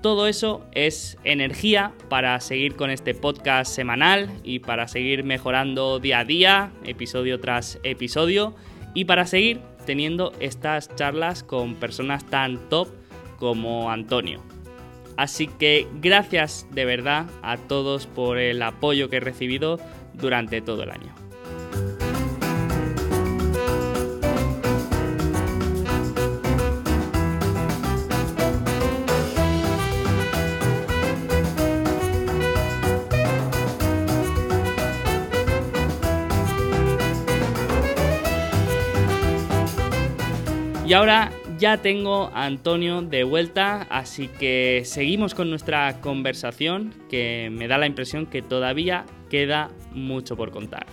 [0.00, 6.20] Todo eso es energía para seguir con este podcast semanal y para seguir mejorando día
[6.20, 8.54] a día, episodio tras episodio
[8.94, 12.88] y para seguir teniendo estas charlas con personas tan top
[13.38, 14.40] como Antonio.
[15.18, 19.78] Así que gracias de verdad a todos por el apoyo que he recibido
[20.14, 21.14] durante todo el año.
[40.86, 47.48] Y ahora ya tengo a Antonio de vuelta, así que seguimos con nuestra conversación, que
[47.50, 50.86] me da la impresión que todavía queda mucho por contar.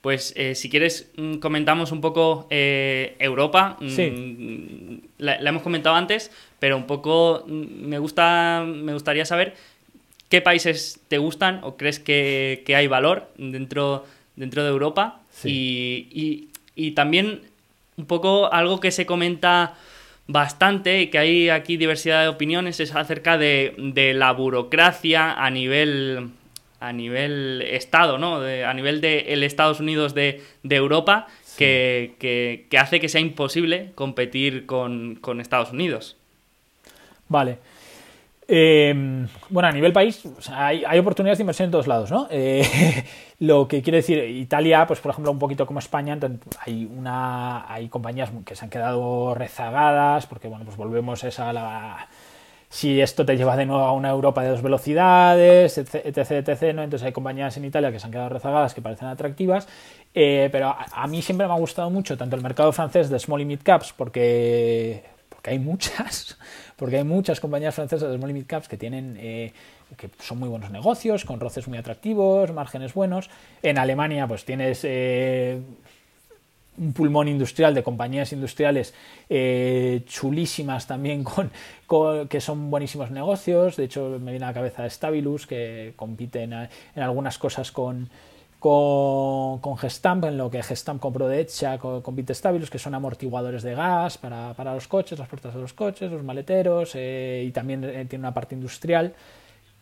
[0.00, 3.76] Pues eh, si quieres mm, comentamos un poco eh, Europa.
[3.80, 5.02] Mm, Sí.
[5.18, 9.54] La, la hemos comentado antes, pero un poco mm, me gusta, me gustaría saber
[10.28, 14.04] qué países te gustan o crees que, que hay valor dentro,
[14.36, 16.47] dentro de Europa y, y-
[16.78, 17.42] y también
[17.96, 19.74] un poco algo que se comenta
[20.28, 25.50] bastante y que hay aquí diversidad de opiniones es acerca de, de la burocracia a
[25.50, 26.28] nivel
[26.80, 28.38] a nivel estado, ¿no?
[28.40, 31.26] De- a nivel de el Estados Unidos de, de Europa
[31.56, 36.16] que, que- que hace que sea imposible competir con, con Estados Unidos.
[37.28, 37.58] Vale.
[38.50, 42.10] Eh, bueno, a nivel país, o sea, hay, hay oportunidades de inversión en todos lados,
[42.10, 42.26] ¿no?
[42.30, 42.64] Eh,
[43.40, 46.18] lo que quiere decir, Italia, pues por ejemplo, un poquito como España,
[46.64, 52.08] hay una hay compañías que se han quedado rezagadas, porque bueno, pues volvemos esa la
[52.70, 56.74] si esto te lleva de nuevo a una Europa de dos velocidades, etc, etc, etc,
[56.74, 56.82] ¿no?
[56.82, 59.68] Entonces hay compañías en Italia que se han quedado rezagadas, que parecen atractivas,
[60.14, 63.18] eh, pero a, a mí siempre me ha gustado mucho tanto el mercado francés de
[63.18, 66.38] small y mid caps, porque, porque hay muchas,
[66.78, 69.16] porque hay muchas compañías francesas de small mid caps que tienen...
[69.20, 69.52] eh,
[69.96, 73.30] que son muy buenos negocios, con roces muy atractivos, márgenes buenos.
[73.62, 75.60] En Alemania, pues tienes eh,
[76.76, 78.94] un pulmón industrial de compañías industriales
[79.28, 81.50] eh, chulísimas también con,
[82.28, 86.52] que son buenísimos negocios de hecho me viene a la cabeza Stabilus que compite en,
[86.52, 88.08] en algunas cosas con
[88.58, 92.94] con, con Gestamp, en lo que Gestamp compró de Echa, co- compite Stabilus, que son
[92.94, 97.44] amortiguadores de gas para, para los coches, las puertas de los coches, los maleteros, eh,
[97.46, 99.14] y también eh, tiene una parte industrial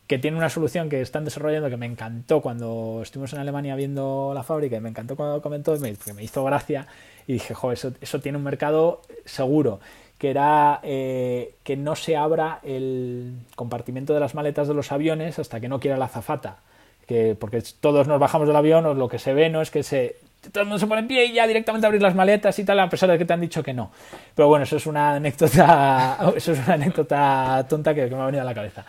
[0.07, 4.32] que tiene una solución que están desarrollando que me encantó cuando estuvimos en Alemania viendo
[4.35, 6.86] la fábrica y me encantó cuando comentó y me, me hizo gracia
[7.27, 9.81] y dije, jo, eso, eso tiene un mercado seguro
[10.19, 15.39] que era eh, que no se abra el compartimento de las maletas de los aviones
[15.40, 16.59] hasta que no quiera la azafata
[17.07, 19.83] que porque todos nos bajamos del avión o lo que se ve no es que
[19.83, 20.16] se
[20.53, 22.78] todo el mundo se pone en pie y ya directamente abrir las maletas y tal
[22.78, 23.91] a pesar de que te han dicho que no.
[24.35, 28.43] Pero bueno eso es una anécdota eso es una anécdota tonta que, me ha venido
[28.43, 28.85] a la cabeza.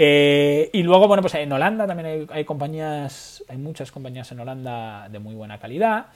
[0.00, 4.38] Eh, y luego, bueno, pues en Holanda también hay, hay compañías, hay muchas compañías en
[4.38, 6.06] Holanda de muy buena calidad.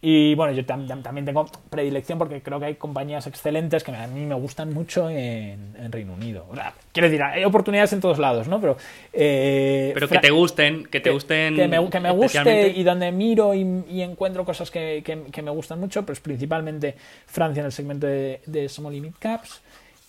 [0.00, 3.90] Y bueno, yo tam- tam- también tengo predilección porque creo que hay compañías excelentes que
[3.90, 6.46] a mí me gustan mucho en, en Reino Unido.
[6.48, 8.60] O sea, quiero decir, hay oportunidades en todos lados, ¿no?
[8.60, 8.76] Pero,
[9.12, 11.56] eh, Pero que te gusten, que te gusten.
[11.56, 15.42] que me, que me guste y donde miro y, y encuentro cosas que, que- que
[15.42, 16.94] me gustan mucho, pues principalmente
[17.26, 19.62] Francia en el segmento de, de Small y Mid Caps.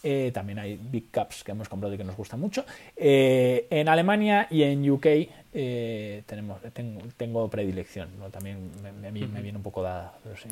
[0.04, 2.66] Eh, también hay Big Caps que hemos comprado y que nos gustan mucho.
[2.96, 5.06] Eh, en Alemania y en UK
[5.54, 8.10] eh, tenemos, tengo, tengo predilección.
[8.18, 8.30] ¿no?
[8.30, 10.48] También me, me- me viene un poco dada, pero sí.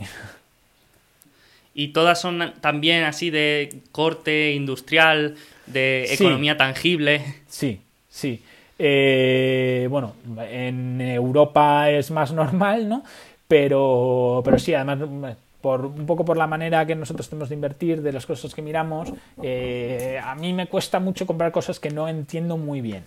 [1.73, 5.35] Y todas son también así de corte industrial,
[5.67, 6.23] de Sí.
[6.23, 7.21] economía tangible.
[7.47, 7.79] Sí,
[8.09, 8.41] sí.
[8.79, 10.13] Bueno,
[10.49, 13.03] en Europa es más normal, ¿no?
[13.47, 14.99] Pero, pero sí, además,
[15.75, 19.13] un poco por la manera que nosotros tenemos de invertir, de las cosas que miramos,
[19.41, 23.05] eh, a mí me cuesta mucho comprar cosas que no entiendo muy bien.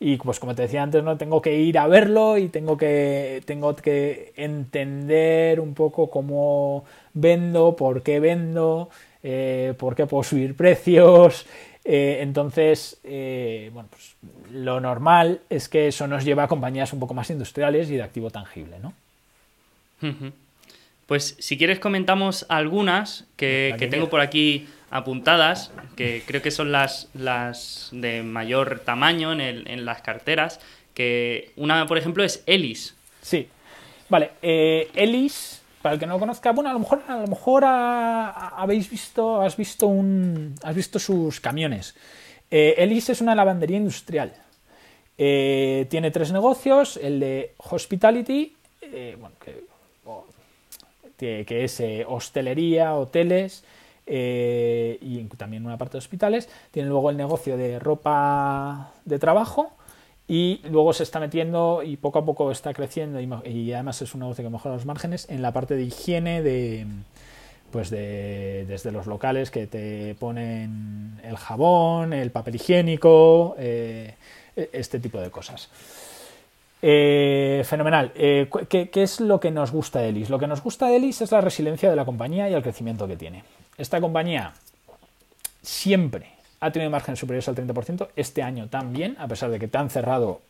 [0.00, 3.42] Y pues como te decía antes, no tengo que ir a verlo y tengo que,
[3.46, 6.84] tengo que entender un poco cómo
[7.14, 8.90] vendo, por qué vendo,
[9.22, 11.46] eh, por qué puedo subir precios.
[11.84, 14.16] Eh, entonces, bueno, pues
[14.50, 18.02] lo normal es que eso nos lleva a compañías un poco más industriales y de
[18.02, 18.92] activo tangible, ¿no?
[21.06, 26.40] Pues si quieres comentamos algunas que, La que que tengo por aquí apuntadas, que creo
[26.40, 30.60] que son las, las de mayor tamaño en, el- en las carteras,
[30.94, 32.94] que una, por ejemplo, es Elis.
[33.20, 33.48] Sí.
[34.08, 37.26] Vale, eh, Elis, para el que no lo conozca, bueno, a lo mejor, a lo
[37.26, 41.94] mejor habéis visto, has visto un, has visto sus camiones.
[42.50, 44.32] Eh, Elis es una lavandería industrial.
[45.18, 49.64] Eh, tiene tres negocios, el de hospitality, eh, bueno, que,
[51.46, 53.64] que- es eh, hostelería, hoteles
[54.06, 56.48] eh, y también una parte de hospitales.
[56.70, 59.70] Tiene luego el negocio de ropa de trabajo
[60.28, 64.20] y luego se está metiendo y poco a poco está creciendo y además es un
[64.20, 66.86] negocio que mejora los márgenes en la parte de higiene de
[67.70, 74.14] pues de, desde los locales que te ponen el jabón, el papel higiénico, eh,
[74.54, 75.68] e- este tipo de cosas.
[76.86, 78.12] Eh, fenomenal.
[78.14, 80.28] Eh, ¿qué, es lo que nos gusta de Elis?
[80.28, 83.08] Lo que nos gusta de Elis es la resiliencia de la compañía y el crecimiento
[83.08, 83.42] que tiene.
[83.78, 84.52] Esta compañía
[85.62, 86.28] siempre,
[86.60, 89.88] ha tenido márgenes superiores al 30%, este año también, a pesar de que te han
[89.88, 90.42] cerrado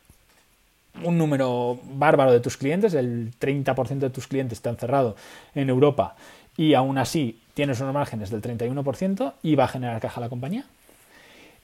[1.05, 5.15] un número bárbaro de tus clientes, el 30% de tus clientes te han cerrado
[5.53, 6.17] en Europa
[6.57, 10.65] y aún así tienes unos márgenes del 31% y va a generar caja la compañía.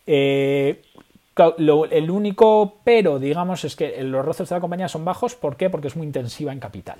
[0.07, 0.81] Eh,
[1.35, 5.35] el único pero, digamos, es que los roces de la compañía son bajos.
[5.35, 5.69] ¿Por qué?
[5.69, 6.99] Porque es muy intensiva en capital.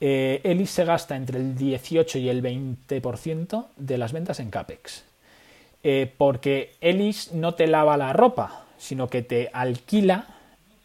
[0.00, 5.04] Eh, Elis se gasta entre el 18 y el 20% de las ventas en CAPEX.
[5.82, 10.26] Eh, porque Elis no te lava la ropa, sino que te alquila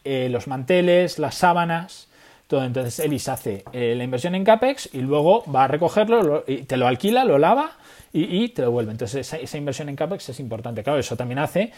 [0.04, 2.08] eh, los manteles, las sábanas,
[2.48, 2.64] todo.
[2.64, 6.88] Entonces Elis hace la inversión en CAPEX y luego va a recogerlo, y te lo
[6.88, 7.72] alquila, lo lava
[8.18, 8.92] y, te lo vuelve.
[8.92, 10.84] Entonces esa, inversión en CAPEX es importante.
[10.84, 11.72] Claro, eso también hace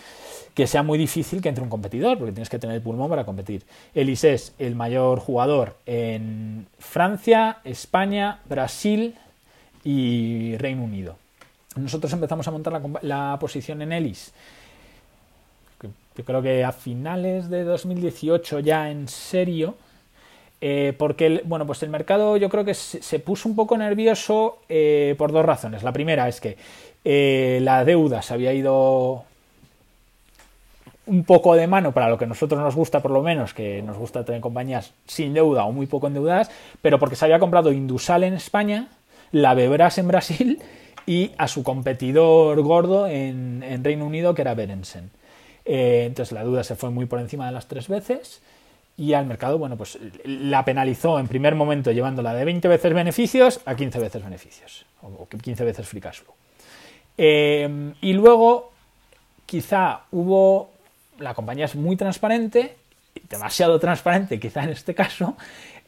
[0.54, 3.26] que sea muy difícil que entre un competidor, porque tienes que tener el pulmón para
[3.26, 3.64] competir.
[3.96, 9.16] Elis es el mayor jugador en Francia, España, Brasil
[9.84, 11.18] y Reino Unido.
[11.76, 14.32] Nosotros empezamos a montar la, posición en Elis.
[15.82, 19.76] Yo creo que a finales de 2018 ya en serio,
[20.60, 24.60] eh, porque el, bueno, pues el mercado yo creo que se, puso un poco nervioso
[24.70, 25.84] eh, por dos razones.
[25.84, 26.58] La primera es que
[27.06, 29.24] eh, la deuda se había ido
[31.06, 33.82] un poco de mano para lo que a nosotros nos gusta, por lo menos, que
[33.82, 36.50] nos gusta tener compañías sin deuda o muy poco endeudadas,
[36.82, 38.90] pero porque se había comprado Indusal en España,
[39.32, 40.60] la Bebras en Brasil
[41.06, 45.12] y a su competidor gordo en, Reino Unido, que era Berensen.
[45.64, 48.42] entonces la deuda se fue muy por encima de las tres veces
[48.98, 53.62] y al mercado, bueno, pues la penalizó en primer momento llevándola de 20 veces beneficios
[53.66, 56.34] a 15 veces beneficios, o 15 veces free cash flow.
[57.16, 58.72] Eh, y luego,
[59.46, 60.72] quizá hubo,
[61.20, 62.76] la compañía es muy transparente,
[63.30, 65.38] demasiado transparente quizá en este caso,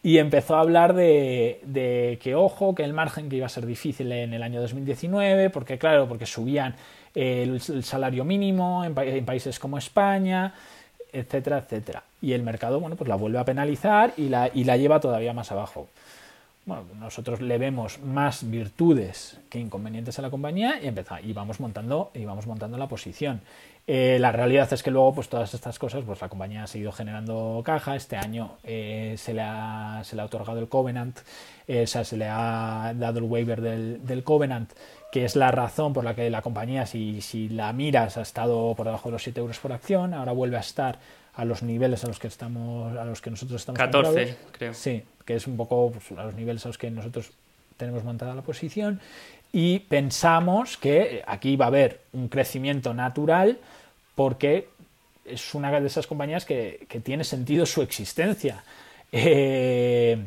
[0.04, 4.12] y empezó a hablar de, que, ojo, que el margen que iba a ser difícil
[4.12, 6.76] en el año 2019, porque claro, porque subían
[7.16, 10.54] el, salario mínimo en países como España,
[11.12, 12.04] etcétera, etcétera.
[12.22, 15.34] Y el mercado, bueno, pues la vuelve a penalizar y la, y la lleva todavía
[15.34, 15.88] más abajo.
[16.66, 21.60] Bueno, nosotros le vemos más virtudes que inconvenientes a la compañía y empezamos, y vamos
[21.60, 23.42] montando, y vamos montando la posición.
[23.88, 26.92] Eh, la realidad es que luego, pues todas estas cosas, pues la compañía ha seguido
[26.92, 27.96] generando caja.
[27.96, 31.18] Este año eh, se, le ha, se le ha otorgado el Covenant,
[31.68, 34.72] eh, se le ha dado el waiver del, del Covenant
[35.12, 38.74] que es la razón por la que la compañía, si, si la miras, ha estado
[38.76, 41.00] por debajo de los 7 euros por acción, ahora vuelve a estar
[41.34, 44.74] a los niveles a los que estamos a los que nosotros estamos 14 creo.
[44.74, 47.30] Sí que es un poco pues, a los niveles a los que nosotros
[47.78, 49.00] tenemos montada la posición.
[49.54, 53.60] Y pensamos que aquí va a haber un crecimiento natural
[54.16, 54.70] porque
[55.26, 58.64] es una de esas compañías que, que tiene sentido su existencia.
[59.12, 60.18] Eh,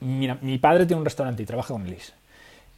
[0.00, 2.12] mira, mi padre tiene un restaurante y trabaja con Elis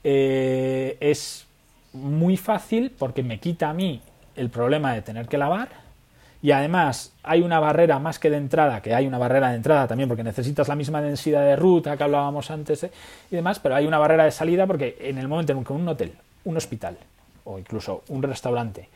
[0.05, 1.47] eh, es
[1.93, 4.01] muy fácil porque me quita a mí
[4.37, 5.69] el problema de tener que lavar
[6.41, 9.89] y además hay una barrera más que de entrada, que hay una barrera de entrada
[9.89, 12.93] también porque necesitas la misma densidad de ruta que hablábamos antes eh,
[13.31, 15.89] y demás, pero hay una barrera de salida porque en el momento en que un
[15.89, 16.13] hotel,
[16.45, 16.97] un hospital
[17.45, 18.89] o incluso un restaurante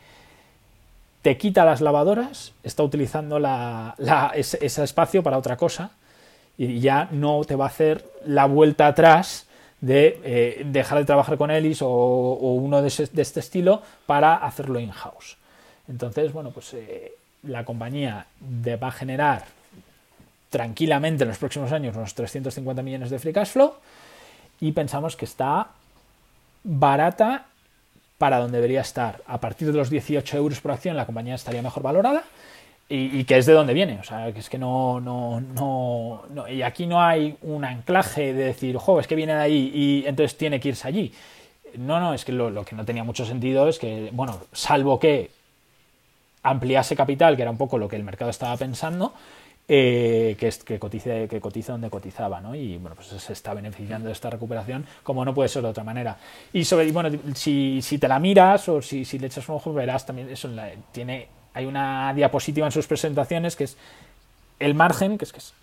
[1.21, 3.39] te quita las lavadoras, está utilizando
[4.35, 5.91] ese espacio para otra cosa
[6.57, 9.47] y ya no te va a hacer la vuelta atrás
[9.83, 15.35] de eh, dejar de trabajar con Elis o, uno de, este estilo para hacerlo in-house.
[15.89, 17.11] Entonces, bueno, pues eh,
[17.43, 18.25] la compañía
[18.81, 19.43] va a generar
[20.49, 23.73] tranquilamente en los próximos años unos 350 millones de free cash flow
[24.61, 25.67] y pensamos que está
[26.63, 27.47] barata
[28.17, 29.21] para donde debería estar.
[29.27, 32.23] A partir de los 18 euros por acción la compañía estaría mejor valorada
[32.95, 33.97] y, que es de dónde viene.
[33.99, 38.45] O sea, que es que no, no, no, Y aquí no hay un anclaje de
[38.45, 41.11] decir, jo, es que viene de ahí y entonces tiene que irse allí.
[41.77, 45.31] No, no, es que lo, que no tenía mucho sentido es que, bueno, salvo que
[46.43, 49.13] ampliase capital, que era un poco lo que el mercado estaba pensando,
[49.67, 52.53] eh, que, es, que, cotice, que cotiza donde cotizaba, ¿no?
[52.53, 55.83] Y bueno, pues se está beneficiando de esta recuperación como no puede ser de otra
[55.83, 56.17] manera.
[56.51, 59.73] Y sobre, bueno, si, si te la miras o si, si le echas un ojo,
[59.73, 60.47] verás también eso
[60.91, 63.77] tiene hay una diapositiva en sus presentaciones que es
[64.59, 65.53] el margen, que es que es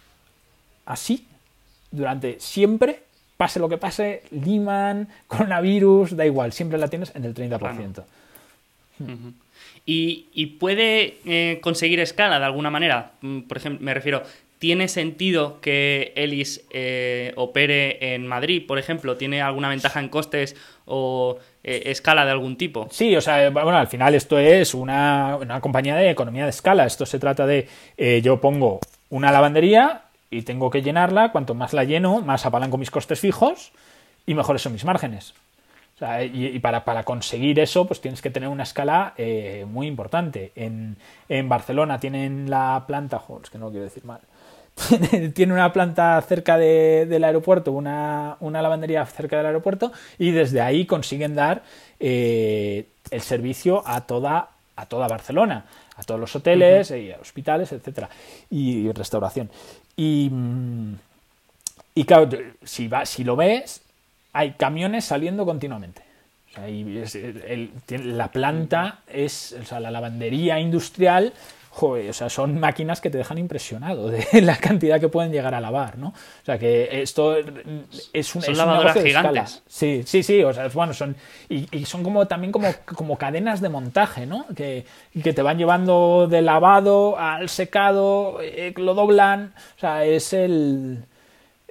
[0.86, 1.26] así,
[1.90, 3.02] durante siempre,
[3.36, 8.04] pase lo que pase, Lehman, coronavirus, da igual, siempre la tienes en el 30%.
[9.86, 13.12] ¿Y, puede eh, conseguir escala de alguna manera?
[13.22, 14.22] Mm, por ejemplo, me refiero,
[14.58, 19.16] ¿tiene sentido que Elis eh, opere en Madrid, por ejemplo?
[19.16, 20.54] ¿Tiene alguna ventaja en costes
[20.84, 22.88] o escala de algún tipo.
[22.90, 26.86] Sí, o sea, bueno, al final esto es una, compañía de economía de escala.
[26.86, 28.80] Esto se trata de eh, yo pongo
[29.10, 31.32] una lavandería y tengo que llenarla.
[31.32, 33.72] Cuanto más la lleno, más apalanco mis costes fijos
[34.26, 35.34] y mejores son mis márgenes.
[36.32, 40.52] y, para, para, conseguir eso, pues tienes que tener una escala eh, muy importante.
[40.54, 40.96] En,
[41.28, 44.20] en, Barcelona tienen la planta, es que no lo quiero decir mal,
[45.34, 50.60] tiene una planta cerca de, del aeropuerto, una, una, lavandería cerca del aeropuerto, y desde
[50.60, 51.62] ahí consiguen dar
[51.98, 55.64] eh, el servicio a toda, a toda Barcelona,
[55.96, 58.08] a todos los hoteles, y hospitales, etcétera,
[58.50, 59.50] y, restauración.
[59.96, 60.94] Y, mm,
[61.94, 62.28] y claro,
[62.62, 63.82] si, va, si lo ves,
[64.32, 66.02] hay camiones saliendo continuamente.
[67.88, 71.32] la planta es, o sea, la lavandería industrial,
[71.70, 75.54] joder, o sea, son máquinas que te dejan impresionado de la cantidad que pueden llegar
[75.54, 76.08] a lavar, ¿no?
[76.08, 77.36] O sea, que esto
[78.12, 79.62] es un, son lavadoras gigantes.
[79.66, 81.16] Sí, sí, sí, o sea, bueno, son
[81.48, 84.46] y, son como también como, como cadenas de montaje, ¿no?
[84.54, 84.84] Que,
[85.22, 91.04] que te van llevando de lavado al secado, eh, lo doblan, o sea, es el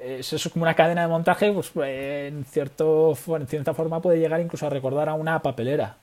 [0.01, 4.39] eso es como una cadena de montaje, pues en, cierto, en cierta forma puede llegar
[4.39, 5.97] incluso a recordar a una papelera.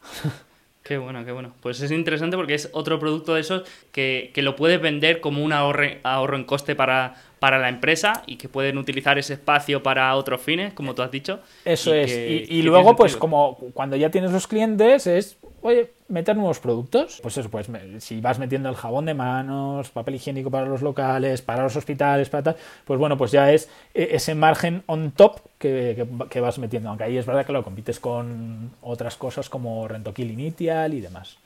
[0.90, 1.52] Qué bueno, qué bueno.
[1.60, 3.62] Pues es interesante porque es otro producto de esos
[3.92, 8.34] que, lo puedes vender como un ahorro, ahorro en coste para, para la empresa y
[8.34, 11.38] que pueden utilizar ese espacio para otros fines, como tú has dicho.
[11.64, 12.10] Eso es.
[12.10, 17.20] y, luego, pues como cuando ya tienes los clientes, es, oye, meter nuevos productos.
[17.22, 17.68] Pues eso, pues
[17.98, 22.28] si vas metiendo el jabón de manos, papel higiénico para los locales, para los hospitales,
[22.28, 26.06] para tal, pues bueno, pues ya es e, ese margen on top que,
[26.40, 26.88] vas metiendo.
[26.88, 31.36] Aunque ahí es verdad que lo compites con otras cosas como Rentoquil Initial y demás.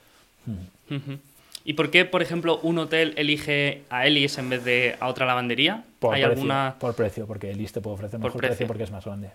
[1.66, 5.24] ¿Y por qué, por ejemplo, un hotel elige a Elis en vez de a otra
[5.24, 5.84] lavandería?
[5.98, 6.74] Por, precio, alguna...
[6.78, 8.66] por precio, porque Elis te puede ofrecer mejor precio.
[8.66, 9.30] porque es más grande.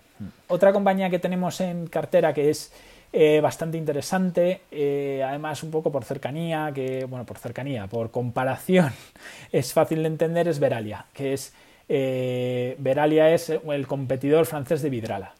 [0.46, 2.72] Otra compañía que tenemos en cartera que es
[3.12, 8.92] eh, bastante interesante, eh, además un poco por cercanía, que bueno, por cercanía, por comparación,
[9.52, 11.52] es fácil de entender, es Veralia, que es
[11.88, 15.34] eh, Veralia es el competidor francés de Vidrala.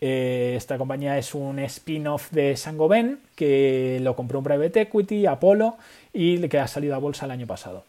[0.00, 5.74] esta compañía es un spin-off de Saint-Gobain que lo compró un private equity, Apollo,
[6.12, 7.84] y que ha salido a bolsa el año pasado.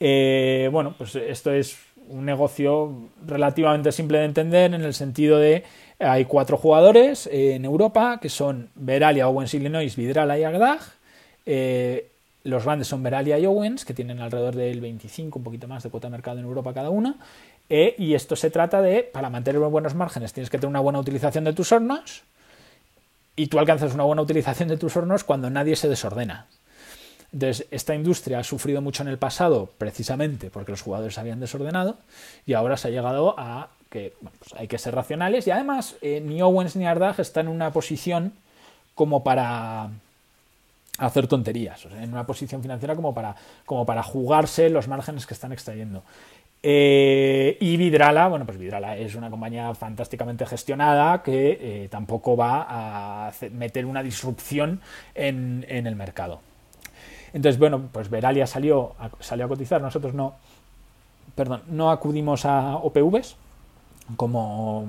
[0.00, 5.64] bueno, pues esto es un negocio relativamente simple de entender en el sentido de
[5.98, 10.80] hay cuatro jugadores en Europa que son Veralia, Owens, Illinois, Vidrala y Agdag.
[11.46, 12.08] Eh,
[12.44, 15.90] los grandes son Veralia y Owens, que tienen alrededor del 25, un poquito más de
[15.90, 17.16] cuota de mercado en Europa cada una.
[17.68, 20.98] Eh, y esto se trata de, para mantener buenos márgenes, tienes que tener una buena
[20.98, 22.22] utilización de tus hornos.
[23.36, 26.46] Y tú alcanzas una buena utilización de tus hornos cuando nadie se desordena.
[27.70, 31.96] Esta industria ha sufrido mucho en el pasado precisamente porque los jugadores habían desordenado
[32.46, 36.22] y ahora se ha llegado a que pues hay que ser racionales y además eh,
[36.24, 38.32] ni Owens ni Ardag están en una posición
[38.94, 39.90] como para
[40.98, 43.34] hacer tonterías, en una posición financiera como para,
[43.64, 46.02] como para jugarse los márgenes que están extrayendo.
[46.64, 52.66] Eh, y Vidrala, bueno, pues Vidrala es una compañía fantásticamente gestionada que eh, tampoco va
[52.68, 54.80] a meter una disrupción
[55.14, 56.40] en, en, el mercado.
[57.32, 60.34] Entonces, bueno, pues Veralia salió salió a cotizar, nosotros no,
[61.34, 63.36] perdón, no acudimos a OPVs,
[64.16, 64.86] como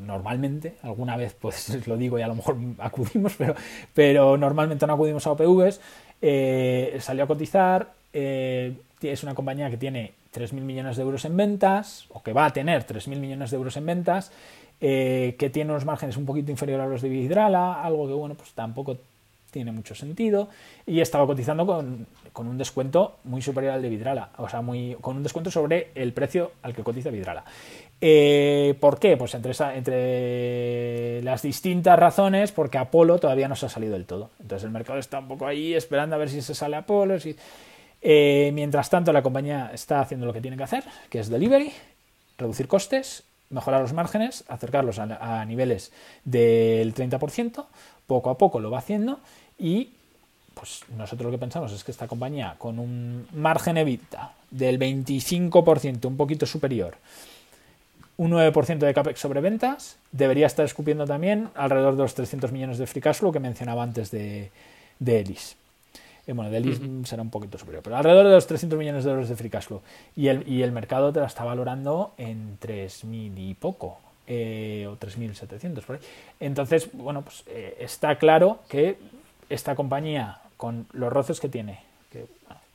[0.00, 3.54] normalmente, alguna vez pues lo digo y a lo mejor acudimos, pero,
[3.92, 5.80] pero normalmente no acudimos a OPVs,
[6.22, 11.36] eh, salió a cotizar, eh, es una compañía que tiene 3.000 millones de euros en
[11.36, 14.32] ventas, o que va a tener 3.000 millones de euros en ventas,
[14.80, 18.34] eh, que tiene unos márgenes un poquito inferiores a los de Vidrala, algo que bueno,
[18.34, 18.96] pues tampoco
[19.54, 20.48] tiene mucho sentido,
[20.84, 24.96] y estaba cotizando con, con, un descuento muy superior al de Vidrala, o sea, muy,
[25.00, 27.44] con un descuento sobre el precio al que cotiza Vidrala.
[28.00, 29.16] Eh, ¿Por qué?
[29.16, 34.30] Pues entre, entre las distintas razones, porque Apolo todavía no se ha salido del todo.
[34.40, 37.18] Entonces el mercado está un poco ahí esperando a ver si se sale Apolo.
[37.20, 37.36] Si...
[38.02, 41.72] Eh, mientras tanto, la compañía está haciendo lo que tiene que hacer, que es delivery,
[42.36, 45.92] reducir costes, mejorar los márgenes, acercarlos a niveles
[46.24, 47.64] del 30%,
[48.06, 49.20] poco a poco lo va haciendo
[49.58, 49.90] y
[50.54, 56.06] pues nosotros lo que pensamos es que esta compañía con un margen evita del 25%,
[56.06, 56.96] un poquito superior,
[58.16, 62.78] un 9% de CAPEX sobre ventas, debería estar escupiendo también alrededor de los 300 millones
[62.78, 64.50] de free cash flow que mencionaba antes de,
[65.00, 65.56] de Elis.
[66.26, 69.10] Eh, bueno, de Elis será un poquito superior, pero alrededor de los 300 millones de
[69.10, 69.82] euros de free cash flow.
[70.16, 74.96] Y el, y el mercado te la está valorando en 3.000 y poco, eh, o
[74.96, 76.02] 3.700 por ahí.
[76.38, 78.96] Entonces, bueno, pues eh, está claro que
[79.54, 82.26] esta compañía con los roces que tiene, que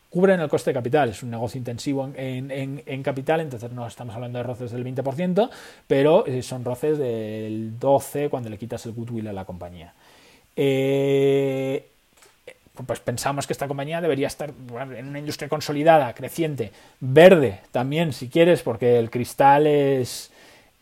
[0.09, 4.39] cubren el coste de capital, es un negocio intensivo en, capital, entonces no estamos hablando
[4.39, 5.49] de roces del 20%,
[5.87, 9.93] pero eh, son roces del 12% cuando le quitas el goodwill a la compañía.
[10.55, 11.87] Eh,
[12.85, 18.29] pues pensamos que esta compañía debería estar en una industria consolidada, creciente, verde también, si
[18.29, 20.31] quieres, porque el cristal es,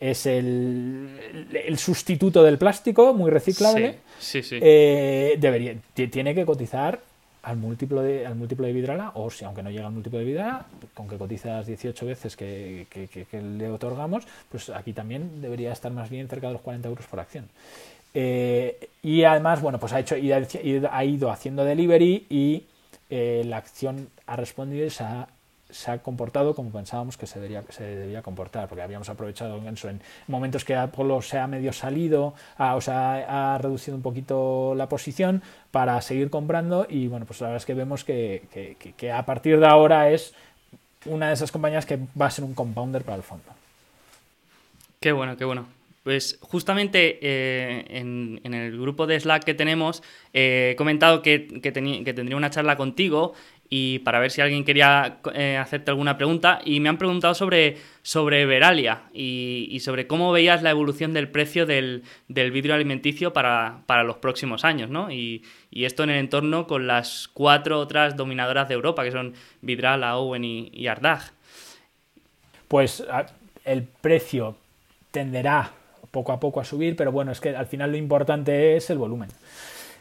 [0.00, 7.00] es el, el, sustituto del plástico, muy reciclable, sí, sí, eh, debería, tiene que cotizar
[7.42, 10.24] al múltiplo de, al múltiplo de Vidrala, o si aunque no llega al múltiplo de
[10.24, 15.90] Vidrala, con que cotizas 18 veces que, que, le otorgamos, pues aquí también debería estar
[15.90, 17.48] más bien cerca de los 40 euros por acción.
[18.14, 22.64] Eh, y además, bueno, pues ha, hecho, ha ido haciendo delivery y
[23.10, 25.28] eh, la acción ha respondido y se ha
[25.70, 29.66] se ha comportado como pensábamos que se debería, se debía comportar, porque habíamos aprovechado en,
[29.66, 34.88] en momentos que Apolo se ha medio salido, o sea, ha reducido un poquito la
[34.88, 39.24] posición para seguir comprando y bueno, pues la verdad es que vemos que, que, a
[39.26, 40.34] partir de ahora es
[41.04, 43.44] una de esas compañías que va a ser un compounder para el fondo.
[45.00, 45.66] Qué bueno, qué bueno.
[46.02, 51.70] Pues justamente eh, en, el grupo de Slack que tenemos eh, he comentado que, que,
[51.70, 53.34] que, tendría una charla contigo
[53.70, 56.60] y para ver si alguien quería eh, hacerte alguna pregunta.
[56.64, 61.66] Y me han preguntado sobre, sobre Veralia y, sobre cómo veías la evolución del precio
[61.66, 65.10] del, vidrio alimenticio para, los próximos años, ¿no?
[65.10, 70.16] Y, esto en el entorno con las cuatro otras dominadoras de Europa, que son Vidrala,
[70.16, 71.20] Owen y, y Ardag.
[72.66, 73.04] Pues
[73.64, 74.56] el precio
[75.10, 75.72] tenderá
[76.10, 78.98] poco a poco a subir, pero bueno, es que al final lo importante es el
[78.98, 79.28] volumen.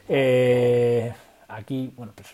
[0.09, 1.11] Eh,
[1.47, 2.29] aquí, bueno, pues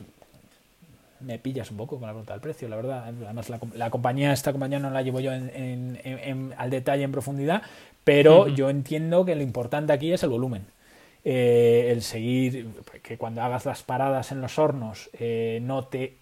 [1.25, 3.05] me pillas un poco con la pregunta del precio, la verdad.
[3.05, 7.63] Además, la, compañía, esta compañía no la llevo yo en, al detalle, en profundidad,
[8.03, 10.65] pero yo entiendo que lo importante aquí es el volumen.
[11.25, 12.67] Eh, el seguir,
[13.01, 16.15] que cuando hagas las paradas en los hornos eh, no te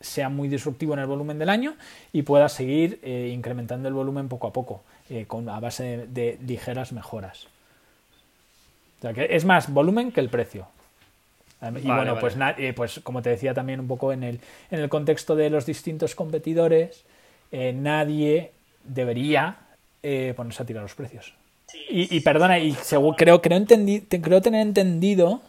[0.00, 1.74] sea muy disruptivo en el volumen del año
[2.12, 4.82] y puedas seguir eh, incrementando el volumen poco a poco,
[5.26, 7.46] con, a base de, ligeras mejoras.
[8.98, 10.68] O sea, que es más volumen que el precio.
[11.62, 14.88] Y bueno, pues, eh, pues como te decía también un poco en el, en el
[14.88, 17.04] contexto de los distintos competidores,
[17.50, 18.52] eh, nadie
[18.84, 19.56] debería
[20.02, 21.32] eh, ponerse a tirar los precios.
[21.88, 22.76] y, perdona, y
[23.16, 25.40] creo, creo, entendí, creo tener entendido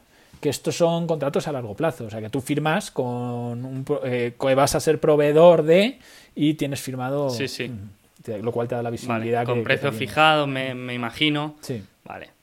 [0.41, 4.55] que estos son contratos a largo plazo, o sea que tú firmas con un, que
[4.55, 5.99] vas a ser proveedor de
[6.35, 7.69] y tienes firmado, sí, sí.
[7.69, 9.45] Mm, lo cual te da la visibilidad.
[9.45, 11.55] con precio fijado, me, me imagino.
[11.61, 11.83] Sí.
[12.05, 12.36] Vale.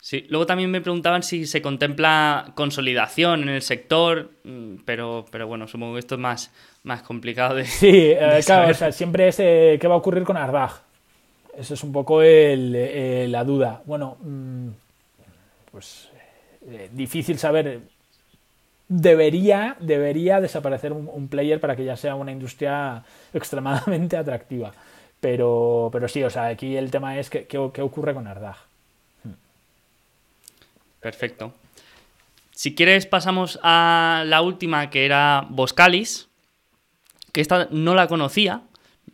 [0.00, 5.46] Sí, luego también me preguntaban si se contempla consolidación en el sector, mm, pero, pero
[5.46, 6.50] bueno, supongo que esto es más,
[6.84, 7.66] más complicado de.
[7.66, 10.70] Sí, eh, claro, o sea, siempre es eh, qué va a ocurrir con Ardag.
[11.56, 13.82] Esa es un poco el, eh, la duda.
[13.84, 14.68] Bueno, mm,
[15.70, 16.08] pues
[16.92, 17.80] difícil saber.
[18.88, 23.04] Debería, debería desaparecer un, player para que ya sea una industria
[23.34, 24.72] extremadamente atractiva.
[25.20, 28.69] Pero, pero sí, o sea, aquí el tema es qué, qué ocurre con Ardag.
[31.00, 31.54] Perfecto.
[32.50, 36.28] Si quieres pasamos a la última que era Boscalis,
[37.32, 38.62] que esta no la conocía,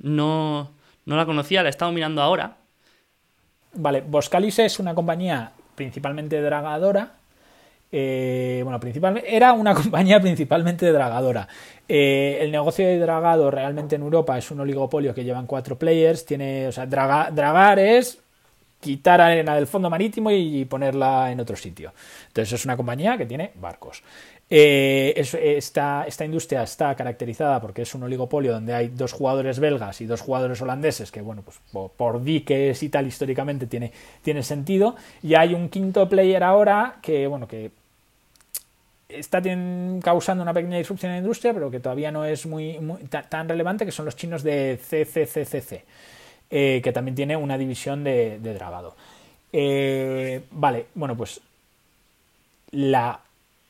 [0.01, 0.73] no,
[1.05, 2.57] no la conocía, la he estado mirando ahora.
[3.75, 7.13] Vale, Boscalis es una compañía principalmente dragadora.
[7.93, 11.47] Eh, bueno, principalmente, era una compañía principalmente dragadora.
[11.89, 16.27] Eh, el negocio de dragado realmente en Europa es un oligopolio que llevan cuatro players.
[16.27, 18.19] Tiene, o sea, dragar es
[18.87, 21.93] quitar arena del fondo marítimo y ponerla en otro sitio.
[22.29, 24.03] Entonces es una compañía que tiene barcos.
[24.49, 30.07] Eh, esta, industria está caracterizada porque es un oligopolio donde hay dos jugadores belgas y
[30.07, 31.59] dos jugadores holandeses, que bueno, pues
[31.97, 33.93] por, diques y tal históricamente tiene,
[34.23, 34.95] tiene sentido.
[35.21, 37.73] Y hay un quinto player ahora que, bueno, que
[39.09, 39.43] está
[40.01, 42.79] causando una pequeña disrupción en la industria, pero que todavía no es muy,
[43.11, 45.85] tan relevante, que son los chinos de CCCCC.
[46.51, 48.95] Eh, que también tiene una división de, dragado.
[49.53, 51.41] Eh, vale, bueno, pues
[52.71, 53.21] la,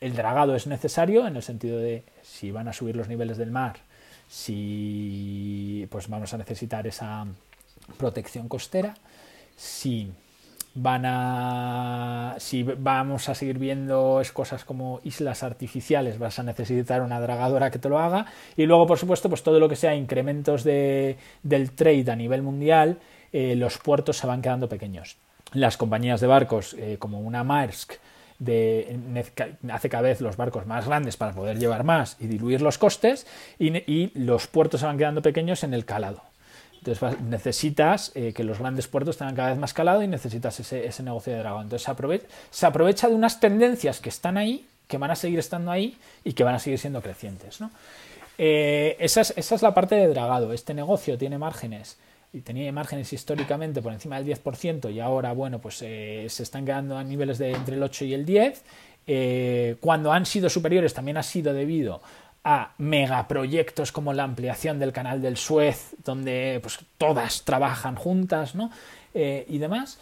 [0.01, 3.51] el dragado es necesario en el sentido de si van a subir los niveles del
[3.51, 3.77] mar,
[4.29, 7.27] si pues vamos a necesitar esa
[7.97, 8.95] protección costera,
[9.57, 10.11] si
[10.77, 17.19] van a si vamos a seguir viendo cosas como islas artificiales vas a necesitar una
[17.19, 18.27] dragadora que te lo haga.
[18.57, 22.43] Y luego por supuesto pues todo lo que sea incrementos de, del trade a nivel
[22.43, 22.99] mundial
[23.33, 25.17] eh, los puertos se van quedando pequeños.
[25.53, 27.95] Las compañías de barcos eh, como una Maersk
[29.71, 33.27] hace cada vez los barcos más grandes para poder llevar más y diluir los costes
[33.59, 36.21] y los puertos se van quedando pequeños en el calado
[36.87, 41.03] entonces necesitas eh, que los grandes puertos tengan cada vez más calado y necesitas ese,
[41.03, 41.65] negocio de dragón.
[41.65, 41.85] Entonces
[42.51, 46.33] se aprovecha, de unas tendencias que están ahí, que van a seguir estando ahí y
[46.33, 47.59] que van a seguir siendo crecientes.
[48.39, 50.53] Eh, esa, es, la parte de dragado.
[50.53, 51.97] Este negocio tiene márgenes
[52.33, 56.65] y tenía márgenes históricamente por encima del 10% y ahora, bueno, pues eh, se están
[56.65, 58.63] quedando a niveles de entre el 8 y el 10.
[59.81, 62.01] cuando han sido superiores también ha sido debido
[62.49, 68.71] a megaproyectos como la ampliación del canal del Suez, donde pues, todas trabajan juntas ¿no?
[69.15, 69.99] Eh, y demás.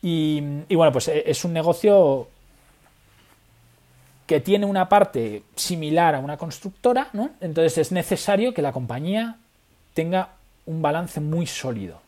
[0.00, 0.40] Y,
[0.72, 2.28] bueno, pues eh, es un negocio
[4.24, 7.30] que tiene una parte similar a una constructora, ¿no?
[7.40, 9.38] entonces es necesario que la compañía
[9.92, 10.28] tenga
[10.66, 12.00] un balance muy sólido.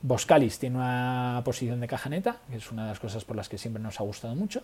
[0.00, 3.50] Boscalis tiene una posición de caja neta, que es una de las cosas por las
[3.50, 4.62] que siempre nos ha gustado mucho,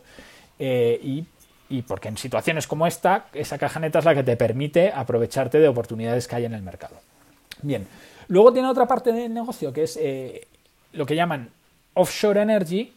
[0.58, 1.26] eh, y,
[1.86, 5.68] porque en situaciones como esta, esa caja neta es la que te permite aprovecharte de
[5.68, 6.96] oportunidades que hay en el mercado.
[7.62, 7.86] Bien,
[8.28, 10.46] luego tiene otra parte del negocio que es eh,
[10.92, 11.50] lo que llaman
[11.94, 12.92] offshore energy,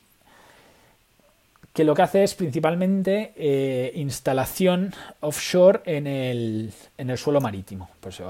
[1.73, 7.89] que lo que hace es principalmente eh, instalación offshore en el, en el, suelo marítimo,
[7.99, 8.21] pues,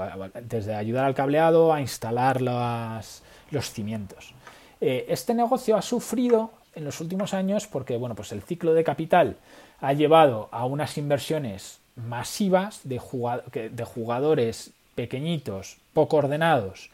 [0.42, 4.32] desde ayudar al cableado a instalar las, los cimientos.
[4.80, 8.84] Eh, este negocio ha sufrido en los últimos años porque bueno, pues el ciclo de
[8.84, 9.36] capital
[9.82, 16.88] ha llevado a unas inversiones masivas de, jugadores pequeñitos, poco ordenados,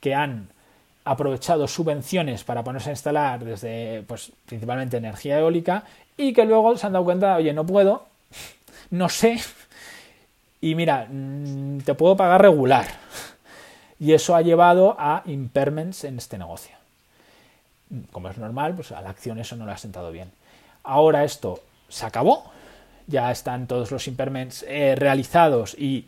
[0.00, 0.48] que han
[1.04, 5.84] aprovechado subvenciones para ponerse a instalar desde, pues, principalmente energía eólica
[6.16, 8.04] y que luego se han dado cuenta, oye, no puedo,
[8.90, 9.40] no sé,
[10.60, 12.86] y mira, mm, te puedo pagar regular.
[14.00, 16.74] Y eso ha llevado a impairments en este negocio.
[18.10, 20.32] Como es normal, pues a la acción eso no le ha sentado bien.
[20.82, 22.52] Ahora esto se acabó,
[23.06, 26.06] ya están todos los impairments eh, realizados y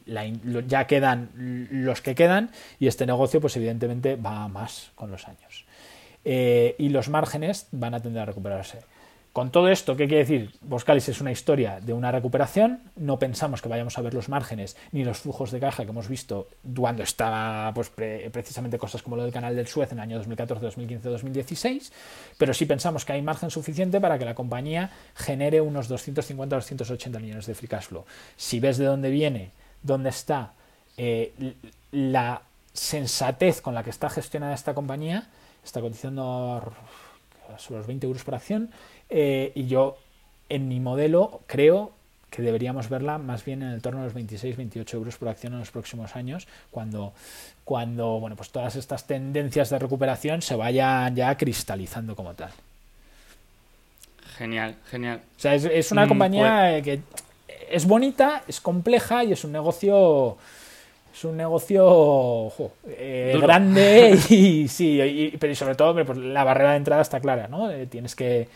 [0.66, 5.66] ya quedan los que quedan y este negocio pues evidentemente va más con los años.
[6.24, 8.80] Eh, y los márgenes van a tender a recuperarse.
[9.36, 10.50] Con todo esto, ¿qué quiere decir?
[10.62, 12.80] Boscalis es una historia de una recuperación.
[12.96, 16.08] No pensamos que vayamos a ver los márgenes ni los flujos de caja que hemos
[16.08, 20.16] visto cuando estaba pues, precisamente cosas como lo del canal del Suez en el año
[20.16, 21.92] 2014, 2015, 2016.
[22.38, 27.18] Pero sí pensamos que hay margen suficiente para que la compañía genere unos 250 280
[27.18, 28.06] millones de free cash flow.
[28.38, 29.50] Si ves de dónde viene,
[29.82, 30.54] dónde está
[30.96, 31.34] eh,
[31.92, 32.40] la
[32.72, 35.28] sensatez con la que está gestionada esta compañía,
[35.62, 36.72] está cotizando
[37.58, 38.70] sobre los 20 euros por acción
[39.10, 39.98] eh, y yo,
[40.48, 41.92] en mi modelo, creo
[42.30, 45.60] que deberíamos verla más bien en el torno de los 26-28 euros por acción en
[45.60, 47.12] los próximos años, cuando,
[47.64, 52.50] cuando bueno, pues todas estas tendencias de recuperación se vayan ya cristalizando como tal.
[54.36, 55.22] Genial, genial.
[55.36, 57.00] O sea, es, una mm, compañía pues que
[57.70, 60.36] es bonita, es compleja y es un negocio
[61.16, 62.52] es un negocio
[62.88, 67.70] eh, grande y sí, pero sobre todo pues, la barrera de entrada está clara, ¿no?
[67.70, 68.48] Eh, tienes, que,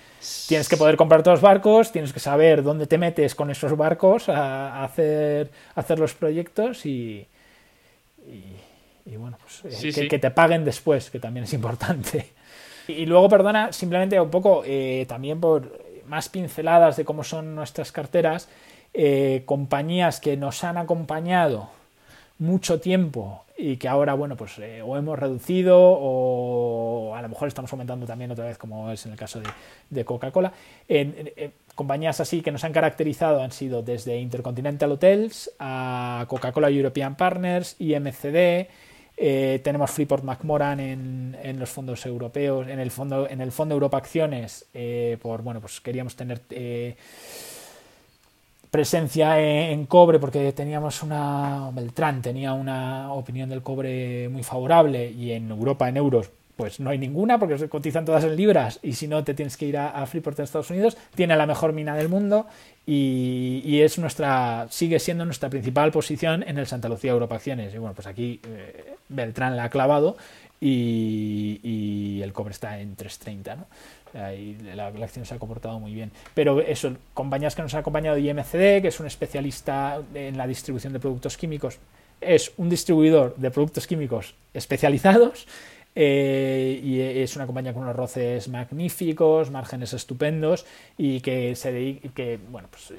[0.47, 3.75] tienes que poder comprar todos los barcos, tienes que saber dónde te metes con esos
[3.79, 7.27] barcos a, hacer, hacer los proyectos y,
[9.07, 12.29] y, bueno, pues eh, que, te paguen después, que también es importante.
[12.89, 14.65] Y, luego, perdona, simplemente un poco
[15.07, 18.49] también por más pinceladas de cómo son nuestras carteras,
[19.47, 21.80] compañías que nos han acompañado
[22.41, 27.49] mucho tiempo y que ahora, bueno, pues eh, o hemos reducido o a lo mejor
[27.49, 29.41] estamos aumentando también otra vez, como es en el caso
[29.91, 30.53] de, Coca-Cola.
[30.89, 31.31] En,
[31.75, 37.77] compañías así que nos han caracterizado han sido desde Intercontinental Hotels a Coca-Cola European Partners,
[37.79, 38.69] IMCD,
[39.23, 43.75] eh, tenemos Freeport McMoran en, en, los fondos europeos, en el fondo, en el fondo
[43.75, 46.41] Europa Acciones, eh, por bueno, pues queríamos tener
[48.71, 55.33] presencia en, cobre porque teníamos una Beltrán tenía una opinión del cobre muy favorable y
[55.33, 58.93] en Europa en euros pues no hay ninguna porque se cotizan todas en libras y
[58.93, 61.97] si no te tienes que ir a, Freeport en Estados Unidos tiene la mejor mina
[61.97, 62.47] del mundo
[62.87, 67.79] y, es nuestra sigue siendo nuestra principal posición en el Santa Lucía Europa Acciones y
[67.79, 70.17] bueno pues aquí eh, Beltrán la ha clavado
[70.61, 73.67] y, y, el cobre está en 330 ¿no?
[74.15, 76.11] Ahí la, acción se ha comportado muy bien.
[76.35, 80.93] Pero eso, compañías que nos han acompañado IMCD, que es un especialista en la distribución
[80.93, 81.79] de productos químicos,
[82.21, 85.47] es un distribuidor de productos químicos especializados
[85.95, 90.67] eh, y es una compañía con unos roces magníficos, márgenes estupendos
[90.97, 92.93] y que, se que bueno, pues,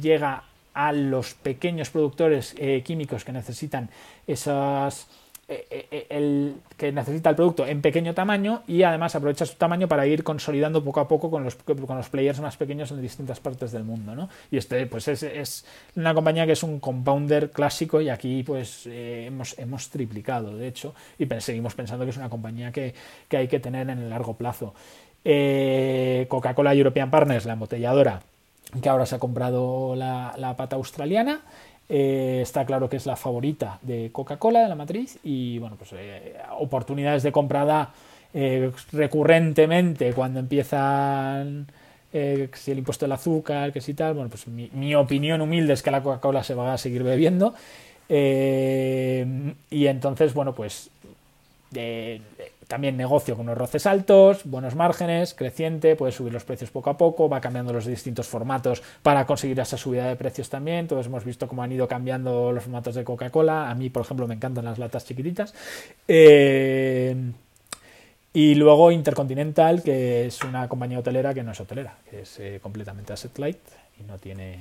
[0.00, 3.90] llega a los pequeños productores eh, químicos que necesitan
[4.26, 5.08] esas
[5.50, 10.22] el que necesita el producto en pequeño tamaño y además aprovecha su tamaño para ir
[10.22, 13.84] consolidando poco a poco con los, con los players más pequeños en distintas partes del
[13.84, 14.14] mundo.
[14.14, 14.28] ¿no?
[14.50, 15.64] Y este pues es, es,
[15.96, 20.68] una compañía que es un compounder clásico y aquí pues eh, hemos, hemos triplicado, de
[20.68, 22.94] hecho, y seguimos pensando que es una compañía que,
[23.28, 24.74] que hay que tener en el largo plazo.
[25.22, 28.22] Coca-Cola European Partners, la embotelladora,
[28.80, 31.42] que ahora se ha comprado la, la pata australiana.
[31.92, 35.90] Eh, está claro que es la favorita de Coca-Cola, de la matriz, y bueno, pues
[35.94, 37.92] eh, oportunidades de comprada
[38.32, 41.66] eh, recurrentemente cuando empiezan
[42.12, 45.90] si el impuesto del azúcar, que si tal, bueno, pues mi, opinión humilde es que
[45.92, 47.54] la Coca-Cola se va a seguir bebiendo.
[48.08, 50.90] Y entonces, bueno, pues
[52.70, 56.96] también negocio con unos roces altos, buenos márgenes, creciente, puede subir los precios poco a
[56.96, 60.86] poco, va cambiando los distintos formatos para conseguir esa subida de precios también.
[60.86, 63.68] Todos hemos visto cómo han ido cambiando los formatos de Coca-Cola.
[63.68, 65.52] A mí, por ejemplo, me encantan las latas chiquititas.
[66.06, 67.32] Eh,
[68.32, 72.60] y luego Intercontinental, que es una compañía hotelera que no es hotelera, que es eh,
[72.62, 73.58] completamente asset light
[73.98, 74.60] y no tiene...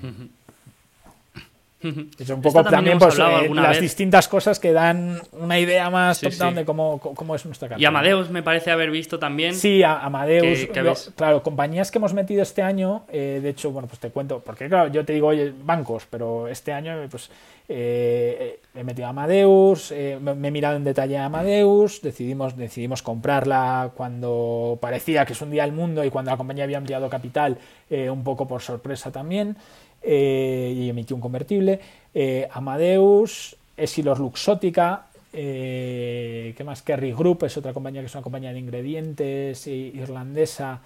[1.82, 3.82] Es un poco también, también pues, eh, las vez.
[3.82, 6.56] distintas cosas que dan una idea más sí, top-down sí.
[6.58, 7.82] de cómo, cómo, es nuestra cartera.
[7.82, 9.56] Y Amadeus me parece haber visto también.
[9.56, 10.60] Sí, a Amadeus.
[10.60, 14.00] Que, que lo, claro, compañías que hemos metido este año, eh, de hecho, bueno, pues
[14.00, 17.30] te cuento, porque claro, yo te digo, oye, bancos, pero este año, pues
[17.72, 22.58] eh, he metido a Amadeus, eh, me, me, he mirado en detalle a Amadeus, decidimos,
[22.58, 26.80] decidimos comprarla cuando parecía que es un día el mundo y cuando la compañía había
[26.80, 27.60] ampliado capital,
[27.92, 29.56] eh, un poco por sorpresa también
[30.02, 31.80] eh, y emitió un convertible.
[32.14, 36.82] Eh, Amadeus, Essilor Luxótica, eh, ¿qué más?
[36.82, 40.82] Kerry Group es otra compañía que es una compañía de ingredientes irlandesa.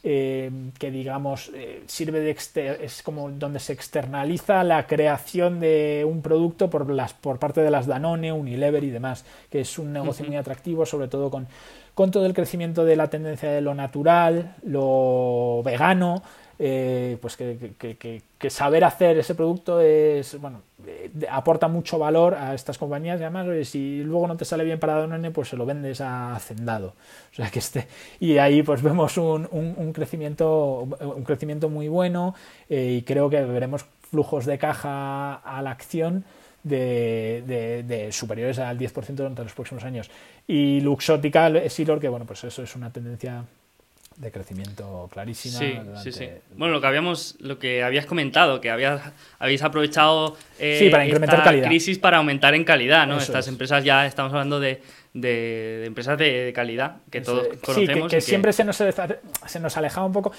[0.00, 1.50] Que digamos
[1.86, 7.40] sirve de es como donde se externaliza la creación de un producto por las por
[7.40, 10.30] parte de las Danone, Unilever y demás, que es un negocio uh -huh.
[10.30, 11.48] muy atractivo, sobre todo con,
[11.94, 16.22] con todo el crecimiento de la tendencia de lo natural, lo vegano,
[16.60, 22.78] eh, pues que, saber hacer ese producto es bueno eh, aporta mucho valor a estas
[22.78, 26.00] compañías y además si luego no te sale bien para Danone pues se lo vendes
[26.00, 26.94] a Hacendado
[27.32, 27.86] o sea que este
[28.18, 32.34] y ahí pues vemos un, un, crecimiento un crecimiento muy bueno
[32.68, 36.24] eh, y creo que veremos flujos de caja a la acción
[36.64, 40.10] de, de, de, superiores al 10% durante los próximos años.
[40.46, 43.44] Y Luxótica, Silor, que bueno, pues eso es una tendencia
[44.18, 45.58] de crecimiento clarísima.
[45.58, 46.02] Sí, durante...
[46.02, 46.28] sí, sí.
[46.56, 49.00] Bueno, lo que habíamos, lo que habías comentado, que habías,
[49.38, 51.68] habéis aprovechado eh, sí, para incrementar esta calidad.
[51.68, 53.16] crisis para aumentar en calidad, ¿no?
[53.18, 53.52] Eso Estas es.
[53.52, 54.82] empresas ya estamos hablando de,
[55.14, 58.10] de, de empresas de, de, calidad que todos sí, conocemos.
[58.10, 60.32] que, que siempre se nos, se nos alejaba un poco.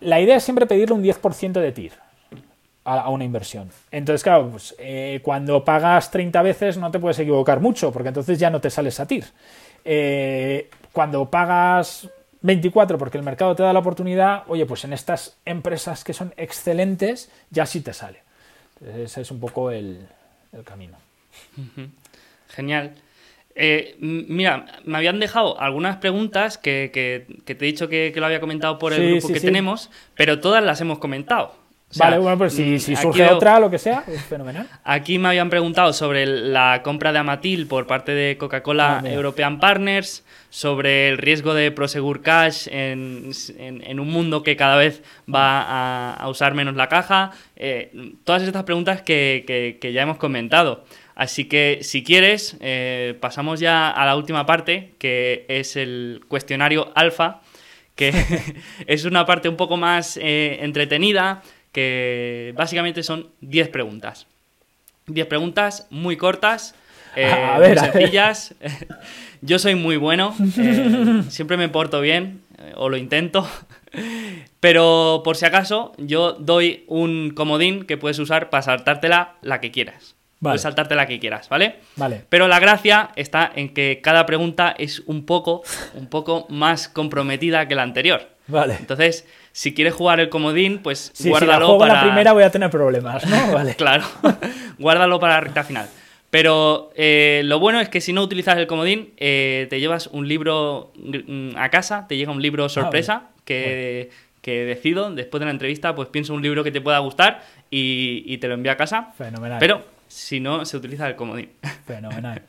[0.00, 1.92] La idea es siempre pedirle un 10% de TIR
[2.84, 3.70] a, una inversión.
[3.90, 8.38] Entonces, claro, pues, eh, cuando pagas 30 veces no te puedes equivocar mucho, porque entonces
[8.38, 9.24] ya no te sales a TIR.
[9.84, 12.08] Eh, cuando pagas
[12.44, 16.34] 24 porque el mercado te da la oportunidad, oye, pues en estas empresas que son
[16.36, 18.22] excelentes ya sí te sale.
[18.78, 20.06] Entonces, ese es un poco el,
[20.52, 20.98] el camino.
[22.50, 22.92] Genial.
[23.54, 28.20] Eh, mira, me habían dejado algunas preguntas que, que, que te he dicho que, que,
[28.20, 29.46] lo había comentado por el sí, grupo sí, que sí.
[29.46, 31.56] tenemos, pero todas las hemos comentado.
[31.94, 34.68] Sea, vale, bueno, pues si, si surge otra, lo que sea, es fenomenal.
[34.82, 39.60] Aquí me habían preguntado sobre la compra de Amatil por parte de Coca-Cola ah, European
[39.60, 45.04] Partners, sobre el riesgo de Prosegur Cash en, en, en un mundo que cada vez
[45.32, 47.30] va a, a usar menos la caja.
[47.54, 47.92] Eh,
[48.24, 50.84] todas estas preguntas que, que, que, ya hemos comentado.
[51.14, 56.90] Así que si quieres, eh, pasamos ya a la última parte, que es el cuestionario
[56.96, 57.40] alfa,
[57.94, 58.12] que
[58.86, 61.42] es una parte un poco más eh, entretenida,
[61.74, 64.26] que básicamente son 10 preguntas.
[65.08, 66.74] 10 preguntas muy cortas,
[67.16, 68.54] eh, a ver, muy sencillas.
[69.42, 73.46] Yo soy muy bueno, eh, siempre me porto bien, eh, o lo intento.
[74.60, 79.70] Pero por si acaso, yo doy un comodín que puedes usar para saltártela la que
[79.70, 80.16] quieras.
[80.40, 80.54] Vale.
[80.54, 81.76] Puedes saltarte la que quieras, ¿vale?
[81.96, 82.24] Vale.
[82.30, 87.68] Pero la gracia está en que cada pregunta es un poco, un poco más comprometida
[87.68, 88.30] que la anterior.
[88.46, 88.76] Vale.
[88.80, 89.26] Entonces,
[89.56, 91.94] si quieres jugar el comodín, pues sí, guárdalo si la juego para.
[91.94, 93.52] la primera voy a tener problemas, ¿no?
[93.52, 93.76] Vale.
[93.76, 94.02] claro.
[94.80, 95.88] guárdalo para la recta final.
[96.30, 100.26] Pero eh, lo bueno es que si no utilizas el comodín, eh, te llevas un
[100.26, 104.40] libro mm, a casa, te llega un libro sorpresa ah, que, bueno.
[104.42, 108.24] que, decido, después de la entrevista, pues pienso un libro que te pueda gustar y,
[108.26, 109.12] y te lo envío a casa.
[109.16, 109.58] Fenomenal.
[109.60, 111.50] Pero si no, se utiliza el comodín.
[111.86, 112.42] Fenomenal.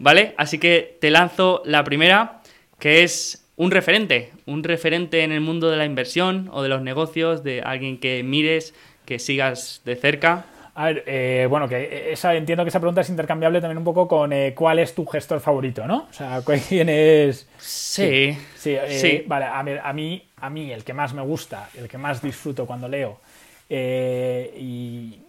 [0.00, 2.40] vale, así que te lanzo la primera,
[2.80, 6.82] que es un referente, un referente en el mundo de la inversión o de los
[6.82, 8.74] negocios, de alguien que mires,
[9.04, 10.46] que sigas de cerca.
[10.74, 14.08] A ver, eh, bueno, que esa, entiendo que esa pregunta es intercambiable también un poco
[14.08, 16.08] con eh, cuál es tu gestor favorito, ¿no?
[16.10, 17.46] O sea, quién es...
[17.58, 18.36] Sí.
[18.36, 19.24] Sí, sí, eh, sí.
[19.26, 22.20] Vale, a mí, a mí, a, mí, el que más me gusta, el que más
[22.20, 23.20] disfruto cuando leo
[23.68, 25.20] y,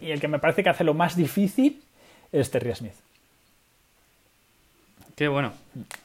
[0.00, 1.82] y, el que me parece que hace lo más difícil
[2.32, 2.94] es Terry Smith.
[5.16, 5.52] Qué bueno,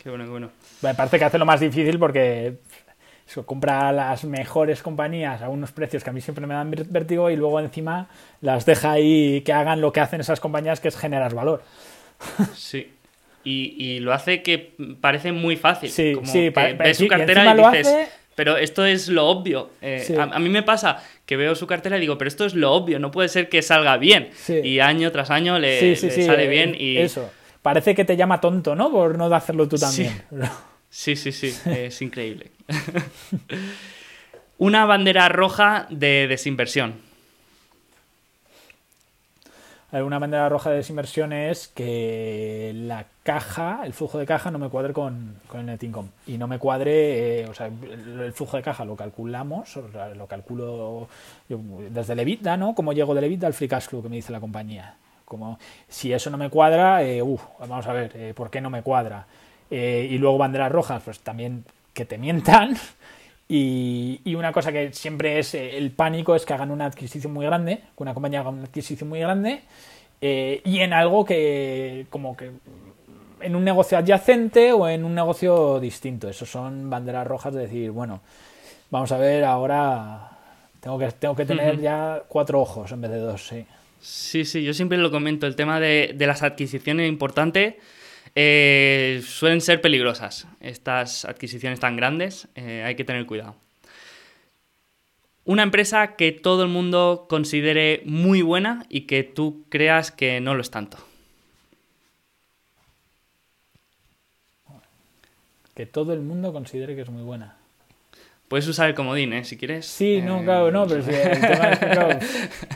[0.04, 0.50] qué bueno, qué bueno.
[0.82, 2.56] Me parece que hace lo más difícil porque
[3.28, 7.30] eso, compra las mejores compañías a unos precios que a mí siempre me dan vértigo
[7.30, 8.08] y luego encima
[8.42, 11.64] las deja ahí que hagan lo que hacen esas compañías, que es generar valor.
[12.56, 12.92] Sí.
[13.44, 15.90] Y, y lo hace que parece muy fácil.
[15.90, 18.08] Sí, Como sí, que ves su cartera y, y, dices, hace...
[18.36, 19.70] pero esto es lo obvio.
[19.82, 20.16] Eh, Sí.
[20.16, 22.74] a, a mí me pasa que veo su cartera y digo, pero esto es lo
[22.74, 24.30] obvio, no puede ser que salga bien.
[24.36, 24.60] Sí.
[24.64, 26.98] Y año tras año le, le sale eh, bien y...
[26.98, 27.32] Eso.
[27.62, 28.92] Parece que te llama tonto, ¿no?
[28.92, 30.24] Por no hacerlo tú también.
[30.90, 32.52] Sí, sí, sí, es increíble.
[34.58, 37.06] Una bandera roja de desinversión.
[39.92, 44.70] Una bandera roja de desinversión es que la caja, el flujo de caja no me
[44.70, 46.10] cuadre con, con el net income.
[46.26, 49.92] Y no me cuadre, eh, o sea, el, el flujo de caja lo calculamos, o
[49.92, 51.08] sea, lo calculo
[51.48, 51.60] yo
[51.90, 52.76] desde el EBITDA, ¿no?
[52.76, 54.98] Como llego del EBITDA al free cash flow que me dice la compañía.
[55.28, 55.60] Como
[55.90, 58.82] si eso no me cuadra, eh, uf, vamos a ver, eh, ¿por qué no me
[58.82, 59.28] cuadra?
[59.70, 62.78] Eh, y luego banderas rojas, pues también que te mientan.
[63.50, 67.32] Y, y una cosa que siempre es eh, el pánico es que hagan una adquisición
[67.32, 69.62] muy grande, que una compañía haga una adquisición muy grande
[70.20, 72.52] y en algo que como que
[73.40, 76.28] en un negocio adyacente o en un negocio distinto.
[76.28, 78.20] Eso son banderas rojas de decir, bueno,
[78.90, 80.30] vamos a ver, ahora
[80.80, 83.66] tengo que, tengo que tener ya cuatro ojos en vez de dos, sí.
[84.00, 87.76] Sí, sí, yo siempre lo comento, el tema de, de las adquisiciones importantes
[88.40, 90.48] eh, suelen ser peligrosas.
[90.60, 93.56] Estas adquisiciones tan grandes, eh, hay que tener cuidado.
[95.44, 100.54] Una empresa que todo el mundo considere muy buena y que tú creas que no
[100.54, 101.00] lo es tanto.
[105.74, 107.57] Que todo el mundo considere que es muy buena.
[108.48, 109.44] Puedes usar el comodín, ¿eh?
[109.44, 109.86] Si quieres.
[109.86, 112.20] Sí, no, Eh, claro, no, pero sí, el tema es que, claro,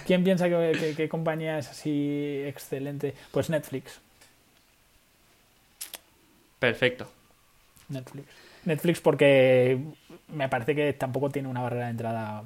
[0.06, 3.14] ¿quién piensa que, que- que compañía es así excelente?
[3.32, 4.00] Pues Netflix.
[6.60, 7.10] Perfecto.
[7.90, 8.28] Netflix.
[8.66, 9.80] Netflix porque
[10.28, 12.44] me parece que tampoco tiene una barrera de entrada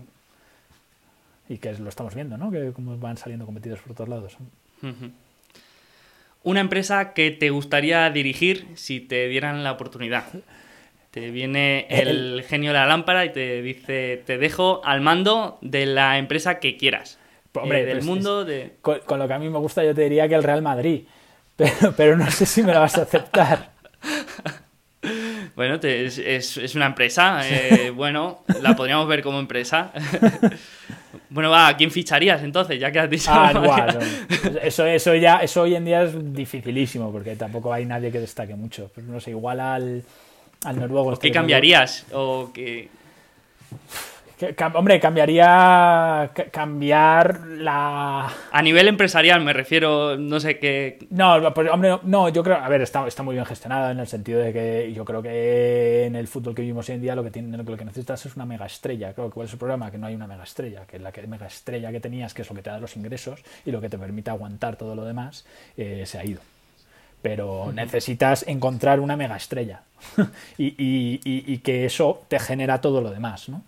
[1.50, 2.50] y que lo estamos viendo, ¿no?
[2.52, 4.38] Que como van saliendo competidos por todos lados.
[6.44, 10.26] Una empresa que te gustaría dirigir si te dieran la oportunidad.
[11.16, 15.86] Te viene el genio de la lámpara y te dice, te dejo al mando de
[15.86, 17.18] la empresa que quieras.
[17.54, 18.74] Pues, hombre, Eh, del pues, mundo de...
[18.82, 21.04] Con, con lo que a mí me gusta yo te diría que el Real Madrid,
[21.56, 23.72] pero, pero no sé si me lo vas a aceptar.
[25.56, 27.40] Bueno, te- es, es- es una empresa.
[27.48, 29.94] eh, bueno, la podríamos ver como empresa.
[31.30, 32.80] bueno, va, ¿a quién ficharías entonces?
[32.80, 33.30] Ya que has dicho...
[33.32, 34.60] Ah, no.
[34.62, 38.56] Eso, eso ya, eso hoy en día es dificilísimo porque tampoco hay nadie que destaque
[38.56, 38.92] mucho.
[38.94, 40.04] Pues no sé, igual al,
[40.66, 41.14] al noruego.
[41.14, 42.06] este ¿Qué cambiarías?
[42.14, 42.52] O
[44.56, 51.00] cam- hombre, cambiaría ca- cambiar la A nivel empresarial me refiero, no sé qué...
[51.10, 54.00] No, pues, hombre, no, no, yo creo, a ver, está, está muy bien gestionada en
[54.00, 57.16] el sentido de que yo creo que en el fútbol que vivimos hoy en día
[57.16, 59.14] lo que, tiene, lo que necesitas es una mega estrella.
[59.14, 61.26] Creo que cuál es el problema, que no hay una mega estrella, que la que,
[61.28, 63.90] mega estrella que tenías, que es lo que te da los ingresos y lo que
[63.90, 65.46] te permite aguantar todo lo demás,
[65.78, 66.42] eh, se ha ido.
[67.22, 69.82] Pero necesitas encontrar una mega estrella.
[70.58, 73.62] Y, y- y- y que eso te genera todo lo demás, ¿no?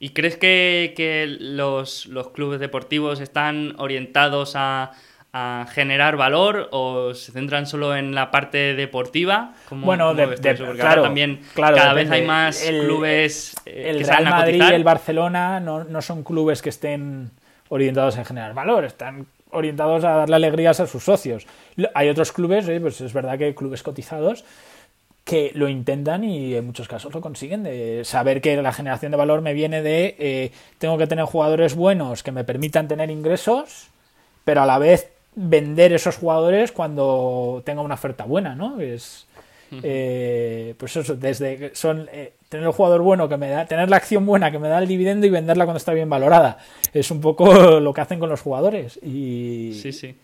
[0.00, 4.90] ¿Y crees que, que los, los clubes deportivos están orientados a,
[5.32, 9.54] a generar valor o se centran solo en la parte deportiva?
[9.68, 13.54] ¿Cómo- Bueno, cómo de- de- claro, ahora también claro, cada vez hay más El- clubes
[13.64, 16.68] eh, el que Real salen a Madrid y el Barcelona no, no son clubes que
[16.70, 17.30] estén
[17.68, 21.46] orientados a generar valor, están orientados a darle alegrías a sus socios.
[21.94, 24.44] Hay otros clubes, eh, pues es verdad que hay clubes cotizados
[25.24, 27.66] que lo intentan y en muchos casos lo consiguen,
[28.04, 32.22] saber que la generación de valor me viene de eh, tengo que tener jugadores buenos
[32.22, 33.88] que me permitan tener ingresos,
[34.44, 38.78] pero a la vez vender esos jugadores cuando tenga una oferta buena, ¿no?
[38.80, 39.26] Es,
[39.82, 43.96] eh, pues eso, desde son eh, tener el jugador bueno que me da, tener la
[43.96, 46.58] acción buena que me da el dividendo y venderla cuando está bien valorada.
[46.92, 48.98] Es un poco lo que hacen con los jugadores.
[49.02, 50.14] Y, Sí, sí.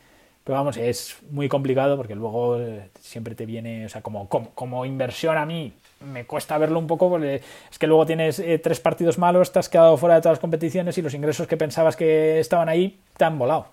[0.45, 4.51] pero vamos, es muy complicado porque luego eh, siempre te viene, o sea, como, como,
[4.51, 8.59] como inversión a mí me cuesta verlo un poco porque es que luego tienes eh,
[8.59, 11.57] tres partidos malos, te has quedado fuera de todas las competiciones y los ingresos que
[11.57, 13.67] pensabas que estaban ahí te han volado.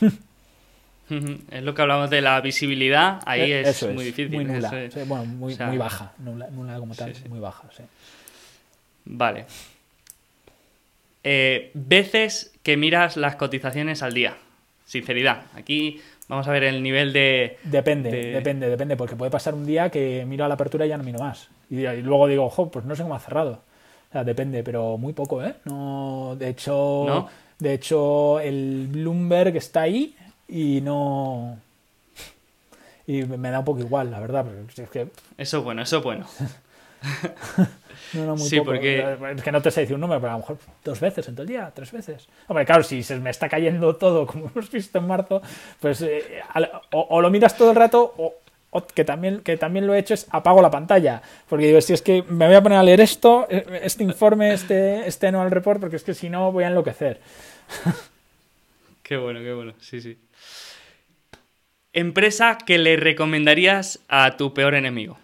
[1.50, 4.30] Es lo que hablamos de la visibilidad, ahí Eh, es eso muy difícil.
[4.34, 4.82] Muy nula.
[4.84, 6.12] es- bueno, muy, o sea, muy baja.
[6.18, 7.28] Nula, nula como tal, Sí, sí.
[7.28, 7.82] muy baja, sí.
[9.04, 9.46] Vale.
[11.24, 14.36] Eh, veces que miras las cotizaciones al día.
[14.84, 15.42] Sinceridad.
[15.54, 17.58] Aquí vamos a ver el nivel de...
[17.64, 20.88] Depende, de- depende, depende, porque puede pasar un día que miro a la apertura y
[20.90, 21.48] ya no miro más.
[21.70, 23.62] Y, y luego digo, ojo, pues no sé cómo ha cerrado.
[24.10, 25.54] O sea, depende, pero muy poco, ¿eh?
[25.64, 27.28] No, de hecho, ¿No?
[27.58, 30.14] de hecho, el Bloomberg está ahí
[30.48, 31.58] y no.
[33.06, 34.44] Y me da un poco igual, la verdad.
[34.44, 35.08] pero es que
[35.38, 36.26] Eso es bueno, eso es bueno.
[38.14, 38.72] no, no, muy Sí, poco.
[38.72, 41.28] porque- Es que no te sé decir un número, pero a lo mejor dos veces
[41.28, 42.26] en todo el día, tres veces.
[42.48, 45.40] Hombre, claro, si se me está cayendo todo, como hemos visto en marzo,
[45.80, 46.40] pues eh,
[46.90, 48.34] o lo miras todo el rato o,
[48.94, 51.22] que también, que también lo he hecho es apago la pantalla.
[51.48, 54.52] Porque digo, si es que me voy a poner a leer esto, eh, este informe,
[54.52, 57.20] este, este annual report, porque es que si no voy a enloquecer.
[59.02, 60.18] Qué bueno, qué bueno, sí, sí.
[61.96, 65.16] Empresa que le recomendarías a tu peor enemigo.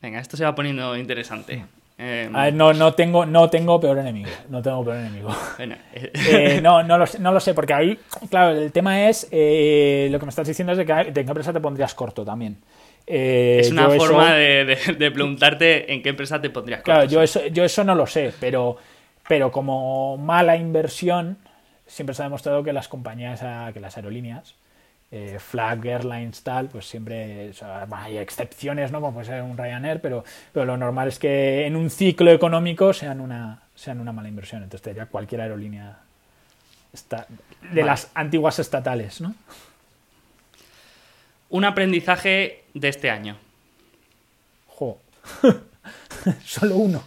[0.00, 1.64] Venga, esto se va poniendo interesante.
[1.98, 4.30] Em, no, no, tengo, no tengo peor enemigo.
[4.48, 5.34] No tengo peor enemigo.
[5.58, 7.98] Eh, eh, no, no, lo, no lo sé, porque ahí,
[8.30, 11.28] claro, el tema es, eh, lo que me estás diciendo es de, que, de qué
[11.28, 12.58] empresa te pondrías corto también.
[13.04, 16.92] es una forma de, preguntarte en qué empresa te pondrías corto.
[16.92, 18.76] Claro, yo eso, yo eso no lo sé, pero,
[19.26, 21.36] pero como mala inversión,
[21.84, 23.42] siempre se ha demostrado que las compañías,
[23.74, 24.54] que las aerolíneas,
[25.10, 27.50] eh, Flag Airlines tal, pues siempre
[27.92, 29.00] hay excepciones, ¿no?
[29.00, 30.22] Como puede ser un Ryanair, pero,
[30.52, 34.62] pero lo normal es que en un ciclo económico sean una, sean una mala inversión.
[34.62, 35.98] Entonces ya cualquier aerolínea
[36.92, 37.26] está,
[37.72, 39.34] de las antiguas estatales, ¿no?
[41.50, 43.38] Un aprendizaje de este año.
[44.66, 44.98] Jo.
[46.44, 47.02] Solo uno.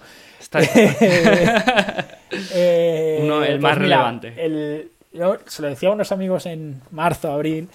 [2.54, 4.34] Eh, uno, el más pues relevante.
[4.38, 7.68] El, yo se lo decía a unos amigos en marzo, abril,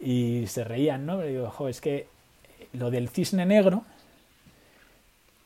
[0.00, 1.18] y se reían, ¿no?
[1.18, 2.08] Pero digo, es que
[2.72, 3.84] lo del cisne negro,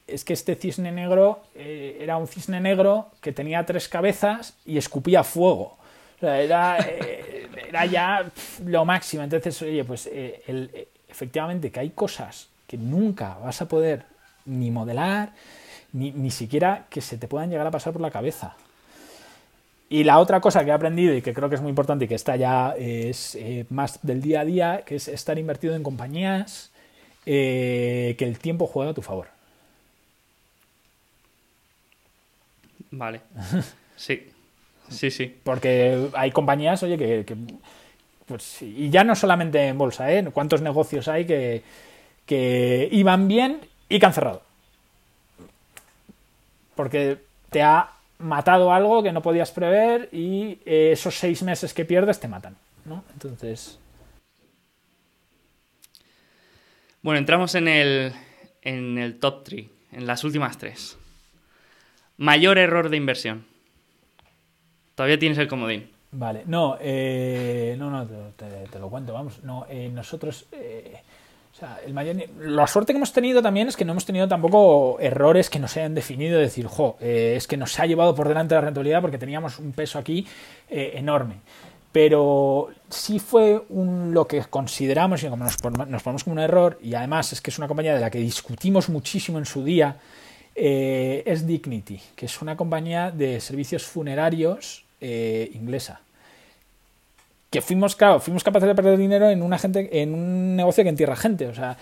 [0.06, 4.76] es que este cisne negro eh, era un cisne negro que tenía tres cabezas y
[4.76, 5.76] escupía fuego.
[6.16, 8.30] O sea, era, eh, era ya
[8.64, 9.22] lo máximo.
[9.22, 14.04] Entonces, oye, pues eh, el, efectivamente que hay cosas que nunca vas a poder
[14.44, 15.32] ni modelar,
[15.92, 18.56] ni, ni siquiera que se te puedan llegar a pasar por la cabeza.
[19.92, 22.08] Y la otra cosa que he aprendido y que creo que es muy importante y
[22.08, 25.82] que está ya es eh, más del día a día, que es estar invertido en
[25.82, 26.70] compañías
[27.26, 29.26] eh, que el tiempo juega a tu favor.
[32.92, 33.20] Vale.
[33.96, 34.30] Sí.
[34.88, 35.36] Sí, sí.
[35.44, 37.36] Porque hay compañías, oye, que,
[38.24, 40.24] pues, y ya no solamente en bolsa, ¿eh?
[40.32, 41.62] ¿Cuántos negocios hay que,
[42.24, 43.60] que iban bien
[43.90, 44.40] y que han cerrado?
[46.74, 47.18] Porque
[47.50, 47.90] te ha
[48.20, 52.56] matado algo que no podías prever y eh, esos seis meses que pierdes te matan.
[52.84, 53.04] ¿no?
[53.12, 53.78] Entonces.
[57.02, 58.12] Bueno, entramos en el,
[58.62, 60.98] en el top 3, en las últimas tres.
[62.18, 63.46] Mayor error de inversión.
[64.94, 65.90] Todavía tienes el comodín.
[66.12, 69.42] Vale, no, eh, no, no, te, lo cuento, vamos.
[69.44, 70.46] No, eh, nosotros
[72.40, 75.76] la suerte que hemos tenido también es que no hemos tenido tampoco errores que nos
[75.76, 79.18] hayan definido, decir, jo, eh, es que nos ha llevado por delante la rentabilidad porque
[79.18, 80.26] teníamos un peso aquí
[80.68, 81.36] eh, enorme.
[81.92, 86.94] Pero sí fue un, lo que consideramos y como nos, ponemos como un error, y
[86.94, 89.96] además es que es una compañía de la que discutimos muchísimo en su día,
[90.54, 96.00] eh, es Dignity, que es una compañía de servicios funerarios inglesa
[97.50, 100.90] que fuimos, claro, fuimos capaces de perder dinero en una gente, en un negocio que
[100.90, 101.76] entierra gente, o sea,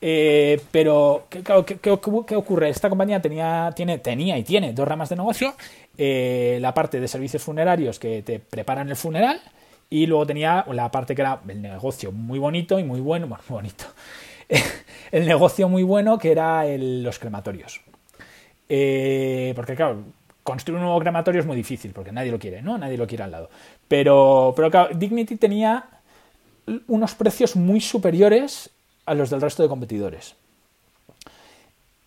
[0.00, 1.90] eh, pero ¿qué, qué,
[2.36, 2.68] ocurre?
[2.68, 5.54] Esta compañía tenía, tiene, tenía y tiene dos ramas de negocio,
[5.96, 9.40] eh, la parte de servicios funerarios que te preparan el funeral
[9.88, 13.44] y luego tenía la parte que era el negocio muy bonito y muy bueno, bueno,
[13.48, 13.84] muy bonito,
[15.10, 17.80] el negocio muy bueno que era los crematorios.
[18.68, 20.04] Eh, porque claro,
[20.44, 22.78] construir un nuevo crematorio es muy difícil porque nadie lo quiere, ¿no?
[22.78, 23.50] Nadie lo quiere al lado.
[23.88, 25.84] Pero, pero claro, Dignity tenía
[26.86, 28.70] unos precios muy superiores
[29.06, 30.36] a los del resto de competidores.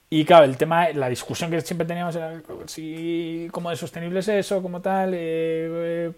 [0.10, 4.28] Y claro, el tema, la discusión que siempre teníamos era si cómo de sostenible es
[4.30, 6.12] eso, como tal, eh, eh,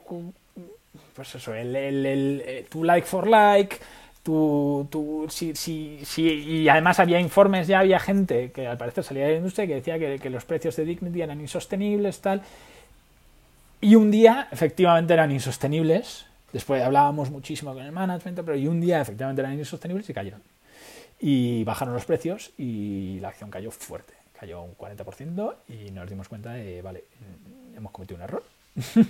[1.15, 3.77] pues eso, el, el, el, eh, like for like,
[4.23, 9.03] tu, tu si, si, si, y además había informes, ya había gente que al parecer
[9.03, 12.41] salía de la industria que decía que, que los precios de Dignity eran insostenibles, tal.
[13.81, 16.25] Y un día, efectivamente, eran insostenibles.
[16.51, 20.41] Después hablábamos muchísimo con el management, pero y un día, efectivamente, eran insostenibles y cayeron.
[21.19, 24.13] Y bajaron los precios y la acción cayó fuerte.
[24.39, 27.03] Cayó un 40% y nos dimos cuenta de, vale,
[27.75, 28.43] hemos cometido un error.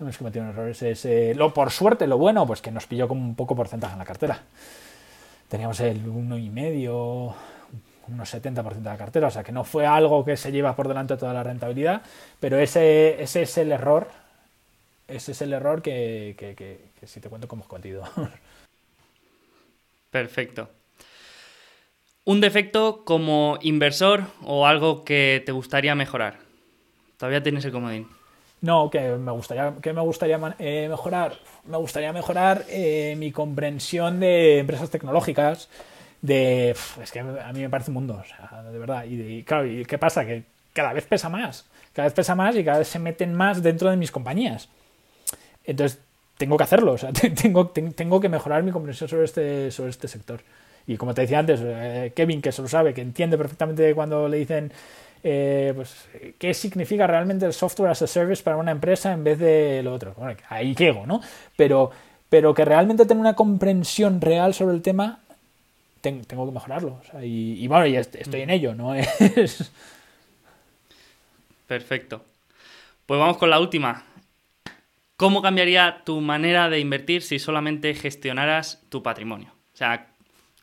[0.00, 0.68] hemos cometido un error.
[0.68, 3.98] Ese, lo, por suerte, lo bueno, pues que nos pilló como un poco porcentaje en
[3.98, 4.42] la cartera.
[5.48, 7.34] Teníamos el 1,5%,
[8.08, 10.88] unos 70% de la cartera, o sea que no fue algo que se lleva por
[10.88, 12.02] delante toda la rentabilidad,
[12.40, 14.08] pero ese, ese es el error,
[15.06, 18.04] ese es el error que, que, que, si te cuento cómo hemos cometido.
[20.10, 20.68] Perfecto.
[22.24, 26.38] Un defecto como inversor o algo que te gustaría mejorar.
[27.16, 28.08] Todavía tienes el comodín.
[28.62, 31.38] No, que me gustaría, que me gustaría eh, mejorar.
[31.66, 35.68] Me gustaría mejorar eh, mi comprensión de empresas tecnológicas,
[36.20, 36.70] de
[37.02, 39.04] es que a mí me parece un mundo, o sea, de verdad.
[39.08, 40.26] Y, claro, ¿y qué pasa?
[40.26, 41.64] Que cada vez pesa más,
[41.94, 44.68] cada vez pesa más y cada vez se meten más dentro de mis compañías.
[45.64, 45.98] Entonces,
[46.36, 47.12] tengo que hacerlo, o sea,
[47.42, 50.40] tengo, tengo que mejorar mi comprensión sobre este, sobre este sector.
[50.86, 54.28] Y como te decía antes, eh, Kevin, que se lo sabe, que entiende perfectamente cuando
[54.28, 54.72] le dicen
[55.22, 59.38] eh, pues, qué significa realmente el software as a service para una empresa en vez
[59.38, 60.14] de lo otro.
[60.16, 61.20] Bueno, ahí llego, ¿no?
[61.56, 61.90] Pero,
[62.28, 65.20] pero que realmente tenga una comprensión real sobre el tema,
[66.00, 67.00] tengo que mejorarlo.
[67.22, 68.94] y, bueno, y estoy en ello, ¿no?
[69.36, 69.70] Es...
[71.66, 72.24] Perfecto.
[73.06, 74.04] Pues vamos con la última.
[75.16, 79.52] ¿Cómo cambiaría tu manera de invertir si solamente gestionaras tu patrimonio?
[79.74, 80.08] O sea,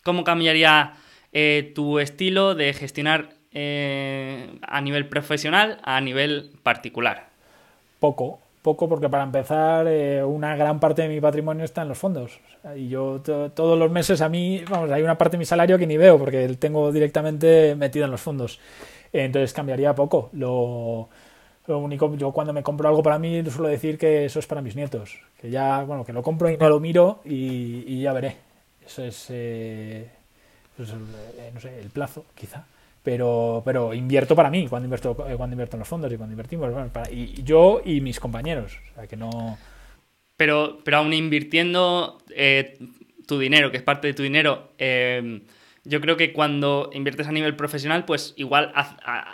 [0.03, 0.95] ¿cómo cambiría
[1.31, 7.29] eh, tu estilo de gestionar eh, a nivel profesional a nivel particular?
[7.99, 11.97] Poco, poco porque para empezar eh, una gran parte de mi patrimonio está en los
[11.97, 12.39] fondos.
[12.75, 15.87] Y yo todos los meses a mí, vamos, hay una parte de mi salario que
[15.87, 18.59] ni veo porque tengo directamente metido en los fondos.
[19.13, 20.29] Entonces cambiaría poco.
[20.33, 21.07] Lo,
[21.67, 24.61] lo único, yo cuando me compro algo para mí suelo decir que eso es para
[24.61, 25.19] mis nietos.
[25.39, 28.37] Que ya, bueno, que lo compro y no lo miro y, ya veré.
[28.85, 30.09] Eso es, eh,
[30.77, 32.65] pues, eh, no sé, el plazo, quizá.
[33.03, 36.33] Pero, pero invierto para mí cuando invierto, eh, cuando invierto en los fondos y cuando
[36.33, 36.73] invertimos.
[37.11, 38.77] y yo y mis compañeros.
[38.91, 39.57] O sea, que no...
[40.35, 42.19] Pero, pero aún invirtiendo
[43.27, 44.69] tu dinero, que es parte de tu dinero,
[45.87, 48.73] yo creo que cuando inviertes a nivel profesional, pues igual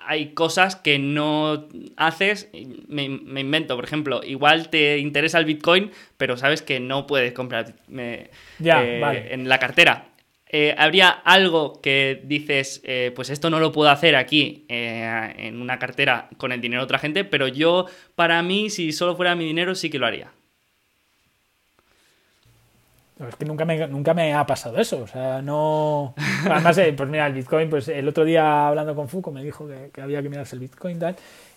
[0.05, 1.67] hay cosas que no
[1.97, 2.49] haces,
[2.87, 7.73] me, invento, por ejemplo, igual te interesa el Bitcoin, pero sabes que no puedes comprar
[7.97, 8.29] eh,
[8.59, 10.12] en la cartera.
[10.55, 15.79] Eh, ¿Habría algo que dices, eh, pues esto no lo puedo hacer aquí en una
[15.79, 19.45] cartera con el dinero de otra gente, pero yo, para mí, si solo fuera mi
[19.45, 20.31] dinero, sí que lo haría?
[23.27, 25.01] Es que nunca me, nunca me ha pasado eso.
[25.01, 26.13] O sea, no.
[26.49, 29.67] Además, eh, pues mira, el Bitcoin, pues el otro día hablando con Fuco me dijo
[29.91, 31.15] que, había que mirarse el Bitcoin tal.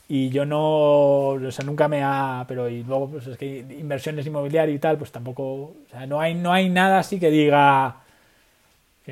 [0.09, 1.28] Y yo no.
[1.28, 2.44] O sea, nunca me ha.
[2.48, 5.43] Pero y luego, pues es que inversiones inmobiliarias y tal, pues tampoco.
[5.44, 8.06] O sea, no hay, no hay nada así que diga.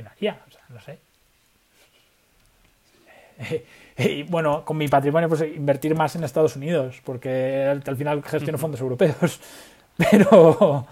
[0.00, 0.98] O sea, no sé.
[3.98, 8.58] y bueno, con mi patrimonio, pues invertir más en Estados Unidos, porque al final gestiono
[8.58, 9.40] fondos europeos.
[9.96, 10.86] Pero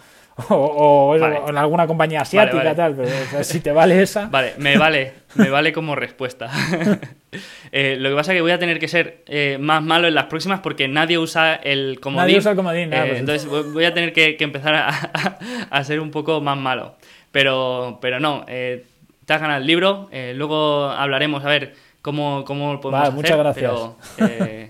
[0.48, 4.26] o, en alguna compañía asiática, tal, pero si te vale esa.
[4.30, 6.50] Vale, me vale, me vale como respuesta.
[7.70, 10.14] Eh, lo que pasa es que voy a tener que ser eh, más malo en
[10.14, 12.26] las próximas porque nadie usa el comodín.
[12.26, 14.74] Nadie usa el comodín, eh, pues entonces voy a tener que, empezar
[15.70, 16.96] a, ser un poco más malo.
[17.30, 18.44] Pero, pero no,
[19.32, 23.14] te has ganado el libro, luego hablaremos a ver cómo, cómo podemos hacer.
[23.14, 23.72] Muchas gracias.
[24.18, 24.68] Pero,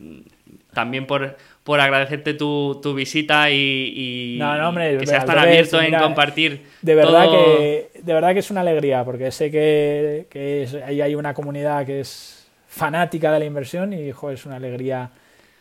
[0.72, 6.62] también por por agradecerte tu, visita y, que seas tan abierto en compartir.
[6.82, 11.14] De verdad, que, de verdad que es una alegría, porque sé que, que ahí hay
[11.14, 15.10] una comunidad que es fanática de la inversión y es una alegría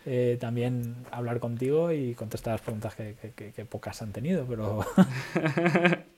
[0.05, 4.85] eh, también hablar contigo y contestar las preguntas que, pocas han tenido, pero...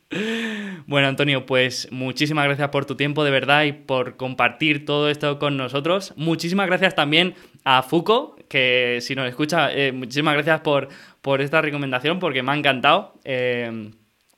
[0.86, 5.40] Bueno, Antonio, pues muchísimas gracias por tu tiempo de verdad y por compartir todo esto
[5.40, 6.14] con nosotros.
[6.16, 7.34] Muchísimas gracias también
[7.64, 10.90] a Fuco, que si nos escucha, eh, muchísimas gracias por,
[11.22, 13.16] por esta recomendación porque me ha encantado.
[13.24, 13.91] Eh,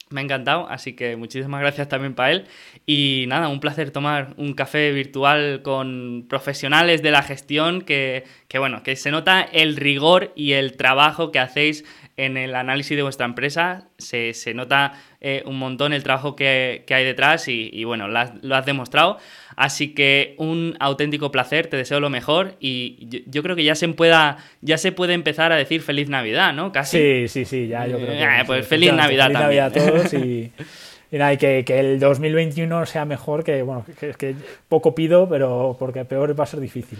[0.10, 2.48] me ha encantado, así que muchísimas gracias también para él.
[2.86, 8.60] Y nada, un placer tomar un café virtual con profesionales de la gestión que, que
[8.60, 11.84] bueno, que se nota el rigor y el trabajo que hacéis
[12.18, 14.94] en el análisis de vuestra empresa se, nota
[15.30, 19.18] eh, un montón el trabajo que, hay detrás y, bueno, lo has, demostrado.
[19.58, 23.90] Así que un auténtico placer, te deseo lo mejor y yo, creo que ya se,
[23.90, 26.72] pueda, ya se puede empezar a decir feliz Navidad, ¿no?
[26.72, 26.98] Casi.
[26.98, 28.24] Sí, sí, sí, ya yo creo que...
[28.24, 30.54] Eh, pues feliz Navidad feliz Navidad a todos y...
[31.12, 34.36] y, que, que, el 2021 sea mejor, que bueno, que, que
[34.70, 37.00] poco pido, pero porque peor va a ser difícil.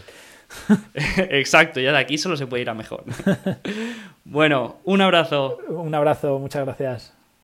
[1.30, 3.06] Exacto, ya de aquí solo se puede ir a mejor.
[4.26, 5.60] bueno, un abrazo.
[5.70, 7.17] Un abrazo, muchas gracias.